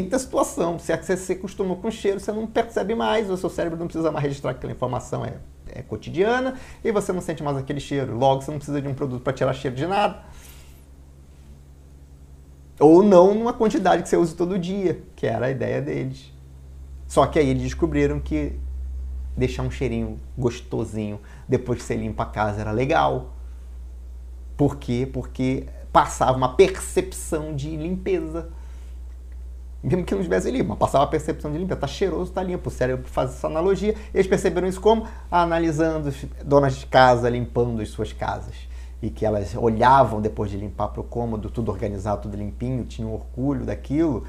da 0.08 0.18
situação, 0.18 0.78
se 0.78 0.96
você 0.96 1.16
se 1.16 1.32
acostumou 1.32 1.76
com 1.76 1.88
o 1.88 1.92
cheiro, 1.92 2.20
você 2.20 2.30
não 2.30 2.46
percebe 2.46 2.94
mais, 2.94 3.28
o 3.28 3.36
seu 3.36 3.50
cérebro 3.50 3.78
não 3.78 3.86
precisa 3.86 4.12
mais 4.12 4.22
registrar 4.22 4.52
aquela 4.52 4.72
informação 4.72 5.24
é, 5.24 5.34
é 5.72 5.82
cotidiana 5.82 6.54
e 6.84 6.92
você 6.92 7.12
não 7.12 7.20
sente 7.20 7.42
mais 7.42 7.56
aquele 7.56 7.80
cheiro. 7.80 8.16
Logo, 8.16 8.42
você 8.42 8.50
não 8.50 8.58
precisa 8.58 8.80
de 8.80 8.86
um 8.86 8.94
produto 8.94 9.22
para 9.22 9.32
tirar 9.32 9.52
cheiro 9.54 9.76
de 9.76 9.86
nada. 9.86 10.22
Ou 12.78 13.02
não 13.02 13.34
numa 13.34 13.52
quantidade 13.52 14.02
que 14.02 14.08
você 14.08 14.16
use 14.16 14.34
todo 14.34 14.58
dia, 14.58 15.02
que 15.16 15.26
era 15.26 15.46
a 15.46 15.50
ideia 15.50 15.82
deles. 15.82 16.32
Só 17.08 17.26
que 17.26 17.38
aí 17.38 17.48
eles 17.48 17.62
descobriram 17.62 18.20
que 18.20 18.52
deixar 19.36 19.62
um 19.62 19.70
cheirinho 19.70 20.20
gostosinho 20.38 21.20
depois 21.48 21.78
que 21.78 21.84
você 21.84 21.96
limpa 21.96 22.22
a 22.22 22.26
casa 22.26 22.60
era 22.60 22.70
legal. 22.70 23.34
Por 24.56 24.76
quê? 24.76 25.08
Porque 25.12 25.66
passava 25.92 26.36
uma 26.36 26.54
percepção 26.54 27.54
de 27.54 27.76
limpeza 27.76 28.50
mesmo 29.82 30.04
que 30.04 30.14
não 30.14 30.20
estivesse 30.20 30.50
limpo, 30.50 30.70
mas 30.70 30.78
passava 30.78 31.04
a 31.04 31.06
percepção 31.06 31.52
de 31.52 31.58
limpeza. 31.58 31.80
Tá 31.80 31.86
cheiroso, 31.86 32.32
tá 32.32 32.42
limpo. 32.42 32.68
O 32.68 32.72
cérebro 32.72 33.06
faz 33.08 33.30
essa 33.30 33.46
analogia. 33.46 33.94
Eles 34.12 34.26
perceberam 34.26 34.66
isso 34.66 34.80
como? 34.80 35.06
Analisando 35.30 36.12
donas 36.44 36.76
de 36.76 36.86
casa 36.86 37.28
limpando 37.28 37.80
as 37.80 37.88
suas 37.90 38.12
casas. 38.12 38.54
E 39.00 39.10
que 39.10 39.24
elas 39.24 39.54
olhavam 39.54 40.20
depois 40.20 40.50
de 40.50 40.56
limpar 40.56 40.88
para 40.88 41.00
o 41.00 41.04
cômodo, 41.04 41.50
tudo 41.50 41.70
organizado, 41.70 42.22
tudo 42.22 42.36
limpinho, 42.36 42.84
tinham 42.84 43.12
orgulho 43.12 43.64
daquilo. 43.64 44.24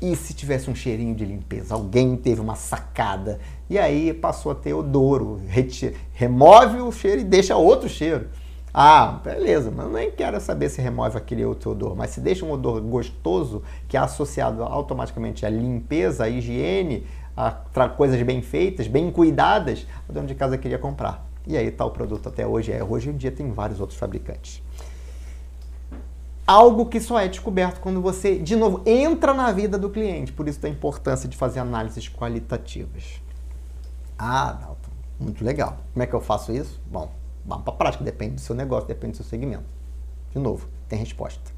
E 0.00 0.14
se 0.14 0.34
tivesse 0.34 0.68
um 0.68 0.74
cheirinho 0.74 1.14
de 1.14 1.24
limpeza? 1.24 1.74
Alguém 1.74 2.16
teve 2.16 2.40
uma 2.40 2.54
sacada. 2.54 3.40
E 3.70 3.78
aí 3.78 4.12
passou 4.12 4.52
a 4.52 4.54
ter 4.54 4.74
odoro. 4.74 5.40
Remove 6.12 6.80
o 6.80 6.92
cheiro 6.92 7.20
e 7.20 7.24
deixa 7.24 7.56
outro 7.56 7.88
cheiro. 7.88 8.28
Ah, 8.74 9.20
beleza, 9.22 9.70
mas 9.70 9.84
eu 9.84 9.92
nem 9.92 10.10
quero 10.10 10.40
saber 10.40 10.70
se 10.70 10.80
remove 10.80 11.18
aquele 11.18 11.44
outro 11.44 11.72
odor, 11.72 11.94
mas 11.94 12.10
se 12.10 12.20
deixa 12.20 12.44
um 12.46 12.52
odor 12.52 12.80
gostoso, 12.80 13.62
que 13.86 13.98
é 13.98 14.00
associado 14.00 14.62
automaticamente 14.62 15.44
à 15.44 15.50
limpeza, 15.50 16.24
à 16.24 16.28
higiene, 16.28 17.06
a 17.36 17.50
coisas 17.88 18.20
bem 18.22 18.40
feitas, 18.40 18.86
bem 18.86 19.10
cuidadas, 19.10 19.86
o 20.08 20.12
dono 20.12 20.26
de 20.26 20.34
casa 20.34 20.56
queria 20.56 20.78
comprar. 20.78 21.26
E 21.46 21.56
aí 21.56 21.66
está 21.66 21.84
o 21.84 21.90
produto 21.90 22.28
até 22.28 22.46
hoje. 22.46 22.72
É, 22.72 22.82
hoje 22.82 23.10
em 23.10 23.16
dia 23.16 23.30
tem 23.30 23.50
vários 23.50 23.80
outros 23.80 23.98
fabricantes. 23.98 24.62
Algo 26.46 26.86
que 26.86 27.00
só 27.00 27.18
é 27.18 27.28
descoberto 27.28 27.80
quando 27.80 28.00
você, 28.00 28.38
de 28.38 28.56
novo, 28.56 28.82
entra 28.86 29.34
na 29.34 29.50
vida 29.52 29.78
do 29.78 29.90
cliente. 29.90 30.32
Por 30.32 30.48
isso 30.48 30.60
da 30.60 30.68
importância 30.68 31.28
de 31.28 31.36
fazer 31.36 31.60
análises 31.60 32.08
qualitativas. 32.08 33.20
Ah, 34.18 34.52
Dalton, 34.52 34.90
muito 35.18 35.44
legal. 35.44 35.78
Como 35.92 36.02
é 36.02 36.06
que 36.06 36.14
eu 36.14 36.20
faço 36.20 36.52
isso? 36.52 36.80
Bom, 36.90 37.10
Vamos 37.44 37.64
para 37.64 37.74
a 37.74 37.76
prática, 37.76 38.04
depende 38.04 38.34
do 38.34 38.40
seu 38.40 38.54
negócio, 38.54 38.86
depende 38.86 39.12
do 39.12 39.16
seu 39.16 39.26
segmento. 39.26 39.64
De 40.32 40.38
novo, 40.38 40.68
tem 40.88 40.98
resposta. 40.98 41.50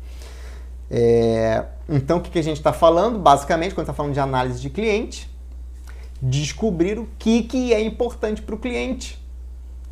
É, 0.90 1.64
então, 1.88 2.18
o 2.18 2.20
que, 2.20 2.30
que 2.30 2.38
a 2.38 2.42
gente 2.42 2.56
está 2.56 2.72
falando? 2.72 3.18
Basicamente, 3.18 3.74
quando 3.74 3.84
está 3.84 3.94
falando 3.94 4.12
de 4.12 4.20
análise 4.20 4.60
de 4.60 4.70
cliente, 4.70 5.30
descobrir 6.20 6.98
o 6.98 7.08
que, 7.18 7.42
que 7.42 7.72
é 7.72 7.80
importante 7.80 8.42
para 8.42 8.54
o 8.54 8.58
cliente 8.58 9.22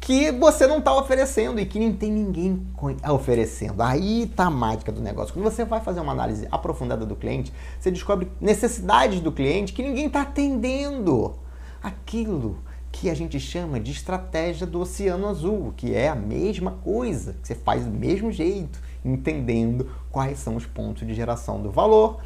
que 0.03 0.33
você 0.33 0.67
não 0.67 0.79
está 0.79 0.93
oferecendo 0.97 1.61
e 1.61 1.65
que 1.65 1.79
não 1.79 1.93
tem 1.93 2.11
ninguém 2.11 2.67
oferecendo. 3.09 3.81
Aí 3.81 4.25
está 4.25 4.47
a 4.47 4.51
mágica 4.51 4.91
do 4.91 5.01
negócio. 5.01 5.33
Quando 5.33 5.45
você 5.45 5.65
vai 5.65 5.81
fazer 5.81 6.01
uma 6.01 6.11
análise 6.11 6.47
aprofundada 6.51 7.07
do 7.07 7.15
cliente, 7.15 7.53
você 7.79 7.89
descobre 7.89 8.29
necessidades 8.41 9.21
do 9.21 9.31
cliente 9.31 9.73
que 9.73 9.81
ninguém 9.81 10.07
está 10.07 10.23
atendendo. 10.23 11.35
Aquilo 11.81 12.59
que 12.93 13.09
a 13.09 13.15
gente 13.15 13.41
chama 13.41 13.81
de 13.81 13.91
estratégia 13.91 14.67
do 14.67 14.81
Oceano 14.81 15.27
Azul, 15.27 15.73
que 15.77 15.95
é 15.95 16.09
a 16.09 16.15
mesma 16.15 16.73
coisa, 16.85 17.33
que 17.41 17.49
você 17.49 17.55
faz 17.55 17.85
do 17.85 17.91
mesmo 17.91 18.31
jeito, 18.31 18.79
entendendo 19.03 19.91
quais 20.11 20.39
são 20.39 20.55
os 20.55 20.67
pontos 20.67 21.07
de 21.07 21.15
geração 21.15 21.61
do 21.61 21.71
valor, 21.71 22.21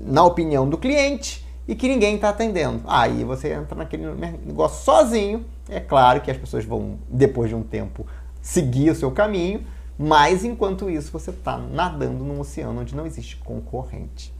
na 0.00 0.24
opinião 0.24 0.68
do 0.68 0.78
cliente, 0.78 1.44
e 1.68 1.74
que 1.74 1.88
ninguém 1.88 2.14
está 2.14 2.28
atendendo. 2.28 2.82
Aí 2.86 3.24
você 3.24 3.52
entra 3.52 3.76
naquele 3.76 4.06
negócio 4.14 4.84
sozinho. 4.84 5.44
É 5.68 5.80
claro 5.80 6.20
que 6.20 6.30
as 6.30 6.36
pessoas 6.36 6.64
vão, 6.64 6.96
depois 7.10 7.50
de 7.50 7.56
um 7.56 7.62
tempo, 7.62 8.06
seguir 8.40 8.90
o 8.90 8.94
seu 8.94 9.10
caminho, 9.10 9.66
mas 9.98 10.44
enquanto 10.44 10.88
isso 10.88 11.10
você 11.10 11.30
está 11.30 11.58
nadando 11.58 12.22
num 12.22 12.38
oceano 12.38 12.80
onde 12.80 12.94
não 12.94 13.04
existe 13.04 13.36
concorrente. 13.36 14.32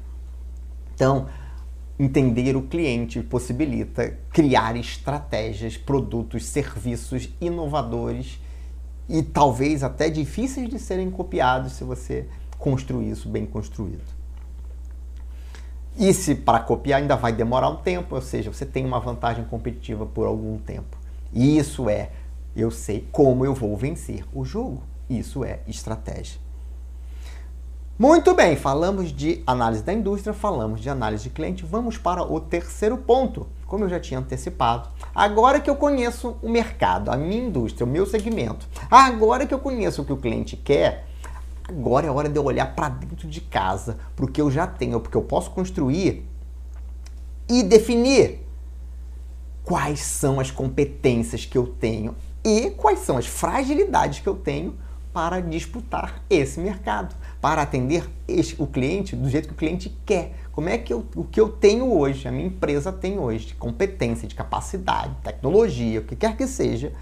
Então, 0.95 1.27
Entender 1.99 2.57
o 2.57 2.63
cliente 2.63 3.23
possibilita 3.23 4.19
criar 4.31 4.77
estratégias, 4.77 5.77
produtos, 5.77 6.45
serviços 6.45 7.31
inovadores 7.41 8.39
e 9.09 9.23
talvez 9.23 9.83
até 9.83 10.11
difíceis 10.11 10.69
de 10.69 10.79
serem 10.79 11.11
copiados 11.11 11.73
se 11.73 11.85
você 11.85 12.27
construir 12.59 13.11
isso 13.11 13.29
bem 13.29 13.47
construído. 13.47 14.17
E 15.99 16.13
se 16.13 16.35
para 16.35 16.61
copiar 16.61 17.01
ainda 17.01 17.17
vai 17.17 17.33
demorar 17.33 17.71
um 17.71 17.77
tempo, 17.77 18.15
ou 18.15 18.21
seja, 18.21 18.53
você 18.53 18.67
tem 18.67 18.85
uma 18.85 19.01
vantagem 19.01 19.45
competitiva 19.45 20.05
por 20.05 20.27
algum 20.27 20.59
tempo. 20.59 20.99
E 21.33 21.57
isso 21.57 21.89
é, 21.89 22.11
eu 22.55 22.71
sei 22.71 23.09
como 23.11 23.47
eu 23.47 23.55
vou 23.55 23.75
vencer 23.77 24.23
o 24.35 24.45
jogo. 24.45 24.83
Isso 25.09 25.43
é 25.43 25.61
estratégia. 25.67 26.39
Muito 27.99 28.35
bem, 28.35 28.57
falamos 28.57 29.11
de 29.11 29.43
análise 29.47 29.83
da 29.83 29.91
indústria, 29.91 30.35
falamos 30.35 30.83
de 30.83 30.91
análise 30.91 31.23
de 31.23 31.31
cliente. 31.31 31.65
Vamos 31.65 31.97
para 31.97 32.23
o 32.23 32.39
terceiro 32.39 32.99
ponto. 32.99 33.47
Como 33.65 33.85
eu 33.85 33.89
já 33.89 33.99
tinha 33.99 34.21
antecipado, 34.21 34.91
agora 35.15 35.61
que 35.61 35.71
eu 35.71 35.77
conheço 35.77 36.37
o 36.43 36.49
mercado, 36.51 37.11
a 37.11 37.17
minha 37.17 37.43
indústria, 37.43 37.87
o 37.87 37.89
meu 37.89 38.05
segmento, 38.05 38.69
agora 38.91 39.47
que 39.47 39.55
eu 39.55 39.59
conheço 39.59 40.03
o 40.03 40.05
que 40.05 40.13
o 40.13 40.19
cliente 40.19 40.59
quer, 40.59 41.07
agora 41.67 42.07
é 42.07 42.11
hora 42.11 42.29
de 42.29 42.39
eu 42.39 42.45
olhar 42.45 42.75
para 42.77 42.91
dentro 42.91 43.27
de 43.27 43.41
casa, 43.41 43.97
para 44.15 44.27
o 44.27 44.29
que 44.29 44.43
eu 44.43 44.51
já 44.51 44.67
tenho, 44.67 45.01
porque 45.01 45.17
eu 45.17 45.23
posso 45.23 45.51
construir 45.51 46.29
e 47.49 47.63
definir 47.63 48.47
quais 49.65 50.01
são 50.01 50.39
as 50.39 50.51
competências 50.51 51.47
que 51.47 51.57
eu 51.57 51.67
tenho 51.67 52.15
e 52.45 52.73
quais 52.73 52.99
são 52.99 53.17
as 53.17 53.27
fragilidades 53.27 54.21
que 54.21 54.29
eu 54.29 54.37
tenho 54.37 54.77
para 55.17 55.41
disputar 55.41 56.23
esse 56.29 56.61
mercado, 56.61 57.17
para 57.41 57.63
atender 57.63 58.07
esse, 58.29 58.55
o 58.59 58.67
cliente 58.67 59.17
do 59.17 59.31
jeito 59.31 59.49
que 59.49 59.55
o 59.55 59.57
cliente 59.57 59.97
quer. 60.05 60.35
Como 60.53 60.69
é 60.69 60.77
que 60.77 60.93
eu, 60.93 61.07
o 61.17 61.25
que 61.25 61.41
eu 61.41 61.49
tenho 61.49 61.91
hoje, 61.91 62.29
a 62.29 62.31
minha 62.31 62.45
empresa 62.45 62.93
tem 62.93 63.19
hoje, 63.19 63.47
de 63.47 63.55
competência, 63.55 64.29
de 64.29 64.35
capacidade, 64.35 65.15
tecnologia, 65.25 66.01
o 66.01 66.05
que 66.05 66.15
quer 66.15 66.37
que 66.37 66.47
seja, 66.47 66.93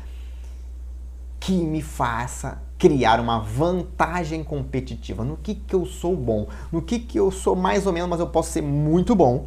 que 1.41 1.55
me 1.55 1.83
faça 1.83 2.63
criar 2.79 3.19
uma 3.19 3.41
vantagem 3.41 4.45
competitiva. 4.45 5.25
No 5.25 5.37
que, 5.37 5.57
que 5.57 5.75
eu 5.75 5.85
sou 5.85 6.15
bom, 6.15 6.47
no 6.71 6.81
que, 6.81 7.01
que 7.01 7.19
eu 7.19 7.33
sou 7.33 7.57
mais 7.57 7.85
ou 7.85 7.93
menos, 7.93 8.09
mas 8.09 8.21
eu 8.21 8.29
posso 8.29 8.53
ser 8.53 8.63
muito 8.63 9.17
bom, 9.17 9.47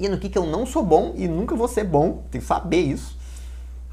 e 0.00 0.08
no 0.08 0.18
que, 0.18 0.28
que 0.28 0.36
eu 0.36 0.44
não 0.44 0.66
sou 0.66 0.82
bom 0.82 1.14
e 1.14 1.28
nunca 1.28 1.54
vou 1.54 1.68
ser 1.68 1.84
bom, 1.84 2.24
tem 2.32 2.40
que 2.40 2.46
saber 2.48 2.80
isso 2.80 3.16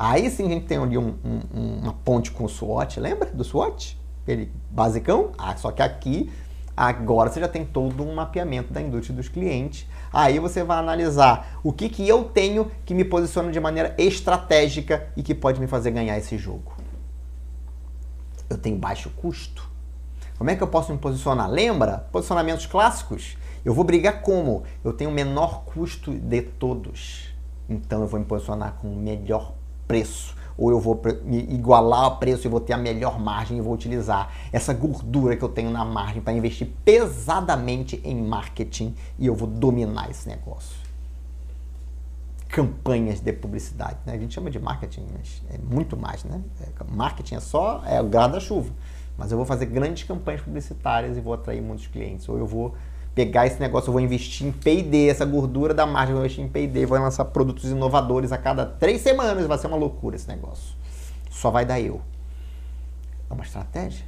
Aí 0.03 0.29
sim 0.29 0.47
a 0.47 0.49
gente 0.49 0.65
tem 0.65 0.77
ali 0.77 0.97
um, 0.97 1.15
um, 1.23 1.79
uma 1.81 1.93
ponte 1.93 2.29
com 2.31 2.43
o 2.43 2.49
SWOT, 2.49 2.99
lembra 2.99 3.29
do 3.31 3.41
SWOT? 3.41 3.97
Ele 4.27 4.51
basicão, 4.69 5.31
ah, 5.37 5.55
só 5.55 5.71
que 5.71 5.81
aqui 5.81 6.29
Agora 6.75 7.29
você 7.29 7.39
já 7.39 7.47
tem 7.47 7.63
todo 7.63 8.03
um 8.03 8.15
mapeamento 8.15 8.73
da 8.73 8.81
indústria 8.81 9.15
dos 9.15 9.29
clientes. 9.29 9.87
Aí 10.11 10.39
você 10.39 10.63
vai 10.63 10.79
analisar 10.79 11.59
o 11.63 11.71
que, 11.71 11.87
que 11.87 12.07
eu 12.07 12.23
tenho 12.23 12.71
que 12.83 12.95
me 12.95 13.05
posiciona 13.05 13.51
de 13.51 13.59
maneira 13.59 13.93
estratégica 13.95 15.07
e 15.15 15.21
que 15.21 15.35
pode 15.35 15.59
me 15.59 15.67
fazer 15.67 15.91
ganhar 15.91 16.17
esse 16.17 16.35
jogo. 16.35 16.73
Eu 18.49 18.57
tenho 18.57 18.75
baixo 18.75 19.11
custo. 19.11 19.69
Como 20.35 20.49
é 20.49 20.55
que 20.55 20.63
eu 20.63 20.67
posso 20.67 20.91
me 20.91 20.97
posicionar? 20.97 21.47
Lembra? 21.47 22.07
Posicionamentos 22.11 22.65
clássicos. 22.65 23.37
Eu 23.63 23.73
vou 23.73 23.83
brigar 23.83 24.21
como? 24.21 24.63
Eu 24.83 24.93
tenho 24.93 25.11
o 25.11 25.13
menor 25.13 25.63
custo 25.65 26.11
de 26.11 26.41
todos. 26.41 27.31
Então 27.69 28.01
eu 28.01 28.07
vou 28.07 28.19
me 28.19 28.25
posicionar 28.25 28.73
com 28.81 28.91
o 28.91 28.95
melhor 28.95 29.53
preço 29.87 30.33
ou 30.57 30.71
eu 30.71 30.79
vou 30.79 31.01
igualar 31.49 32.07
o 32.07 32.17
preço 32.17 32.47
e 32.47 32.49
vou 32.49 32.59
ter 32.59 32.73
a 32.73 32.77
melhor 32.77 33.19
margem 33.19 33.57
e 33.57 33.61
vou 33.61 33.73
utilizar 33.73 34.31
essa 34.51 34.73
gordura 34.73 35.35
que 35.35 35.43
eu 35.43 35.49
tenho 35.49 35.71
na 35.71 35.83
margem 35.83 36.21
para 36.21 36.33
investir 36.33 36.69
pesadamente 36.85 37.99
em 38.03 38.21
marketing 38.21 38.95
e 39.17 39.25
eu 39.25 39.35
vou 39.35 39.47
dominar 39.47 40.09
esse 40.09 40.27
negócio. 40.27 40.77
Campanhas 42.47 43.19
de 43.19 43.33
publicidade, 43.33 43.97
né? 44.05 44.13
A 44.13 44.17
gente 44.17 44.33
chama 44.33 44.51
de 44.51 44.59
marketing, 44.59 45.07
mas 45.17 45.41
é 45.49 45.57
muito 45.57 45.97
mais, 45.97 46.23
né? 46.23 46.39
É, 46.61 46.67
marketing 46.95 47.35
é 47.35 47.39
só 47.39 47.83
é 47.83 47.99
o 47.99 48.07
grado 48.07 48.33
da 48.33 48.39
chuva, 48.39 48.71
mas 49.17 49.31
eu 49.31 49.37
vou 49.37 49.45
fazer 49.45 49.65
grandes 49.65 50.03
campanhas 50.03 50.41
publicitárias 50.41 51.17
e 51.17 51.19
vou 51.19 51.33
atrair 51.33 51.61
muitos 51.61 51.87
clientes, 51.87 52.29
ou 52.29 52.37
eu 52.37 52.45
vou 52.45 52.75
pegar 53.15 53.45
esse 53.45 53.59
negócio, 53.59 53.89
eu 53.89 53.93
vou 53.93 54.01
investir 54.01 54.47
em 54.47 54.51
P&D, 54.51 55.07
essa 55.07 55.25
gordura 55.25 55.73
da 55.73 55.85
margem, 55.85 56.11
eu 56.11 56.17
vou 56.17 56.25
investir 56.25 56.43
em 56.43 56.47
P&D, 56.47 56.85
vou 56.85 56.99
lançar 56.99 57.25
produtos 57.25 57.65
inovadores 57.65 58.31
a 58.31 58.37
cada 58.37 58.65
três 58.65 59.01
semanas, 59.01 59.45
vai 59.45 59.57
ser 59.57 59.67
uma 59.67 59.77
loucura 59.77 60.15
esse 60.15 60.27
negócio. 60.27 60.75
Só 61.29 61.51
vai 61.51 61.65
dar 61.65 61.79
eu. 61.79 62.01
É 63.29 63.33
uma 63.33 63.43
estratégia. 63.43 64.05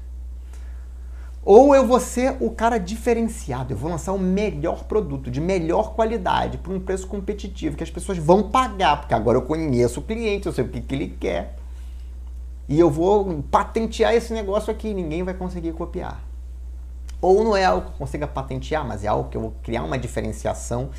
Ou 1.44 1.76
eu 1.76 1.86
vou 1.86 2.00
ser 2.00 2.38
o 2.40 2.50
cara 2.50 2.80
diferenciado, 2.80 3.72
eu 3.72 3.78
vou 3.78 3.92
lançar 3.92 4.14
o 4.14 4.20
melhor 4.20 4.86
produto, 4.86 5.30
de 5.30 5.40
melhor 5.40 5.94
qualidade, 5.94 6.58
por 6.58 6.74
um 6.74 6.80
preço 6.80 7.06
competitivo, 7.06 7.78
que 7.78 7.84
as 7.84 7.92
pessoas 7.92 8.18
vão 8.18 8.50
pagar, 8.50 9.02
porque 9.02 9.14
agora 9.14 9.38
eu 9.38 9.44
conheço 9.44 10.00
o 10.00 10.04
cliente, 10.04 10.48
eu 10.48 10.54
sei 10.54 10.64
o 10.66 10.68
que, 10.68 10.82
que 10.82 10.96
ele 10.96 11.16
quer. 11.20 11.56
E 12.68 12.80
eu 12.80 12.90
vou 12.90 13.44
patentear 13.52 14.16
esse 14.16 14.34
negócio 14.34 14.72
aqui, 14.72 14.92
ninguém 14.92 15.22
vai 15.22 15.36
conseguir 15.36 15.72
copiar. 15.74 16.20
Ou 17.22 17.44
não 17.44 17.56
é 17.56 17.66
algo 17.66 17.88
que 17.88 17.94
eu 17.94 17.98
consiga 17.98 18.28
patentear, 18.28 18.86
mas 18.86 19.04
é 19.04 19.08
algo 19.08 19.30
que 19.30 19.38
eu 19.38 19.42
vou 19.42 19.54
criar 19.64 19.84
uma 19.84 19.98
diferenciação, 19.98 20.90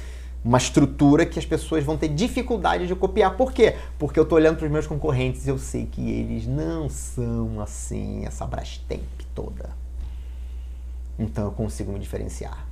uma 0.44 0.58
estrutura 0.58 1.26
que 1.26 1.38
as 1.38 1.44
pessoas 1.44 1.84
vão 1.84 1.96
ter 1.96 2.08
dificuldade 2.08 2.86
de 2.86 2.94
copiar. 2.94 3.36
Por 3.36 3.52
quê? 3.52 3.76
Porque 3.98 4.18
eu 4.18 4.22
estou 4.22 4.36
olhando 4.36 4.56
para 4.56 4.66
os 4.66 4.72
meus 4.72 4.86
concorrentes 4.86 5.46
e 5.46 5.50
eu 5.50 5.58
sei 5.58 5.86
que 5.86 6.10
eles 6.10 6.46
não 6.46 6.88
são 6.88 7.60
assim, 7.60 8.24
essa 8.24 8.46
Brastemp 8.46 9.02
toda. 9.34 9.70
Então 11.18 11.44
eu 11.44 11.52
consigo 11.52 11.92
me 11.92 11.98
diferenciar. 11.98 12.66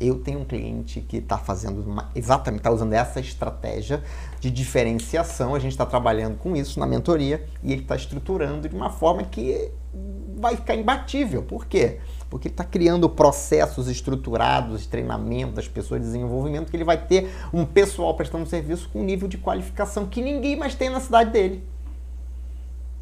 Eu 0.00 0.20
tenho 0.20 0.40
um 0.40 0.44
cliente 0.44 1.00
que 1.00 1.16
está 1.16 1.36
fazendo 1.38 1.82
uma, 1.82 2.10
exatamente, 2.14 2.60
está 2.60 2.70
usando 2.70 2.92
essa 2.92 3.18
estratégia 3.18 4.02
de 4.40 4.50
diferenciação. 4.50 5.54
A 5.54 5.58
gente 5.58 5.72
está 5.72 5.84
trabalhando 5.84 6.36
com 6.38 6.54
isso 6.54 6.78
na 6.78 6.86
mentoria 6.86 7.44
e 7.62 7.72
ele 7.72 7.82
está 7.82 7.96
estruturando 7.96 8.68
de 8.68 8.76
uma 8.76 8.90
forma 8.90 9.24
que 9.24 9.72
vai 10.36 10.54
ficar 10.54 10.76
imbatível. 10.76 11.42
Por 11.42 11.66
quê? 11.66 11.98
porque 12.30 12.48
ele 12.48 12.52
está 12.52 12.64
criando 12.64 13.08
processos 13.08 13.88
estruturados 13.88 14.86
treinamento 14.86 15.52
das 15.52 15.68
pessoas, 15.68 16.00
de 16.00 16.06
desenvolvimento, 16.06 16.70
que 16.70 16.76
ele 16.76 16.84
vai 16.84 16.98
ter 16.98 17.30
um 17.52 17.64
pessoal 17.64 18.14
prestando 18.14 18.46
serviço 18.46 18.88
com 18.90 19.00
um 19.00 19.04
nível 19.04 19.28
de 19.28 19.38
qualificação 19.38 20.06
que 20.06 20.20
ninguém 20.20 20.56
mais 20.56 20.74
tem 20.74 20.90
na 20.90 21.00
cidade 21.00 21.30
dele. 21.30 21.64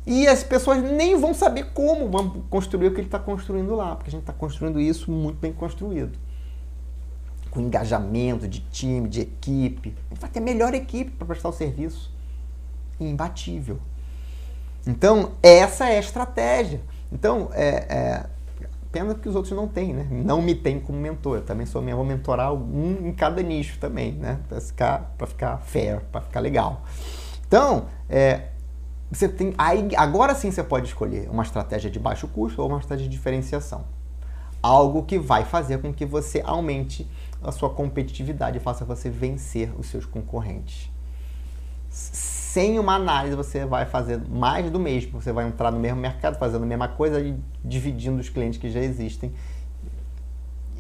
E 0.07 0.29
as 0.29 0.45
pessoas 0.45 0.81
nem 0.81 1.19
vão 1.19 1.35
saber 1.35 1.73
como 1.75 2.09
construir 2.49 2.89
o 2.89 2.91
que 2.93 3.01
ele 3.01 3.09
está 3.09 3.19
construindo 3.19 3.75
lá, 3.75 3.97
porque 3.97 4.09
a 4.09 4.13
gente 4.13 4.21
está 4.21 4.33
construindo 4.33 4.81
isso 4.81 5.11
muito 5.11 5.39
bem 5.39 5.53
construído. 5.53 6.17
Com 7.51 7.61
engajamento 7.61 8.47
de 8.49 8.61
time, 8.61 9.09
de 9.09 9.23
equipe. 9.23 9.95
A 10.11 10.15
vai 10.15 10.31
ter 10.31 10.41
melhor 10.41 10.75
equipe 10.75 11.11
para 11.11 11.27
prestar 11.27 11.49
o 11.49 11.53
serviço. 11.53 12.15
Imbatível. 13.01 13.79
Então, 14.87 15.33
essa 15.43 15.89
é 15.89 15.97
a 15.97 16.01
estratégia. 16.01 16.81
Então, 17.11 17.51
é, 17.53 17.69
é, 17.89 18.27
Pena 18.97 19.15
que 19.15 19.29
os 19.29 19.35
outros 19.35 19.55
não 19.55 19.69
têm, 19.69 19.93
né? 19.93 20.07
Não 20.11 20.41
me 20.41 20.55
tem 20.55 20.81
como 20.81 20.99
mentor. 20.99 21.37
Eu 21.37 21.43
também 21.43 21.67
sou 21.67 21.83
vou 21.83 22.03
mentorar 22.03 22.55
um 22.55 23.07
em 23.07 23.13
cada 23.13 23.43
nicho 23.43 23.79
também, 23.79 24.13
né? 24.13 24.39
Para 24.49 24.59
ficar, 24.59 25.15
ficar 25.27 25.59
fair, 25.59 26.01
para 26.11 26.23
ficar 26.23 26.41
legal. 26.41 26.81
Então, 27.47 27.89
é, 28.09 28.45
você 29.11 29.29
tem, 29.29 29.53
aí, 29.59 29.89
agora 29.97 30.35
sim 30.35 30.51
você 30.51 30.63
pode 30.63 30.87
escolher 30.87 31.29
uma 31.31 31.43
estratégia 31.43 31.91
de 31.91 31.99
baixo 31.99 32.27
custo 32.29 32.63
ou 32.63 32.69
uma 32.69 32.79
estratégia 32.79 33.07
de 33.07 33.15
diferenciação. 33.15 33.85
Algo 34.63 35.03
que 35.03 35.19
vai 35.19 35.45
fazer 35.45 35.79
com 35.79 35.93
que 35.93 36.07
você 36.07 36.43
aumente 36.45 37.07
a 37.43 37.53
sua 37.53 37.71
competitividade 37.71 38.59
faça 38.59 38.85
você 38.85 39.09
vencer 39.11 39.73
os 39.79 39.87
seus 39.87 40.05
concorrentes 40.05 40.91
sem 42.57 42.79
uma 42.79 42.95
análise, 42.95 43.35
você 43.37 43.65
vai 43.65 43.87
fazer 43.87 44.19
mais 44.29 44.71
do 44.71 44.79
mesmo. 44.79 45.21
Você 45.21 45.33
vai 45.33 45.47
entrar 45.47 45.71
no 45.71 45.79
mesmo 45.79 46.01
mercado, 46.01 46.39
fazendo 46.39 46.63
a 46.63 46.67
mesma 46.67 46.89
coisa 46.89 47.21
e 47.21 47.39
dividindo 47.65 48.19
os 48.19 48.29
clientes 48.29 48.59
que 48.59 48.71
já 48.71 48.81
existem. 48.81 49.33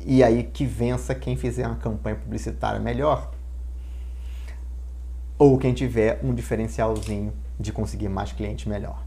E 0.04 0.22
aí 0.22 0.42
que 0.42 0.64
vença 0.64 1.14
quem 1.14 1.36
fizer 1.36 1.66
uma 1.66 1.76
campanha 1.76 2.16
publicitária 2.16 2.80
melhor. 2.80 3.30
Ou 5.38 5.58
quem 5.58 5.74
tiver 5.74 6.20
um 6.22 6.34
diferencialzinho 6.34 7.32
de 7.58 7.72
conseguir 7.72 8.08
mais 8.08 8.32
clientes 8.32 8.64
melhor. 8.66 9.02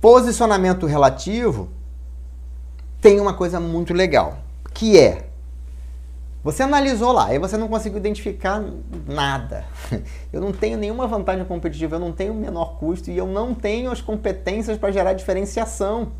Posicionamento 0.00 0.86
relativo 0.86 1.68
tem 3.00 3.20
uma 3.20 3.34
coisa 3.34 3.60
muito 3.60 3.94
legal, 3.94 4.38
que 4.72 4.98
é 4.98 5.26
você 6.44 6.64
analisou 6.64 7.12
lá 7.12 7.32
e 7.32 7.38
você 7.38 7.56
não 7.56 7.68
conseguiu 7.68 7.98
identificar 7.98 8.60
nada. 9.06 9.64
Eu 10.32 10.40
não 10.40 10.52
tenho 10.52 10.76
nenhuma 10.76 11.06
vantagem 11.06 11.44
competitiva, 11.44 11.96
eu 11.96 12.00
não 12.00 12.10
tenho 12.10 12.34
menor 12.34 12.78
custo 12.78 13.10
e 13.10 13.16
eu 13.18 13.26
não 13.26 13.54
tenho 13.54 13.90
as 13.90 14.00
competências 14.00 14.78
para 14.78 14.90
gerar 14.90 15.12
diferenciação. 15.12 16.12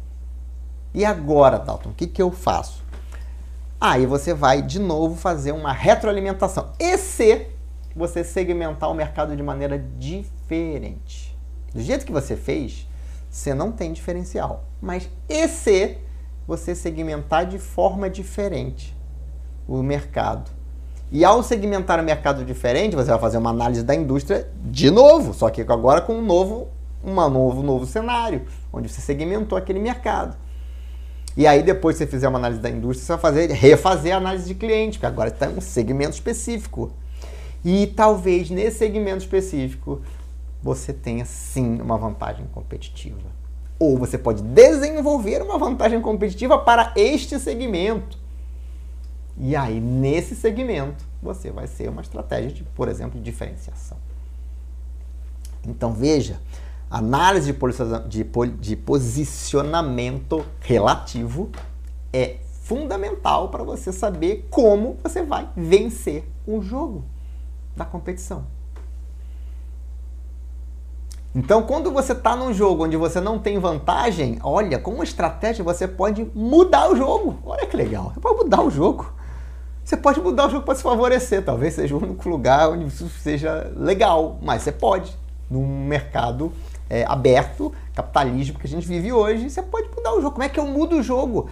E 0.95 1.05
agora, 1.05 1.59
Dalton, 1.59 1.89
o 1.89 1.95
que, 1.95 2.07
que 2.07 2.21
eu 2.21 2.31
faço? 2.31 2.85
Aí 3.81 4.07
você 4.07 4.35
vai 4.35 4.61
de 4.63 4.79
novo 4.79 5.17
fazer 5.17 5.51
uma 5.53 5.73
retroalimentação. 5.73 6.73
E 6.79 6.97
se 6.99 7.47
você 7.97 8.23
segmentar 8.23 8.91
o 8.91 8.95
mercado 8.95 9.35
de 9.35 9.43
maneira 9.43 9.79
diferente? 9.99 11.37
Do 11.75 11.81
jeito 11.81 12.05
que 12.05 12.13
você 12.13 12.37
fez, 12.37 12.87
você 13.31 13.55
não 13.55 13.73
tem 13.73 13.93
diferencial. 13.93 14.65
Mas 14.81 15.09
e 15.29 15.49
se 15.49 15.99
você 16.47 16.75
segmentar 16.75 17.47
de 17.47 17.59
forma 17.59 18.09
diferente? 18.11 18.97
o 19.67 19.83
mercado. 19.83 20.51
E 21.11 21.25
ao 21.25 21.43
segmentar 21.43 22.01
o 22.01 22.03
mercado 22.03 22.45
diferente, 22.45 22.97
você 22.97 23.11
vai 23.11 23.19
fazer 23.19 23.39
uma 23.39 23.51
análise 23.51 23.83
da 23.83 23.95
indústria 23.95 24.49
de 24.65 24.91
novo, 24.91 25.35
só 25.35 25.51
que 25.51 25.61
agora 25.61 26.01
com 26.01 26.15
um 26.15 26.25
novo, 26.25 26.69
uma 27.05 27.29
novo, 27.29 27.63
novo 27.63 27.87
cenário, 27.87 28.47
onde 28.73 28.89
você 28.89 29.01
segmentou 29.01 29.59
aquele 29.59 29.79
mercado. 29.79 30.37
E 31.37 31.47
aí 31.47 31.63
depois 31.63 31.97
que 31.97 32.05
você 32.05 32.11
fizer 32.11 32.29
uma 32.29 32.39
análise 32.39 32.61
da 32.61 32.71
indústria, 32.71 33.05
você 33.05 33.13
vai 33.13 33.21
fazer, 33.21 33.51
refazer 33.53 34.15
a 34.15 34.17
análise 34.17 34.47
de 34.47 34.55
cliente, 34.55 34.99
porque 34.99 35.07
agora 35.07 35.29
está 35.29 35.47
em 35.47 35.57
um 35.57 35.61
segmento 35.61 36.13
específico. 36.13 36.91
E 37.65 37.87
talvez 37.89 38.51
nesse 38.51 38.79
segmento 38.79 39.19
específico 39.19 40.01
você 40.63 40.93
tenha 40.93 41.25
sim 41.25 41.81
uma 41.81 41.99
vantagem 41.99 42.47
competitiva. 42.53 43.42
Ou 43.83 43.99
você 43.99 44.17
pode 44.17 44.45
desenvolver 44.45 45.43
uma 45.43 45.59
vantagem 45.59 46.01
competitiva 46.01 46.57
para 46.57 46.93
este 46.95 47.37
segmento. 47.41 48.17
E 49.37 49.57
aí, 49.57 49.81
nesse 49.81 50.37
segmento, 50.37 51.05
você 51.21 51.51
vai 51.51 51.67
ser 51.67 51.89
uma 51.89 52.01
estratégia 52.01 52.53
de, 52.53 52.63
por 52.63 52.87
exemplo, 52.87 53.21
diferenciação. 53.21 53.99
Então, 55.67 55.93
veja, 55.93 56.41
análise 56.89 57.53
de, 58.61 58.77
posicionamento 58.77 60.47
relativo 60.61 61.51
é 62.13 62.37
fundamental 62.63 63.49
para 63.49 63.65
você 63.65 63.91
saber 63.91 64.47
como 64.49 64.97
você 65.03 65.25
vai 65.25 65.49
vencer 65.57 66.23
o 66.47 66.63
jogo 66.63 67.05
da 67.77 67.85
competição. 67.85 68.47
Então, 71.35 71.63
quando 71.63 71.91
você 71.91 72.13
está 72.13 72.37
num 72.37 72.53
jogo 72.53 72.85
onde 72.85 72.97
você 72.97 73.19
não 73.19 73.39
tem 73.39 73.59
vantagem, 73.59 74.39
olha, 74.43 74.79
com 74.79 74.91
uma 74.91 75.05
estratégia 75.05 75.65
você 75.65 75.89
pode 75.89 76.31
mudar 76.35 76.91
o 76.91 76.97
jogo. 76.97 77.39
Olha 77.45 77.67
que 77.67 77.75
legal, 77.75 78.13
você 78.13 78.21
pode 78.21 78.37
mudar 78.37 78.63
o 78.63 78.71
jogo. 78.71 79.11
Você 79.83 79.97
pode 79.97 80.21
mudar 80.21 80.47
o 80.47 80.51
jogo 80.51 80.65
para 80.65 80.75
se 80.75 80.83
favorecer, 80.83 81.43
talvez 81.43 81.75
seja 81.75 81.95
o 81.97 82.03
único 82.03 82.29
lugar 82.29 82.69
onde 82.69 82.87
isso 82.87 83.09
seja 83.09 83.73
legal, 83.75 84.39
mas 84.43 84.63
você 84.63 84.73
pode. 84.73 85.17
Num 85.51 85.67
mercado 85.87 86.53
é, 86.89 87.05
aberto, 87.07 87.73
capitalismo 87.95 88.59
que 88.59 88.67
a 88.67 88.71
gente 88.71 88.87
vive 88.87 89.13
hoje, 89.13 89.49
você 89.49 89.63
pode 89.63 89.89
mudar 89.89 90.13
o 90.13 90.21
jogo. 90.21 90.33
Como 90.33 90.45
é 90.45 90.49
que 90.49 90.61
eu 90.61 90.67
mudo 90.67 90.97
o 90.97 91.03
jogo? 91.03 91.49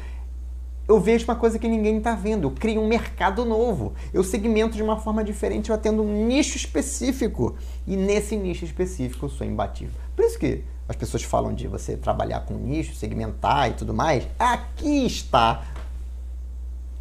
Eu 0.91 0.99
vejo 0.99 1.22
uma 1.22 1.36
coisa 1.36 1.57
que 1.57 1.68
ninguém 1.68 1.99
está 1.99 2.16
vendo, 2.16 2.49
eu 2.49 2.51
crio 2.51 2.80
um 2.80 2.88
mercado 2.88 3.45
novo, 3.45 3.95
eu 4.12 4.24
segmento 4.24 4.74
de 4.74 4.82
uma 4.82 4.97
forma 4.97 5.22
diferente, 5.22 5.70
eu 5.70 5.76
atendo 5.76 6.03
um 6.03 6.26
nicho 6.26 6.57
específico. 6.57 7.55
E 7.86 7.95
nesse 7.95 8.36
nicho 8.36 8.64
específico 8.64 9.26
eu 9.26 9.30
sou 9.30 9.47
imbatível. 9.47 9.95
Por 10.16 10.24
isso 10.24 10.36
que 10.36 10.64
as 10.88 10.97
pessoas 10.97 11.22
falam 11.22 11.55
de 11.55 11.68
você 11.68 11.97
trabalhar 11.97 12.41
com 12.41 12.55
nicho, 12.55 12.97
segmentar 12.97 13.70
e 13.70 13.74
tudo 13.74 13.95
mais, 13.95 14.26
aqui 14.36 15.07
está 15.07 15.64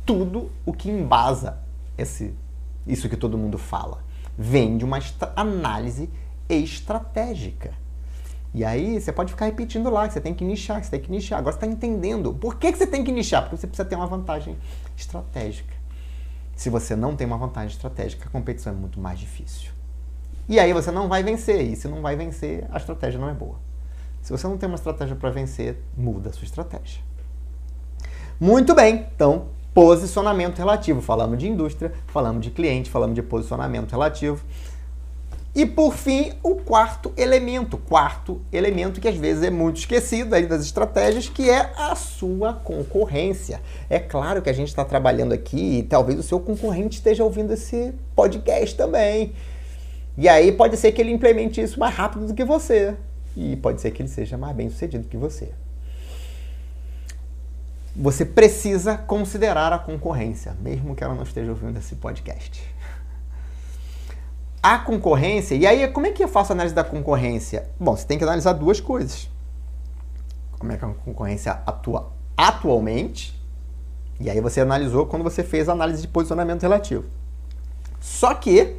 tudo 0.05 0.51
o 0.67 0.71
que 0.71 0.87
embasa 0.87 1.57
esse, 1.97 2.31
isso 2.85 3.09
que 3.09 3.17
todo 3.17 3.39
mundo 3.39 3.57
fala. 3.57 4.03
Vem 4.37 4.77
de 4.77 4.85
uma 4.85 4.99
análise 5.35 6.07
estratégica. 6.47 7.73
E 8.53 8.65
aí 8.65 8.99
você 8.99 9.11
pode 9.11 9.31
ficar 9.31 9.45
repetindo 9.45 9.89
lá, 9.89 10.07
que 10.07 10.13
você 10.13 10.21
tem 10.21 10.33
que 10.33 10.43
nichar, 10.43 10.79
que 10.79 10.87
você 10.87 10.91
tem 10.91 11.01
que 11.01 11.11
nichar. 11.11 11.39
Agora 11.39 11.53
você 11.53 11.65
está 11.65 11.67
entendendo. 11.67 12.33
Por 12.33 12.55
que, 12.55 12.71
que 12.71 12.77
você 12.77 12.87
tem 12.87 13.03
que 13.03 13.11
nichar? 13.11 13.43
Porque 13.43 13.57
você 13.57 13.67
precisa 13.67 13.87
ter 13.87 13.95
uma 13.95 14.07
vantagem 14.07 14.57
estratégica. 14.97 15.73
Se 16.55 16.69
você 16.69 16.95
não 16.95 17.15
tem 17.15 17.27
uma 17.27 17.37
vantagem 17.37 17.69
estratégica, 17.69 18.27
a 18.27 18.31
competição 18.31 18.73
é 18.73 18.75
muito 18.75 18.99
mais 18.99 19.19
difícil. 19.19 19.71
E 20.47 20.59
aí 20.59 20.73
você 20.73 20.91
não 20.91 21.07
vai 21.07 21.21
vencer. 21.21 21.61
E 21.61 21.75
se 21.75 21.87
não 21.87 22.01
vai 22.01 22.15
vencer, 22.15 22.65
a 22.71 22.77
estratégia 22.77 23.19
não 23.19 23.29
é 23.29 23.33
boa. 23.33 23.55
Se 24.21 24.31
você 24.31 24.47
não 24.47 24.57
tem 24.57 24.67
uma 24.67 24.75
estratégia 24.75 25.15
para 25.15 25.29
vencer, 25.29 25.77
muda 25.95 26.29
a 26.29 26.33
sua 26.33 26.43
estratégia. 26.43 27.01
Muito 28.39 28.73
bem, 28.73 29.07
então, 29.15 29.47
posicionamento 29.73 30.57
relativo. 30.57 31.01
Falamos 31.01 31.37
de 31.37 31.47
indústria, 31.47 31.93
falamos 32.07 32.41
de 32.43 32.51
cliente, 32.51 32.89
falamos 32.89 33.15
de 33.15 33.21
posicionamento 33.21 33.91
relativo. 33.91 34.43
E 35.53 35.65
por 35.65 35.95
fim, 35.95 36.31
o 36.43 36.55
quarto 36.55 37.11
elemento, 37.17 37.77
quarto 37.77 38.39
elemento 38.53 39.01
que 39.01 39.07
às 39.07 39.15
vezes 39.15 39.43
é 39.43 39.49
muito 39.49 39.77
esquecido 39.77 40.35
aí 40.35 40.45
das 40.45 40.63
estratégias, 40.63 41.27
que 41.27 41.49
é 41.49 41.71
a 41.75 41.95
sua 41.95 42.53
concorrência. 42.53 43.59
É 43.89 43.99
claro 43.99 44.43
que 44.43 44.49
a 44.49 44.53
gente 44.53 44.67
está 44.67 44.85
trabalhando 44.85 45.33
aqui 45.33 45.79
e 45.79 45.83
talvez 45.83 46.19
o 46.19 46.23
seu 46.23 46.39
concorrente 46.39 46.97
esteja 46.97 47.23
ouvindo 47.23 47.51
esse 47.51 47.93
podcast 48.15 48.75
também. 48.75 49.33
E 50.15 50.29
aí 50.29 50.51
pode 50.51 50.77
ser 50.77 50.91
que 50.91 51.01
ele 51.01 51.11
implemente 51.11 51.59
isso 51.59 51.79
mais 51.79 51.95
rápido 51.95 52.27
do 52.27 52.33
que 52.33 52.45
você. 52.45 52.95
E 53.35 53.55
pode 53.55 53.81
ser 53.81 53.89
que 53.91 54.03
ele 54.03 54.09
seja 54.09 54.37
mais 54.37 54.55
bem 54.55 54.69
sucedido 54.69 55.07
que 55.07 55.17
você. 55.17 55.49
Você 57.95 58.23
precisa 58.23 58.97
considerar 58.97 59.73
a 59.73 59.79
concorrência, 59.79 60.55
mesmo 60.61 60.95
que 60.95 61.03
ela 61.03 61.15
não 61.15 61.23
esteja 61.23 61.49
ouvindo 61.49 61.77
esse 61.77 61.95
podcast 61.95 62.78
a 64.62 64.78
concorrência, 64.78 65.55
e 65.55 65.66
aí 65.66 65.88
como 65.88 66.07
é 66.07 66.12
que 66.12 66.24
eu 66.24 66.28
faço 66.28 66.51
a 66.51 66.55
análise 66.55 66.76
da 66.76 66.84
concorrência? 66.84 67.70
Bom, 67.80 67.95
você 67.95 68.05
tem 68.05 68.18
que 68.18 68.24
analisar 68.24 68.53
duas 68.53 68.80
coisas. 68.80 69.30
Como 70.57 70.72
é 70.72 70.78
que 70.78 70.84
a 70.84 70.89
concorrência 70.89 71.60
atua 71.66 72.12
atualmente, 72.36 73.38
e 74.20 74.30
aí 74.30 74.39
você 74.41 74.62
analisou 74.62 75.05
quando 75.05 75.24
você 75.24 75.43
fez 75.43 75.68
a 75.68 75.72
análise 75.72 76.01
de 76.01 76.07
posicionamento 76.07 76.62
relativo. 76.62 77.05
Só 77.99 78.34
que 78.34 78.78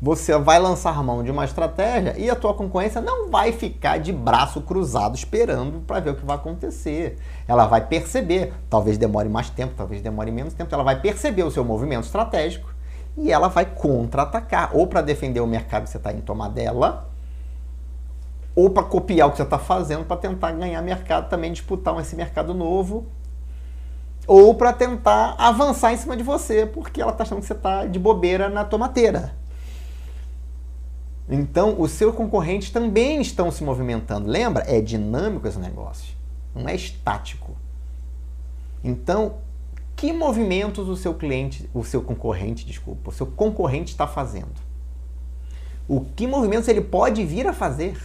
você 0.00 0.36
vai 0.38 0.58
lançar 0.58 1.02
mão 1.02 1.22
de 1.22 1.30
uma 1.30 1.46
estratégia 1.46 2.14
e 2.18 2.28
a 2.28 2.34
tua 2.34 2.52
concorrência 2.52 3.00
não 3.00 3.30
vai 3.30 3.52
ficar 3.52 3.98
de 3.98 4.12
braço 4.12 4.60
cruzado 4.60 5.14
esperando 5.14 5.80
para 5.86 6.00
ver 6.00 6.10
o 6.10 6.14
que 6.16 6.24
vai 6.24 6.36
acontecer. 6.36 7.16
Ela 7.48 7.66
vai 7.66 7.86
perceber, 7.86 8.52
talvez 8.68 8.98
demore 8.98 9.28
mais 9.28 9.48
tempo, 9.48 9.72
talvez 9.74 10.02
demore 10.02 10.30
menos 10.30 10.52
tempo, 10.52 10.74
ela 10.74 10.84
vai 10.84 11.00
perceber 11.00 11.42
o 11.42 11.50
seu 11.50 11.64
movimento 11.64 12.04
estratégico 12.04 12.73
e 13.16 13.30
ela 13.30 13.48
vai 13.48 13.64
contra-atacar, 13.64 14.70
ou 14.74 14.86
para 14.86 15.00
defender 15.00 15.40
o 15.40 15.46
mercado 15.46 15.84
que 15.84 15.90
você 15.90 15.96
está 15.96 16.12
em 16.12 16.20
tomar 16.20 16.48
dela, 16.48 17.08
ou 18.56 18.70
para 18.70 18.82
copiar 18.82 19.28
o 19.28 19.30
que 19.30 19.36
você 19.36 19.42
está 19.42 19.58
fazendo 19.58 20.04
para 20.04 20.16
tentar 20.16 20.52
ganhar 20.52 20.80
mercado 20.82 21.28
também, 21.28 21.52
disputar 21.52 21.98
esse 22.00 22.14
mercado 22.16 22.54
novo, 22.54 23.06
ou 24.26 24.54
para 24.54 24.72
tentar 24.72 25.34
avançar 25.38 25.92
em 25.92 25.96
cima 25.96 26.16
de 26.16 26.22
você, 26.22 26.66
porque 26.66 27.00
ela 27.00 27.12
está 27.12 27.24
achando 27.24 27.40
que 27.40 27.46
você 27.46 27.52
está 27.52 27.84
de 27.84 27.98
bobeira 27.98 28.48
na 28.48 28.64
tomateira. 28.64 29.34
Então, 31.28 31.76
os 31.78 31.90
seus 31.92 32.14
concorrentes 32.14 32.70
também 32.70 33.20
estão 33.20 33.50
se 33.50 33.64
movimentando. 33.64 34.28
Lembra? 34.28 34.64
É 34.66 34.80
dinâmico 34.80 35.48
esse 35.48 35.58
negócio, 35.58 36.14
não 36.54 36.68
é 36.68 36.74
estático. 36.74 37.56
Então, 38.82 39.36
que 39.96 40.12
movimentos 40.12 40.88
o 40.88 40.96
seu 40.96 41.14
cliente, 41.14 41.68
o 41.72 41.84
seu 41.84 42.02
concorrente, 42.02 42.66
desculpa, 42.66 43.10
o 43.10 43.12
seu 43.12 43.26
concorrente 43.26 43.92
está 43.92 44.06
fazendo? 44.06 44.62
O 45.86 46.00
que 46.00 46.26
movimentos 46.26 46.68
ele 46.68 46.80
pode 46.80 47.24
vir 47.24 47.46
a 47.46 47.52
fazer 47.52 48.00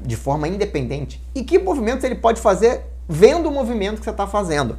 de 0.00 0.16
forma 0.16 0.46
independente? 0.46 1.22
E 1.34 1.42
que 1.42 1.58
movimentos 1.58 2.04
ele 2.04 2.14
pode 2.14 2.40
fazer 2.40 2.84
vendo 3.08 3.48
o 3.48 3.52
movimento 3.52 3.98
que 3.98 4.04
você 4.04 4.10
está 4.10 4.26
fazendo? 4.26 4.78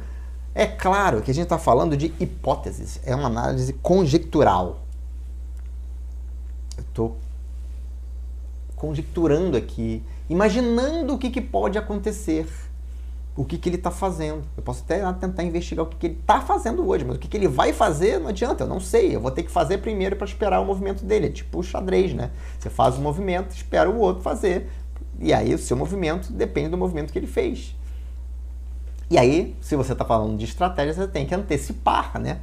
É 0.54 0.66
claro 0.66 1.20
que 1.20 1.30
a 1.30 1.34
gente 1.34 1.44
está 1.44 1.58
falando 1.58 1.96
de 1.96 2.12
hipóteses, 2.18 3.00
é 3.04 3.14
uma 3.14 3.26
análise 3.26 3.72
conjectural. 3.74 4.80
Eu 6.76 6.82
estou 6.82 7.16
conjecturando 8.74 9.56
aqui, 9.56 10.02
imaginando 10.30 11.14
o 11.14 11.18
que, 11.18 11.30
que 11.30 11.40
pode 11.40 11.76
acontecer 11.76 12.48
o 13.38 13.44
que, 13.44 13.56
que 13.56 13.68
ele 13.68 13.76
está 13.76 13.92
fazendo. 13.92 14.42
Eu 14.56 14.64
posso 14.64 14.82
até 14.82 15.00
tentar 15.12 15.44
investigar 15.44 15.86
o 15.86 15.88
que, 15.88 15.96
que 15.96 16.06
ele 16.08 16.18
está 16.20 16.40
fazendo 16.40 16.84
hoje, 16.84 17.04
mas 17.04 17.14
o 17.14 17.18
que, 17.20 17.28
que 17.28 17.36
ele 17.36 17.46
vai 17.46 17.72
fazer 17.72 18.18
não 18.18 18.30
adianta, 18.30 18.64
eu 18.64 18.68
não 18.68 18.80
sei. 18.80 19.14
Eu 19.14 19.20
vou 19.20 19.30
ter 19.30 19.44
que 19.44 19.50
fazer 19.50 19.78
primeiro 19.78 20.16
para 20.16 20.26
esperar 20.26 20.60
o 20.60 20.64
movimento 20.64 21.04
dele. 21.04 21.26
É 21.26 21.30
tipo 21.30 21.60
o 21.60 21.62
xadrez, 21.62 22.12
né? 22.12 22.32
Você 22.58 22.68
faz 22.68 22.98
o 22.98 23.00
movimento, 23.00 23.54
espera 23.54 23.88
o 23.88 23.96
outro 23.96 24.24
fazer. 24.24 24.68
E 25.20 25.32
aí 25.32 25.54
o 25.54 25.58
seu 25.58 25.76
movimento 25.76 26.32
depende 26.32 26.70
do 26.70 26.76
movimento 26.76 27.12
que 27.12 27.18
ele 27.18 27.28
fez. 27.28 27.76
E 29.08 29.16
aí, 29.16 29.56
se 29.60 29.76
você 29.76 29.92
está 29.92 30.04
falando 30.04 30.36
de 30.36 30.44
estratégia, 30.44 30.94
você 30.94 31.06
tem 31.06 31.24
que 31.24 31.32
antecipar, 31.32 32.18
né? 32.18 32.40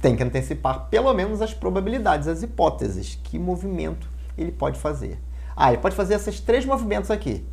Tem 0.00 0.16
que 0.16 0.22
antecipar 0.24 0.88
pelo 0.90 1.14
menos 1.14 1.40
as 1.40 1.54
probabilidades, 1.54 2.26
as 2.26 2.42
hipóteses. 2.42 3.20
Que 3.22 3.38
movimento 3.38 4.08
ele 4.36 4.50
pode 4.50 4.80
fazer? 4.80 5.16
Ah, 5.54 5.72
ele 5.72 5.80
pode 5.80 5.94
fazer 5.94 6.14
esses 6.14 6.40
três 6.40 6.66
movimentos 6.66 7.08
aqui 7.08 7.46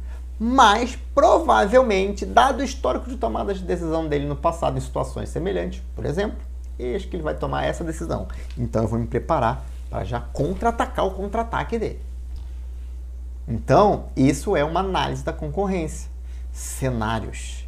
mas 0.45 0.97
provavelmente, 1.15 2.25
dado 2.25 2.59
o 2.59 2.63
histórico 2.65 3.09
de 3.09 3.15
tomada 3.15 3.53
de 3.53 3.63
decisão 3.63 4.09
dele 4.09 4.25
no 4.25 4.35
passado 4.35 4.77
em 4.77 4.81
situações 4.81 5.29
semelhantes, 5.29 5.81
por 5.95 6.05
exemplo, 6.05 6.37
acho 6.93 7.07
que 7.07 7.15
ele 7.15 7.23
vai 7.23 7.33
tomar 7.33 7.63
essa 7.63 7.81
decisão. 7.81 8.27
Então 8.57 8.81
eu 8.81 8.89
vou 8.89 8.99
me 8.99 9.07
preparar 9.07 9.63
para 9.89 10.03
já 10.03 10.19
contra-atacar 10.19 11.05
o 11.05 11.11
contra-ataque 11.11 11.79
dele. 11.79 12.01
Então, 13.47 14.07
isso 14.17 14.57
é 14.57 14.65
uma 14.65 14.81
análise 14.81 15.23
da 15.23 15.31
concorrência, 15.31 16.11
cenários 16.51 17.65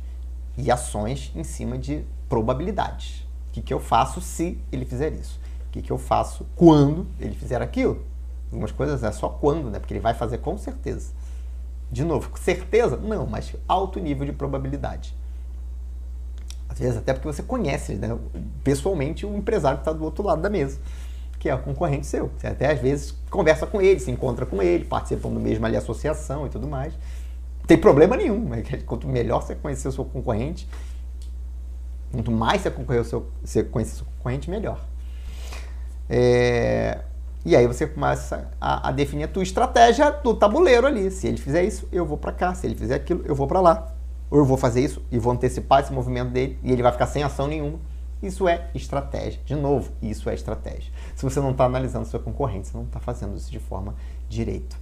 e 0.57 0.69
ações 0.69 1.31
em 1.33 1.45
cima 1.45 1.77
de 1.77 2.03
probabilidades. 2.27 3.21
O 3.49 3.53
que, 3.53 3.61
que 3.61 3.73
eu 3.73 3.79
faço 3.79 4.19
se 4.19 4.59
ele 4.69 4.83
fizer 4.83 5.13
isso? 5.13 5.39
O 5.69 5.71
que, 5.71 5.81
que 5.81 5.91
eu 5.91 5.97
faço 5.97 6.45
quando 6.57 7.07
ele 7.21 7.35
fizer 7.35 7.61
aquilo? 7.61 8.03
Algumas 8.51 8.73
coisas 8.73 9.01
é 9.01 9.13
só 9.13 9.29
quando, 9.29 9.69
né? 9.69 9.79
Porque 9.79 9.93
ele 9.93 10.01
vai 10.01 10.13
fazer 10.13 10.39
com 10.39 10.57
certeza. 10.57 11.13
De 11.91 12.03
novo, 12.03 12.29
certeza? 12.37 12.97
Não, 12.97 13.25
mas 13.25 13.55
alto 13.67 13.99
nível 13.99 14.25
de 14.25 14.33
probabilidade. 14.33 15.15
Às 16.67 16.79
vezes 16.79 16.97
até 16.97 17.13
porque 17.13 17.27
você 17.27 17.43
conhece 17.43 17.93
né, 17.95 18.17
pessoalmente 18.63 19.25
o 19.25 19.35
empresário 19.35 19.77
que 19.77 19.81
está 19.81 19.93
do 19.93 20.03
outro 20.03 20.23
lado 20.23 20.41
da 20.41 20.49
mesa, 20.49 20.79
que 21.39 21.47
é 21.47 21.55
o 21.55 21.59
concorrente 21.59 22.05
seu. 22.05 22.29
Você 22.37 22.47
até 22.47 22.71
às 22.71 22.79
vezes 22.79 23.15
conversa 23.29 23.65
com 23.65 23.81
ele, 23.81 23.99
se 23.99 24.11
encontra 24.11 24.45
com 24.45 24.61
ele, 24.61 24.83
participam 24.83 25.29
do 25.29 25.39
mesmo 25.39 25.65
ali 25.65 25.77
associação 25.77 26.45
e 26.45 26.49
tudo 26.49 26.67
mais. 26.67 26.93
Não 26.93 27.67
tem 27.67 27.77
problema 27.77 28.17
nenhum. 28.17 28.49
Quanto 28.85 29.07
melhor 29.07 29.41
você 29.41 29.55
conhecer 29.55 29.87
o 29.87 29.91
seu 29.91 30.05
concorrente, 30.05 30.67
quanto 32.11 32.31
mais 32.31 32.61
você, 32.61 32.71
conhecer 32.71 32.99
o 32.99 33.05
seu, 33.05 33.29
você 33.43 33.63
conhecer 33.63 33.93
o 33.93 33.97
seu 33.97 34.05
concorrente, 34.17 34.49
melhor. 34.49 34.79
É, 36.09 36.99
e 37.45 37.55
aí 37.55 37.67
você 37.67 37.85
começa 37.85 38.49
a, 38.59 38.89
a, 38.89 38.91
definir 38.91 39.25
a 39.25 39.27
tua 39.27 39.43
estratégia 39.43 40.09
do 40.09 40.33
tabuleiro 40.33 40.87
ali. 40.87 41.11
Se 41.11 41.27
ele 41.27 41.37
fizer 41.37 41.63
isso, 41.63 41.87
eu 41.91 42.03
vou 42.03 42.17
para 42.17 42.31
cá. 42.31 42.55
Se 42.55 42.65
ele 42.65 42.73
fizer 42.73 42.95
aquilo, 42.95 43.21
eu 43.23 43.35
vou 43.35 43.45
para 43.45 43.61
lá. 43.61 43.93
Ou 44.31 44.39
eu 44.39 44.45
vou 44.45 44.57
fazer 44.57 44.83
isso 44.83 44.99
e 45.11 45.19
vou 45.19 45.31
antecipar 45.31 45.83
esse 45.83 45.93
movimento 45.93 46.31
dele 46.31 46.57
e 46.63 46.71
ele 46.71 46.81
vai 46.81 46.91
ficar 46.91 47.05
sem 47.05 47.21
ação 47.21 47.45
nenhuma. 47.45 47.79
Isso 48.19 48.47
é 48.47 48.67
estratégia. 48.73 49.39
De 49.45 49.53
novo, 49.53 49.91
isso 50.01 50.27
é 50.27 50.33
estratégia. 50.33 50.91
Se 51.15 51.23
você 51.23 51.39
não 51.39 51.51
está 51.51 51.65
analisando 51.65 52.07
seu 52.07 52.19
concorrente, 52.19 52.67
você 52.67 52.77
não 52.77 52.85
está 52.85 52.99
fazendo 52.99 53.37
isso 53.37 53.51
de 53.51 53.59
forma 53.59 53.93
direita. 54.27 54.75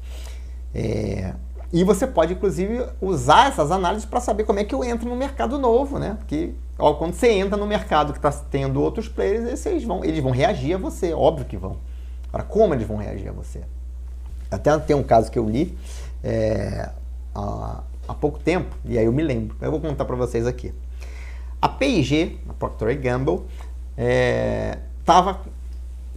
É... 0.73 1.33
E 1.73 1.83
você 1.83 2.07
pode, 2.07 2.31
inclusive, 2.31 2.87
usar 3.01 3.49
essas 3.49 3.71
análises 3.71 4.05
para 4.05 4.21
saber 4.21 4.45
como 4.45 4.59
é 4.59 4.63
que 4.63 4.73
eu 4.73 4.85
entro 4.85 5.09
no 5.09 5.17
mercado 5.17 5.59
novo, 5.59 5.99
né? 5.99 6.15
Porque 6.17 6.53
ó, 6.79 6.93
quando 6.93 7.13
você 7.13 7.29
entra 7.29 7.57
no 7.57 7.67
mercado 7.67 8.13
que 8.13 8.19
está 8.19 8.31
tendo 8.31 8.81
outros 8.81 9.09
players, 9.09 9.65
eles 9.65 9.83
vão, 9.83 10.05
eles 10.05 10.23
vão 10.23 10.31
reagir 10.31 10.75
a 10.75 10.77
você, 10.77 11.11
óbvio 11.11 11.45
que 11.45 11.57
vão 11.57 11.77
para 12.33 12.41
como 12.41 12.73
eles 12.73 12.87
vão 12.87 12.97
reagir 12.97 13.29
a 13.29 13.31
você. 13.31 13.61
Até 14.49 14.75
tem 14.79 14.95
um 14.95 15.03
caso 15.03 15.31
que 15.31 15.37
eu 15.37 15.47
li 15.47 15.77
é, 16.23 16.89
há, 17.33 17.83
há, 18.07 18.13
pouco 18.15 18.39
tempo, 18.39 18.75
e 18.83 18.97
aí 18.97 19.05
eu 19.05 19.13
me 19.13 19.21
lembro. 19.21 19.55
Eu 19.61 19.69
vou 19.69 19.79
contar 19.79 20.03
para 20.03 20.15
vocês 20.15 20.47
aqui. 20.47 20.73
A 21.61 21.69
P&G, 21.69 22.39
a 22.49 22.53
Procter 22.53 22.99
Gamble, 22.99 23.41
estava 24.99 25.41
é, 25.45 25.49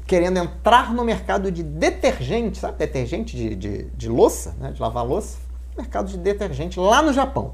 querendo 0.07 0.39
entrar 0.39 0.95
no 0.95 1.05
mercado 1.05 1.53
de 1.53 1.63
detergente, 1.63 2.57
sabe? 2.57 2.79
Detergente 2.79 3.37
de, 3.37 3.55
de, 3.55 3.83
de 3.85 4.09
louça, 4.09 4.57
né? 4.59 4.73
de 4.73 4.81
lavar 4.81 5.05
louça. 5.05 5.37
Mercado 5.77 6.09
de 6.09 6.17
detergente 6.17 6.81
lá 6.81 7.03
no 7.03 7.13
Japão. 7.13 7.53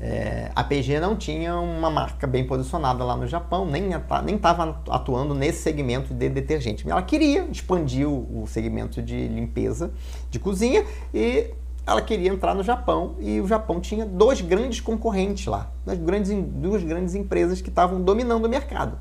É, 0.00 0.52
a 0.54 0.62
P&G 0.62 1.00
não 1.00 1.16
tinha 1.16 1.56
uma 1.56 1.90
marca 1.90 2.24
bem 2.24 2.46
posicionada 2.46 3.02
lá 3.02 3.16
no 3.16 3.26
Japão, 3.26 3.66
nem 3.66 3.90
estava 4.36 4.80
atuando 4.88 5.34
nesse 5.34 5.62
segmento 5.62 6.14
de 6.14 6.28
detergente. 6.28 6.88
Ela 6.88 7.02
queria 7.02 7.48
expandir 7.50 8.08
o, 8.08 8.42
o 8.42 8.46
segmento 8.46 9.02
de 9.02 9.26
limpeza 9.26 9.90
de 10.30 10.38
cozinha 10.38 10.84
e 11.12 11.52
ela 11.84 12.00
queria 12.00 12.30
entrar 12.30 12.54
no 12.54 12.62
Japão 12.62 13.16
e 13.18 13.40
o 13.40 13.46
Japão 13.48 13.80
tinha 13.80 14.06
dois 14.06 14.40
grandes 14.40 14.80
concorrentes 14.80 15.46
lá, 15.46 15.72
duas 15.84 15.98
grandes, 15.98 16.30
duas 16.30 16.84
grandes 16.84 17.14
empresas 17.16 17.60
que 17.60 17.68
estavam 17.68 18.00
dominando 18.00 18.44
o 18.44 18.48
mercado. 18.48 18.98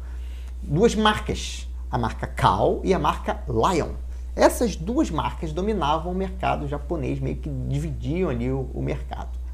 Duas 0.64 0.96
marcas, 0.96 1.68
a 1.92 1.98
marca 1.98 2.26
Kao 2.26 2.82
e 2.84 2.92
a 2.94 2.98
marca 2.98 3.44
Lion. 3.48 3.92
Essas 4.36 4.76
duas 4.76 5.12
marcas 5.12 5.52
dominavam 5.54 6.12
o 6.12 6.16
mercado 6.16 6.68
japonês, 6.68 7.20
meio 7.20 7.38
que 7.38 7.50
dividiam 7.50 8.30
ali 8.30 8.52
o, 8.52 8.70
o 8.74 8.82
mercado. 8.82 9.47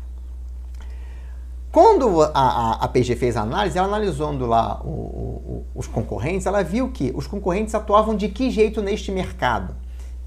Quando 1.74 2.22
a, 2.22 2.28
a, 2.36 2.72
a, 2.84 2.88
PG 2.88 3.16
fez 3.16 3.36
a 3.36 3.42
análise, 3.42 3.76
ela 3.80 3.88
analisando 3.88 4.46
lá 4.46 4.80
o, 4.84 4.90
o, 4.90 5.66
os 5.74 5.88
concorrentes, 5.88 6.46
ela 6.46 6.64
viu 6.64 6.92
que 6.92 7.12
os 7.16 7.26
concorrentes 7.26 7.74
atuavam 7.74 8.16
de 8.16 8.30
que 8.30 8.52
jeito 8.52 8.80
neste 8.80 9.12
mercado? 9.12 9.76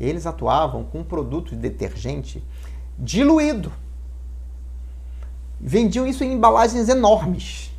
Eles 0.01 0.27
atuavam 0.27 0.83
com 0.83 0.99
um 0.99 1.05
produto 1.05 1.51
de 1.51 1.57
detergente 1.57 2.43
diluído. 2.99 3.73
Vendiam 5.61 6.05
isso 6.05 6.25
em 6.25 6.33
embalagens 6.33 6.89
enormes. 6.89 7.71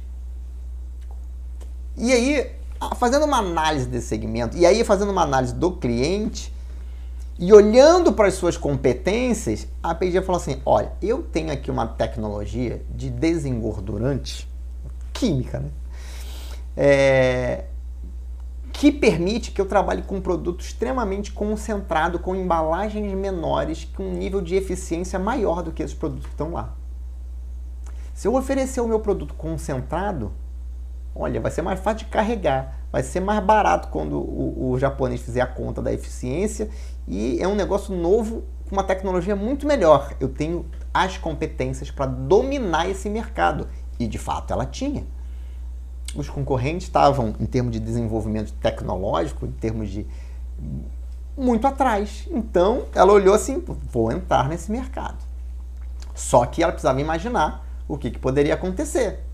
E 1.97 2.13
aí, 2.13 2.49
fazendo 2.95 3.26
uma 3.26 3.39
análise 3.39 3.86
desse 3.86 4.07
segmento, 4.07 4.55
e 4.55 4.65
aí 4.65 4.82
fazendo 4.86 5.11
uma 5.11 5.24
análise 5.24 5.53
do 5.53 5.74
cliente, 5.74 6.53
e 7.39 7.53
olhando 7.53 8.13
para 8.13 8.27
as 8.27 8.33
suas 8.33 8.57
competências, 8.57 9.67
a 9.81 9.93
P&G 9.93 10.21
falou 10.21 10.41
assim: 10.41 10.61
olha, 10.65 10.91
eu 11.01 11.21
tenho 11.21 11.51
aqui 11.51 11.69
uma 11.69 11.85
tecnologia 11.85 12.81
de 12.89 13.09
desengordurante, 13.09 14.49
química, 15.13 15.59
né? 15.59 15.69
É, 16.75 17.65
que 18.73 18.91
permite 18.91 19.51
que 19.51 19.59
eu 19.59 19.65
trabalhe 19.65 20.03
com 20.03 20.17
um 20.17 20.21
produto 20.21 20.61
extremamente 20.61 21.31
concentrado, 21.31 22.19
com 22.19 22.35
embalagens 22.35 23.11
menores, 23.13 23.85
com 23.85 24.03
um 24.03 24.13
nível 24.13 24.41
de 24.41 24.55
eficiência 24.55 25.17
maior 25.17 25.63
do 25.63 25.71
que 25.71 25.81
esses 25.81 25.95
produtos 25.95 26.25
que 26.25 26.33
estão 26.33 26.53
lá. 26.53 26.75
Se 28.13 28.27
eu 28.27 28.35
oferecer 28.35 28.81
o 28.81 28.88
meu 28.88 28.99
produto 28.99 29.33
concentrado, 29.33 30.31
olha, 31.15 31.41
vai 31.41 31.51
ser 31.51 31.63
mais 31.63 31.79
fácil 31.79 32.05
de 32.05 32.11
carregar, 32.11 32.76
vai 32.91 33.03
ser 33.03 33.19
mais 33.19 33.43
barato 33.43 33.89
quando 33.89 34.17
o, 34.17 34.71
o 34.71 34.79
japonês 34.79 35.21
fizer 35.21 35.41
a 35.41 35.47
conta 35.47 35.81
da 35.81 35.93
eficiência 35.93 36.69
e 37.07 37.41
é 37.41 37.47
um 37.47 37.55
negócio 37.55 37.95
novo 37.95 38.43
com 38.67 38.75
uma 38.75 38.83
tecnologia 38.83 39.35
muito 39.35 39.67
melhor. 39.67 40.13
Eu 40.19 40.29
tenho 40.29 40.65
as 40.93 41.17
competências 41.17 41.91
para 41.91 42.05
dominar 42.05 42.89
esse 42.89 43.09
mercado 43.09 43.67
e 43.99 44.07
de 44.07 44.17
fato 44.17 44.51
ela 44.53 44.65
tinha. 44.65 45.05
Os 46.15 46.29
concorrentes 46.29 46.88
estavam, 46.88 47.35
em 47.39 47.45
termos 47.45 47.71
de 47.71 47.79
desenvolvimento 47.79 48.53
tecnológico, 48.53 49.45
em 49.45 49.51
termos 49.51 49.89
de 49.89 50.07
muito 51.35 51.67
atrás. 51.67 52.27
Então 52.31 52.85
ela 52.95 53.11
olhou 53.11 53.35
assim: 53.35 53.63
vou 53.91 54.11
entrar 54.11 54.47
nesse 54.47 54.71
mercado. 54.71 55.17
Só 56.15 56.45
que 56.45 56.63
ela 56.63 56.71
precisava 56.71 56.99
imaginar 56.99 57.65
o 57.88 57.97
que, 57.97 58.09
que 58.09 58.19
poderia 58.19 58.55
acontecer 58.55 59.26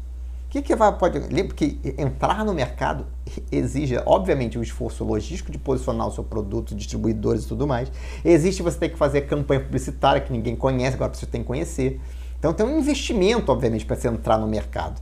que, 0.53 0.61
que 0.61 0.75
vai, 0.75 0.95
pode. 0.95 1.17
Lembra 1.17 1.55
que 1.55 1.79
entrar 1.97 2.45
no 2.45 2.53
mercado 2.53 3.07
exige, 3.51 3.99
obviamente, 4.05 4.55
o 4.55 4.59
um 4.59 4.63
esforço 4.63 5.03
logístico 5.03 5.51
de 5.51 5.57
posicionar 5.57 6.07
o 6.07 6.11
seu 6.11 6.23
produto, 6.23 6.75
distribuidores 6.75 7.45
e 7.45 7.47
tudo 7.47 7.65
mais. 7.65 7.91
Existe 8.23 8.61
você 8.61 8.77
ter 8.77 8.89
que 8.89 8.97
fazer 8.97 9.21
campanha 9.21 9.61
publicitária 9.61 10.21
que 10.21 10.31
ninguém 10.31 10.55
conhece, 10.55 10.95
agora 10.95 11.11
você 11.11 11.25
tem 11.25 11.41
que 11.41 11.47
conhecer. 11.47 11.99
Então 12.37 12.53
tem 12.53 12.63
um 12.63 12.77
investimento, 12.77 13.51
obviamente, 13.51 13.83
para 13.83 13.95
você 13.95 14.07
entrar 14.07 14.37
no 14.37 14.45
mercado. 14.45 15.01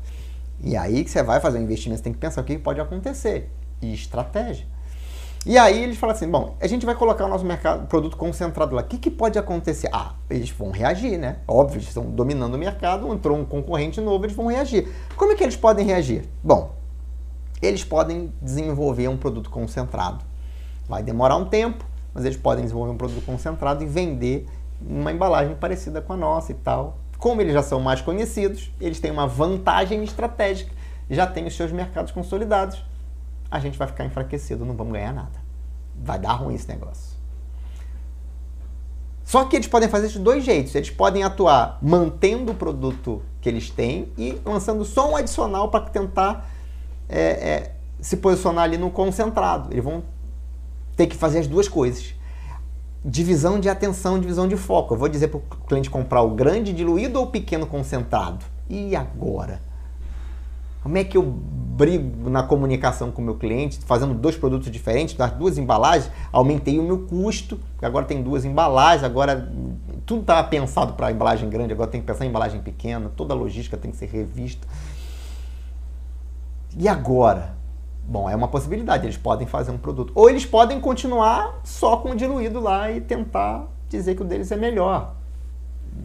E 0.63 0.77
aí 0.77 1.03
que 1.03 1.11
você 1.11 1.21
vai 1.21 1.41
fazer 1.41 1.59
um 1.59 1.63
investimento, 1.63 1.97
você 1.97 2.03
tem 2.05 2.13
que 2.13 2.19
pensar 2.19 2.39
o 2.39 2.43
que 2.45 2.57
pode 2.57 2.79
acontecer. 2.79 3.51
E 3.81 3.93
estratégia. 3.93 4.65
E 5.43 5.57
aí 5.57 5.83
eles 5.83 5.97
falam 5.97 6.15
assim: 6.15 6.29
bom, 6.29 6.55
a 6.61 6.67
gente 6.67 6.85
vai 6.85 6.93
colocar 6.93 7.25
o 7.25 7.27
nosso 7.27 7.43
mercado, 7.43 7.87
produto 7.87 8.15
concentrado 8.15 8.75
lá. 8.75 8.81
O 8.81 8.85
que, 8.85 8.97
que 8.97 9.09
pode 9.09 9.39
acontecer? 9.39 9.89
Ah, 9.91 10.13
eles 10.29 10.51
vão 10.51 10.69
reagir, 10.69 11.17
né? 11.17 11.37
Óbvio, 11.47 11.77
eles 11.77 11.87
estão 11.87 12.03
dominando 12.03 12.53
o 12.53 12.57
mercado, 12.57 13.11
entrou 13.11 13.37
um 13.37 13.43
concorrente 13.43 13.99
novo, 13.99 14.25
eles 14.25 14.35
vão 14.35 14.47
reagir. 14.47 14.87
Como 15.15 15.31
é 15.31 15.35
que 15.35 15.43
eles 15.43 15.55
podem 15.55 15.85
reagir? 15.85 16.25
Bom, 16.43 16.75
eles 17.59 17.83
podem 17.83 18.31
desenvolver 18.39 19.07
um 19.07 19.17
produto 19.17 19.49
concentrado. 19.49 20.23
Vai 20.87 21.01
demorar 21.01 21.37
um 21.37 21.45
tempo, 21.45 21.85
mas 22.13 22.23
eles 22.23 22.37
podem 22.37 22.63
desenvolver 22.63 22.91
um 22.91 22.97
produto 22.97 23.25
concentrado 23.25 23.83
e 23.83 23.87
vender 23.87 24.47
uma 24.79 25.11
embalagem 25.11 25.55
parecida 25.55 26.01
com 26.01 26.13
a 26.13 26.17
nossa 26.17 26.51
e 26.51 26.55
tal. 26.55 26.99
Como 27.17 27.41
eles 27.41 27.53
já 27.53 27.63
são 27.63 27.79
mais 27.79 27.99
conhecidos, 28.01 28.71
eles 28.79 28.99
têm 28.99 29.09
uma 29.09 29.25
vantagem 29.25 30.03
estratégica, 30.03 30.71
já 31.09 31.25
têm 31.25 31.47
os 31.47 31.55
seus 31.55 31.71
mercados 31.71 32.11
consolidados 32.11 32.83
a 33.51 33.59
gente 33.59 33.77
vai 33.77 33.87
ficar 33.87 34.05
enfraquecido, 34.05 34.65
não 34.65 34.75
vamos 34.75 34.93
ganhar 34.93 35.13
nada. 35.13 35.37
Vai 36.01 36.17
dar 36.17 36.31
ruim 36.33 36.55
esse 36.55 36.67
negócio. 36.69 37.19
Só 39.25 39.45
que 39.45 39.55
eles 39.55 39.67
podem 39.67 39.87
fazer 39.89 40.07
de 40.07 40.19
dois 40.19 40.43
jeitos. 40.43 40.73
Eles 40.73 40.89
podem 40.89 41.23
atuar 41.23 41.77
mantendo 41.81 42.53
o 42.53 42.55
produto 42.55 43.21
que 43.41 43.49
eles 43.49 43.69
têm 43.69 44.11
e 44.17 44.41
lançando 44.45 44.83
só 44.85 45.11
um 45.11 45.15
adicional 45.15 45.69
para 45.69 45.81
tentar 45.85 46.49
é, 47.07 47.19
é, 47.19 47.75
se 47.99 48.17
posicionar 48.17 48.63
ali 48.63 48.77
no 48.77 48.89
concentrado. 48.89 49.71
Eles 49.71 49.83
vão 49.83 50.03
ter 50.95 51.07
que 51.07 51.15
fazer 51.15 51.39
as 51.39 51.47
duas 51.47 51.67
coisas. 51.67 52.13
Divisão 53.03 53.59
de 53.59 53.69
atenção, 53.69 54.19
divisão 54.19 54.47
de 54.47 54.55
foco. 54.55 54.93
Eu 54.93 54.97
vou 54.97 55.09
dizer 55.09 55.27
para 55.27 55.37
o 55.37 55.41
cliente 55.67 55.89
comprar 55.89 56.21
o 56.21 56.31
grande 56.31 56.73
diluído 56.73 57.19
ou 57.19 57.25
o 57.25 57.29
pequeno 57.29 57.65
concentrado. 57.65 58.45
E 58.69 58.95
agora? 58.95 59.61
Como 60.81 60.97
é 60.97 61.03
que 61.03 61.15
eu 61.15 61.23
brigo 61.23 62.29
na 62.29 62.43
comunicação 62.43 63.11
com 63.11 63.21
o 63.21 63.25
meu 63.25 63.35
cliente, 63.35 63.79
fazendo 63.85 64.13
dois 64.13 64.35
produtos 64.35 64.69
diferentes, 64.71 65.15
das 65.15 65.31
duas 65.31 65.57
embalagens, 65.57 66.11
aumentei 66.31 66.79
o 66.79 66.83
meu 66.83 67.05
custo, 67.07 67.59
agora 67.81 68.05
tem 68.05 68.21
duas 68.21 68.45
embalagens, 68.45 69.03
agora 69.03 69.51
tudo 70.05 70.21
estava 70.21 70.47
pensado 70.47 70.93
para 70.93 71.11
embalagem 71.11 71.49
grande, 71.49 71.73
agora 71.73 71.89
tem 71.89 72.01
que 72.01 72.07
pensar 72.07 72.25
em 72.25 72.29
embalagem 72.29 72.61
pequena, 72.61 73.11
toda 73.15 73.33
a 73.33 73.37
logística 73.37 73.77
tem 73.77 73.91
que 73.91 73.97
ser 73.97 74.07
revista. 74.07 74.67
E 76.77 76.87
agora? 76.87 77.55
Bom, 78.03 78.29
é 78.29 78.35
uma 78.35 78.47
possibilidade, 78.47 79.05
eles 79.05 79.17
podem 79.17 79.47
fazer 79.47 79.71
um 79.71 79.77
produto. 79.77 80.11
Ou 80.15 80.29
eles 80.29 80.45
podem 80.45 80.79
continuar 80.79 81.61
só 81.63 81.97
com 81.97 82.11
o 82.11 82.15
diluído 82.15 82.59
lá 82.59 82.91
e 82.91 82.99
tentar 82.99 83.67
dizer 83.87 84.15
que 84.15 84.21
o 84.21 84.25
deles 84.25 84.51
é 84.51 84.57
melhor. 84.57 85.15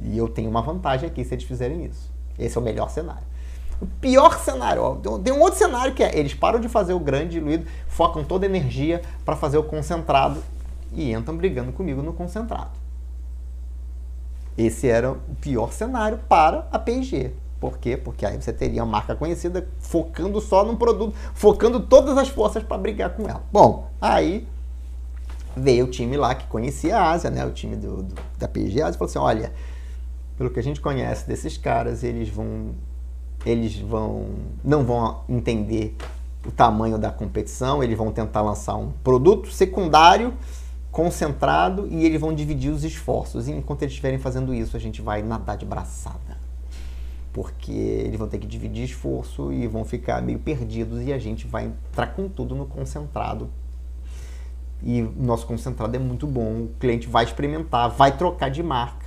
E 0.05 0.17
eu 0.17 0.29
tenho 0.29 0.51
uma 0.51 0.61
vantagem 0.61 1.09
aqui 1.09 1.25
se 1.25 1.35
eles 1.35 1.45
fizerem 1.45 1.85
isso. 1.85 2.11
Esse 2.39 2.57
é 2.59 2.61
o 2.61 2.65
melhor 2.65 2.91
cenário. 2.91 3.36
O 3.81 3.87
pior 3.87 4.39
cenário, 4.39 4.83
ó, 4.83 5.19
tem 5.19 5.33
um 5.33 5.41
outro 5.41 5.59
cenário 5.59 5.95
que 5.95 6.03
é, 6.03 6.19
eles 6.19 6.33
param 6.33 6.59
de 6.59 6.69
fazer 6.69 6.95
o 6.95 7.01
grande 7.01 7.33
diluído, 7.33 7.67
focam 7.87 8.25
toda 8.25 8.47
a 8.47 8.49
energia 8.49 9.03
para 9.25 9.37
fazer 9.37 9.59
o 9.59 9.63
concentrado 9.63 10.43
e 10.93 11.13
entram 11.13 11.37
brigando 11.37 11.73
comigo 11.73 12.03
no 12.03 12.13
concentrado. 12.13 12.71
Esse 14.57 14.89
era 14.89 15.13
o 15.13 15.19
pior 15.41 15.73
cenário 15.73 16.19
para 16.29 16.67
a 16.73 16.79
P&G. 16.79 17.33
Por 17.61 17.79
quê? 17.79 17.97
Porque 17.97 18.25
aí 18.25 18.41
você 18.41 18.53
teria 18.53 18.83
uma 18.83 18.93
marca 18.93 19.15
conhecida 19.15 19.69
focando 19.79 20.41
só 20.41 20.65
num 20.65 20.77
produto, 20.77 21.15
focando 21.35 21.81
todas 21.81 22.17
as 22.17 22.29
forças 22.29 22.63
para 22.63 22.79
brigar 22.79 23.11
com 23.11 23.29
ela. 23.29 23.43
Bom, 23.53 23.91
aí 24.01 24.47
veio 25.55 25.87
o 25.87 25.91
time 25.91 26.17
lá 26.17 26.35
que 26.35 26.47
conhecia 26.47 26.99
a 26.99 27.11
Ásia, 27.11 27.31
né? 27.31 27.45
O 27.45 27.51
time 27.51 27.77
do, 27.77 28.03
do 28.03 28.15
da 28.39 28.49
P&G 28.49 28.81
Ásia 28.83 28.99
falou 28.99 29.11
assim, 29.11 29.19
olha, 29.19 29.53
pelo 30.37 30.51
que 30.51 30.61
a 30.61 30.63
gente 30.63 30.81
conhece 30.81 31.27
desses 31.27 31.57
caras, 31.57 32.05
eles 32.05 32.29
vão 32.29 32.75
eles 33.47 33.79
vão 33.79 34.27
não 34.63 34.85
vão 34.85 35.21
entender 35.29 35.97
o 36.45 36.51
tamanho 36.51 36.99
da 36.99 37.11
competição, 37.11 37.83
eles 37.83 37.97
vão 37.97 38.13
tentar 38.13 38.43
lançar 38.43 38.77
um 38.77 38.91
produto 39.03 39.51
secundário 39.51 40.35
concentrado 40.91 41.87
e 41.91 42.05
eles 42.05 42.21
vão 42.21 42.35
dividir 42.35 42.71
os 42.73 42.83
esforços. 42.85 43.49
E 43.49 43.53
enquanto 43.53 43.83
eles 43.83 43.93
estiverem 43.93 44.19
fazendo 44.19 44.53
isso, 44.53 44.77
a 44.77 44.81
gente 44.81 45.01
vai 45.01 45.23
nadar 45.23 45.57
de 45.57 45.65
braçada. 45.65 46.39
Porque 47.33 47.73
eles 47.73 48.19
vão 48.19 48.29
ter 48.29 48.39
que 48.39 48.47
dividir 48.47 48.85
esforço 48.85 49.53
e 49.53 49.67
vão 49.67 49.85
ficar 49.85 50.23
meio 50.23 50.39
perdidos 50.39 51.03
e 51.03 51.13
a 51.13 51.19
gente 51.19 51.47
vai 51.47 51.67
entrar 51.67 52.09
com 52.09 52.29
tudo 52.29 52.55
no 52.55 52.67
concentrado. 52.67 53.51
E 54.83 55.03
nosso 55.03 55.47
concentrado 55.47 55.95
é 55.97 55.99
muito 55.99 56.27
bom, 56.27 56.63
o 56.63 56.71
cliente 56.79 57.09
vai 57.09 57.25
experimentar, 57.25 57.91
vai 57.91 58.17
trocar 58.17 58.51
de 58.51 58.63
marca 58.63 59.06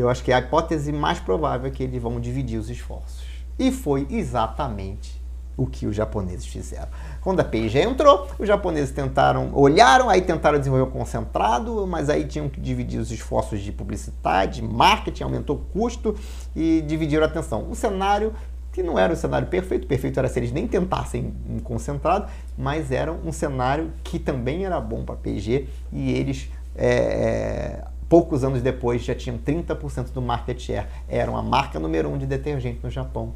eu 0.00 0.08
acho 0.08 0.22
que 0.22 0.32
a 0.32 0.38
hipótese 0.38 0.92
mais 0.92 1.18
provável 1.18 1.68
é 1.68 1.70
que 1.70 1.82
eles 1.82 2.00
vão 2.00 2.20
dividir 2.20 2.58
os 2.58 2.68
esforços. 2.68 3.24
E 3.58 3.72
foi 3.72 4.06
exatamente 4.10 5.20
o 5.56 5.66
que 5.66 5.86
os 5.86 5.96
japoneses 5.96 6.44
fizeram. 6.44 6.88
Quando 7.22 7.40
a 7.40 7.44
P&G 7.44 7.80
entrou, 7.80 8.28
os 8.38 8.46
japoneses 8.46 8.90
tentaram, 8.90 9.50
olharam, 9.54 10.10
aí 10.10 10.20
tentaram 10.20 10.58
desenvolver 10.58 10.84
o 10.84 10.92
concentrado, 10.92 11.86
mas 11.86 12.10
aí 12.10 12.24
tinham 12.24 12.48
que 12.48 12.60
dividir 12.60 13.00
os 13.00 13.10
esforços 13.10 13.60
de 13.60 13.72
publicidade, 13.72 14.60
marketing, 14.62 15.22
aumentou 15.22 15.56
o 15.56 15.58
custo 15.72 16.14
e 16.54 16.84
dividiram 16.86 17.22
a 17.22 17.26
atenção. 17.26 17.66
O 17.70 17.74
cenário 17.74 18.34
que 18.70 18.82
não 18.82 18.98
era 18.98 19.14
o 19.14 19.16
cenário 19.16 19.48
perfeito, 19.48 19.86
perfeito 19.86 20.18
era 20.18 20.28
se 20.28 20.38
eles 20.38 20.52
nem 20.52 20.68
tentassem 20.68 21.32
um 21.48 21.58
concentrado, 21.60 22.26
mas 22.58 22.92
era 22.92 23.10
um 23.10 23.32
cenário 23.32 23.90
que 24.04 24.18
também 24.18 24.66
era 24.66 24.78
bom 24.78 25.02
para 25.02 25.14
a 25.14 25.18
P&G 25.18 25.66
e 25.90 26.12
eles 26.12 26.50
é, 26.76 27.82
poucos 28.08 28.44
anos 28.44 28.62
depois 28.62 29.02
já 29.02 29.14
tinham 29.14 29.38
30% 29.38 30.12
do 30.12 30.22
market 30.22 30.60
share, 30.60 30.86
eram 31.08 31.36
a 31.36 31.42
marca 31.42 31.78
número 31.78 32.08
um 32.08 32.18
de 32.18 32.26
detergente 32.26 32.80
no 32.82 32.90
Japão. 32.90 33.32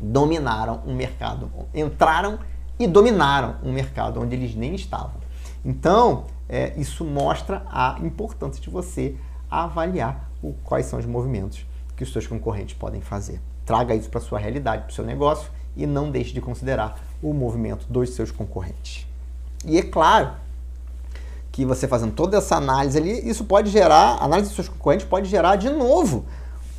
Dominaram 0.00 0.80
um 0.86 0.94
mercado, 0.94 1.50
entraram 1.74 2.38
e 2.78 2.86
dominaram 2.86 3.56
um 3.62 3.72
mercado 3.72 4.20
onde 4.20 4.34
eles 4.34 4.54
nem 4.54 4.74
estavam. 4.74 5.20
Então, 5.64 6.24
é, 6.48 6.72
isso 6.76 7.04
mostra 7.04 7.62
a 7.70 7.96
importância 8.00 8.62
de 8.62 8.70
você 8.70 9.14
avaliar 9.50 10.30
o, 10.42 10.54
quais 10.64 10.86
são 10.86 10.98
os 10.98 11.04
movimentos 11.04 11.66
que 11.96 12.02
os 12.02 12.12
seus 12.12 12.26
concorrentes 12.26 12.74
podem 12.74 13.00
fazer. 13.00 13.40
Traga 13.66 13.94
isso 13.94 14.08
para 14.08 14.20
sua 14.20 14.38
realidade, 14.38 14.84
para 14.84 14.90
o 14.90 14.94
seu 14.94 15.04
negócio 15.04 15.50
e 15.76 15.86
não 15.86 16.10
deixe 16.10 16.32
de 16.32 16.40
considerar 16.40 16.98
o 17.22 17.32
movimento 17.34 17.86
dos 17.90 18.10
seus 18.10 18.30
concorrentes. 18.30 19.06
E 19.64 19.78
é 19.78 19.82
claro 19.82 20.32
que 21.52 21.64
você 21.64 21.88
fazendo 21.88 22.12
toda 22.12 22.38
essa 22.38 22.56
análise 22.56 22.98
ali, 22.98 23.28
isso 23.28 23.44
pode 23.44 23.70
gerar, 23.70 24.16
a 24.20 24.24
análise 24.24 24.48
dos 24.48 24.56
seus 24.56 24.68
concorrentes 24.68 25.06
pode 25.06 25.28
gerar 25.28 25.56
de 25.56 25.68
novo, 25.68 26.24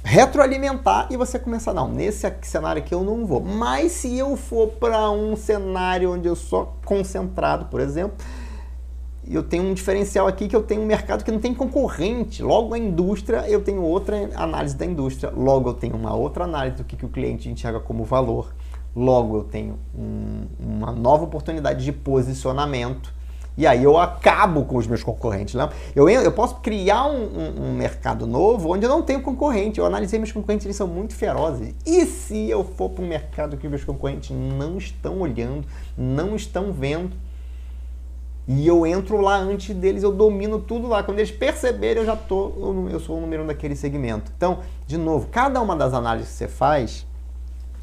retroalimentar 0.03 1.07
e 1.09 1.17
você 1.17 1.37
começar, 1.37 1.73
não, 1.73 1.87
nesse 1.87 2.31
cenário 2.43 2.81
aqui 2.81 2.93
eu 2.93 3.03
não 3.03 3.25
vou. 3.25 3.41
Mas 3.41 3.91
se 3.93 4.17
eu 4.17 4.35
for 4.35 4.69
para 4.69 5.11
um 5.11 5.35
cenário 5.35 6.13
onde 6.13 6.27
eu 6.27 6.35
sou 6.35 6.73
concentrado, 6.85 7.65
por 7.65 7.79
exemplo, 7.79 8.17
eu 9.29 9.43
tenho 9.43 9.63
um 9.63 9.73
diferencial 9.73 10.27
aqui 10.27 10.47
que 10.47 10.55
eu 10.55 10.63
tenho 10.63 10.81
um 10.81 10.85
mercado 10.85 11.23
que 11.23 11.31
não 11.31 11.39
tem 11.39 11.53
concorrente. 11.53 12.41
Logo 12.41 12.73
a 12.73 12.77
indústria, 12.77 13.47
eu 13.47 13.61
tenho 13.61 13.81
outra 13.81 14.29
análise 14.35 14.75
da 14.75 14.85
indústria. 14.85 15.31
Logo 15.35 15.69
eu 15.69 15.73
tenho 15.73 15.95
uma 15.95 16.15
outra 16.15 16.45
análise 16.45 16.77
do 16.77 16.83
que, 16.83 16.95
que 16.95 17.05
o 17.05 17.09
cliente 17.09 17.47
enxerga 17.47 17.79
como 17.79 18.03
valor. 18.03 18.53
Logo 18.95 19.37
eu 19.37 19.43
tenho 19.43 19.77
um, 19.95 20.47
uma 20.59 20.91
nova 20.91 21.23
oportunidade 21.23 21.85
de 21.85 21.91
posicionamento. 21.91 23.13
E 23.61 23.67
aí 23.67 23.83
eu 23.83 23.95
acabo 23.95 24.65
com 24.65 24.75
os 24.75 24.87
meus 24.87 25.03
concorrentes. 25.03 25.53
Não? 25.53 25.69
Eu, 25.95 26.09
eu 26.09 26.31
posso 26.31 26.55
criar 26.61 27.05
um, 27.05 27.25
um, 27.25 27.65
um, 27.65 27.73
mercado 27.75 28.25
novo 28.25 28.73
onde 28.73 28.87
eu 28.87 28.89
não 28.89 29.03
tenho 29.03 29.21
concorrente. 29.21 29.79
Eu 29.79 29.85
analisei 29.85 30.17
meus 30.17 30.31
concorrentes, 30.31 30.65
eles 30.65 30.75
são 30.75 30.87
muito 30.87 31.13
ferozes. 31.13 31.75
E 31.85 32.03
se 32.07 32.49
eu 32.49 32.63
for 32.63 32.89
para 32.89 33.03
um 33.03 33.07
mercado 33.07 33.57
que 33.57 33.69
meus 33.69 33.83
concorrentes 33.83 34.31
não 34.31 34.79
estão 34.79 35.19
olhando, 35.19 35.63
não 35.95 36.35
estão 36.35 36.73
vendo, 36.73 37.15
e 38.47 38.65
eu 38.65 38.83
entro 38.83 39.21
lá 39.21 39.37
antes 39.37 39.75
deles, 39.75 40.01
eu 40.01 40.11
domino 40.11 40.57
tudo 40.57 40.87
lá. 40.87 41.03
Quando 41.03 41.19
eles 41.19 41.29
perceberem, 41.29 42.01
eu 42.01 42.05
já 42.07 42.15
tô, 42.15 42.87
eu 42.89 42.99
sou 42.99 43.19
o 43.19 43.21
número 43.21 43.43
um 43.43 43.45
daquele 43.45 43.75
segmento. 43.75 44.31
Então, 44.35 44.61
de 44.87 44.97
novo, 44.97 45.27
cada 45.27 45.61
uma 45.61 45.75
das 45.75 45.93
análises 45.93 46.31
que 46.31 46.37
você 46.39 46.47
faz 46.47 47.05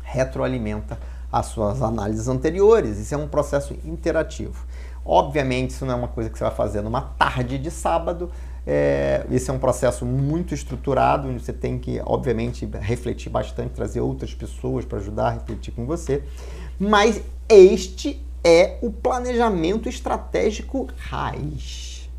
retroalimenta 0.03 0.99
as 1.31 1.47
suas 1.47 1.83
análises 1.83 2.27
anteriores. 2.27 2.99
Isso 2.99 3.15
é 3.15 3.17
um 3.17 3.29
processo 3.29 3.75
interativo. 3.85 4.67
Obviamente, 5.11 5.71
isso 5.71 5.87
não 5.87 5.95
é 5.95 5.97
uma 5.97 6.09
coisa 6.09 6.29
que 6.29 6.37
você 6.37 6.45
vai 6.45 6.55
fazer 6.55 6.83
numa 6.83 7.01
tarde 7.01 7.57
de 7.57 7.71
sábado. 7.71 8.31
É, 8.67 9.25
esse 9.31 9.49
é 9.49 9.53
um 9.55 9.59
processo 9.59 10.05
muito 10.05 10.53
estruturado, 10.53 11.29
onde 11.29 11.43
você 11.43 11.55
tem 11.55 11.79
que, 11.79 11.99
obviamente, 12.05 12.69
refletir 12.79 13.31
bastante, 13.31 13.71
trazer 13.71 14.03
outras 14.03 14.35
pessoas 14.35 14.85
para 14.85 14.99
ajudar 14.99 15.29
a 15.29 15.31
refletir 15.31 15.73
com 15.73 15.87
você. 15.87 16.23
Mas 16.79 17.23
este 17.49 18.23
é 18.45 18.77
o 18.83 18.91
planejamento 18.91 19.89
estratégico 19.89 20.89
raiz. 20.99 22.11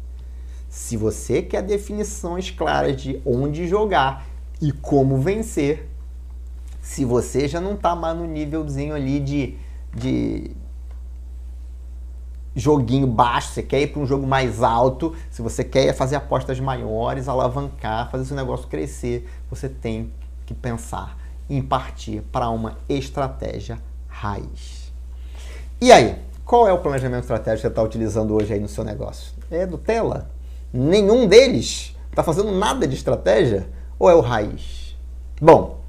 Se 0.68 0.98
você 0.98 1.44
quer 1.44 1.62
definições 1.62 2.50
claras 2.50 3.00
de 3.00 3.22
onde 3.24 3.68
jogar 3.68 4.26
e 4.60 4.72
como 4.72 5.22
vencer, 5.22 5.88
se 6.82 7.06
você 7.06 7.48
já 7.48 7.62
não 7.62 7.76
está 7.76 7.96
mais 7.96 8.18
no 8.18 8.26
nívelzinho 8.26 8.96
ali 8.96 9.20
de, 9.20 9.56
de 9.94 10.52
joguinho 12.60 13.08
baixo, 13.08 13.54
você 13.54 13.64
quer 13.64 13.82
ir 13.82 13.88
para 13.88 14.02
um 14.02 14.06
jogo 14.06 14.28
mais 14.28 14.62
alto, 14.62 15.16
se 15.32 15.42
você 15.42 15.64
quer 15.64 15.94
fazer 15.94 16.16
apostas 16.16 16.60
maiores, 16.60 17.28
alavancar, 17.28 18.10
fazer 18.12 18.26
seu 18.26 18.36
negócio 18.36 18.68
crescer, 18.68 19.28
você 19.50 19.70
tem 19.70 20.12
que 20.46 20.54
pensar 20.54 21.18
em 21.50 21.62
partir 21.62 22.22
para 22.32 22.50
uma 22.50 22.78
estratégia 22.88 23.80
raiz. 24.08 24.92
E 25.82 25.92
aí, 25.92 26.22
qual 26.46 26.68
é 26.68 26.74
o 26.74 26.80
planejamento 26.80 27.22
estratégico 27.22 27.58
que 27.58 27.62
você 27.62 27.68
está 27.68 27.82
utilizando 27.82 28.36
hoje 28.36 28.54
aí 28.54 28.60
no 28.60 28.68
seu 28.68 28.84
negócio? 28.84 29.34
É 29.50 29.66
do 29.66 29.78
Tela? 29.78 30.30
Nenhum 30.74 31.28
deles 31.28 31.96
está 32.10 32.24
fazendo 32.24 32.52
nada 32.52 32.88
de 32.88 32.96
estratégia? 32.96 33.68
Ou 33.98 34.10
é 34.10 34.16
o 34.16 34.22
raiz? 34.22 34.96
Bom, 35.42 35.80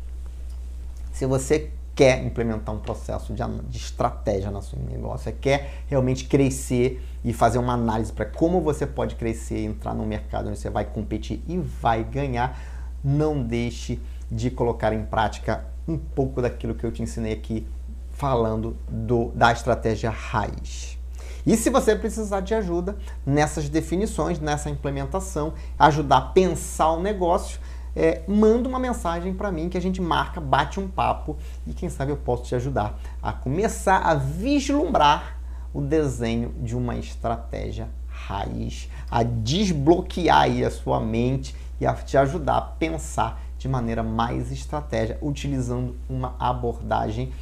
se 1.12 1.26
você 1.26 1.70
quer 2.00 2.24
implementar 2.24 2.74
um 2.74 2.78
processo 2.78 3.34
de, 3.34 3.42
de 3.68 3.76
estratégia 3.76 4.50
no 4.50 4.62
seu 4.62 4.78
negócio, 4.78 5.24
você 5.24 5.32
quer 5.32 5.82
realmente 5.86 6.24
crescer 6.24 7.06
e 7.22 7.30
fazer 7.30 7.58
uma 7.58 7.74
análise 7.74 8.10
para 8.10 8.24
como 8.24 8.58
você 8.62 8.86
pode 8.86 9.16
crescer 9.16 9.58
e 9.58 9.66
entrar 9.66 9.92
no 9.92 10.06
mercado 10.06 10.48
onde 10.48 10.58
você 10.58 10.70
vai 10.70 10.86
competir 10.86 11.42
e 11.46 11.58
vai 11.58 12.02
ganhar, 12.02 12.58
não 13.04 13.42
deixe 13.42 14.00
de 14.32 14.50
colocar 14.50 14.94
em 14.94 15.04
prática 15.04 15.62
um 15.86 15.98
pouco 15.98 16.40
daquilo 16.40 16.74
que 16.74 16.84
eu 16.84 16.90
te 16.90 17.02
ensinei 17.02 17.34
aqui 17.34 17.66
falando 18.12 18.74
do, 18.88 19.30
da 19.34 19.52
estratégia 19.52 20.08
raiz. 20.08 20.98
E 21.46 21.54
se 21.54 21.68
você 21.68 21.94
precisar 21.94 22.40
de 22.40 22.54
ajuda 22.54 22.96
nessas 23.26 23.68
definições, 23.68 24.40
nessa 24.40 24.70
implementação, 24.70 25.52
ajudar 25.78 26.16
a 26.16 26.22
pensar 26.22 26.92
o 26.92 27.02
negócio, 27.02 27.60
é, 27.94 28.22
manda 28.28 28.68
uma 28.68 28.78
mensagem 28.78 29.34
para 29.34 29.50
mim 29.50 29.68
que 29.68 29.78
a 29.78 29.80
gente 29.80 30.00
marca, 30.00 30.40
bate 30.40 30.78
um 30.78 30.88
papo 30.88 31.36
e 31.66 31.72
quem 31.72 31.88
sabe 31.88 32.12
eu 32.12 32.16
posso 32.16 32.44
te 32.44 32.54
ajudar 32.54 32.98
a 33.22 33.32
começar 33.32 33.98
a 33.98 34.14
vislumbrar 34.14 35.38
o 35.72 35.80
desenho 35.80 36.52
de 36.60 36.76
uma 36.76 36.96
estratégia 36.96 37.88
raiz, 38.08 38.88
a 39.10 39.22
desbloquear 39.22 40.42
aí 40.42 40.64
a 40.64 40.70
sua 40.70 41.00
mente 41.00 41.54
e 41.80 41.86
a 41.86 41.94
te 41.94 42.16
ajudar 42.16 42.56
a 42.58 42.62
pensar 42.62 43.40
de 43.58 43.68
maneira 43.68 44.02
mais 44.02 44.50
estratégia, 44.50 45.18
utilizando 45.20 45.94
uma 46.08 46.34
abordagem 46.38 47.32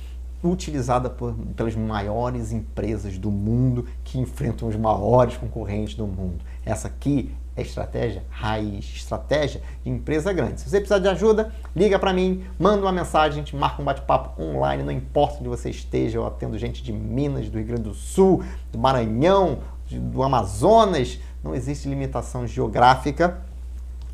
utilizada 0.42 1.10
por, 1.10 1.34
pelas 1.56 1.74
maiores 1.74 2.52
empresas 2.52 3.18
do 3.18 3.30
mundo 3.30 3.86
que 4.04 4.18
enfrentam 4.18 4.68
os 4.68 4.76
maiores 4.76 5.36
concorrentes 5.36 5.94
do 5.94 6.06
mundo. 6.06 6.44
Essa 6.64 6.88
aqui 6.88 7.34
é 7.58 7.62
estratégia 7.62 8.22
raiz, 8.30 8.84
estratégia 8.94 9.60
de 9.82 9.90
empresa 9.90 10.32
grande. 10.32 10.60
Se 10.60 10.70
você 10.70 10.78
precisar 10.78 11.00
de 11.00 11.08
ajuda, 11.08 11.52
liga 11.74 11.98
para 11.98 12.12
mim, 12.12 12.44
manda 12.56 12.82
uma 12.82 12.92
mensagem, 12.92 13.40
a 13.40 13.44
gente 13.44 13.56
marca 13.56 13.82
um 13.82 13.84
bate-papo 13.84 14.40
online, 14.40 14.84
não 14.84 14.92
importa 14.92 15.38
onde 15.40 15.48
você 15.48 15.68
esteja, 15.68 16.18
eu 16.18 16.26
atendo 16.26 16.56
gente 16.56 16.82
de 16.82 16.92
Minas, 16.92 17.48
do 17.48 17.58
Rio 17.58 17.66
Grande 17.66 17.82
do 17.82 17.94
Sul, 17.94 18.44
do 18.70 18.78
Maranhão, 18.78 19.58
do 19.90 20.22
Amazonas, 20.22 21.18
não 21.42 21.52
existe 21.52 21.88
limitação 21.88 22.46
geográfica 22.46 23.42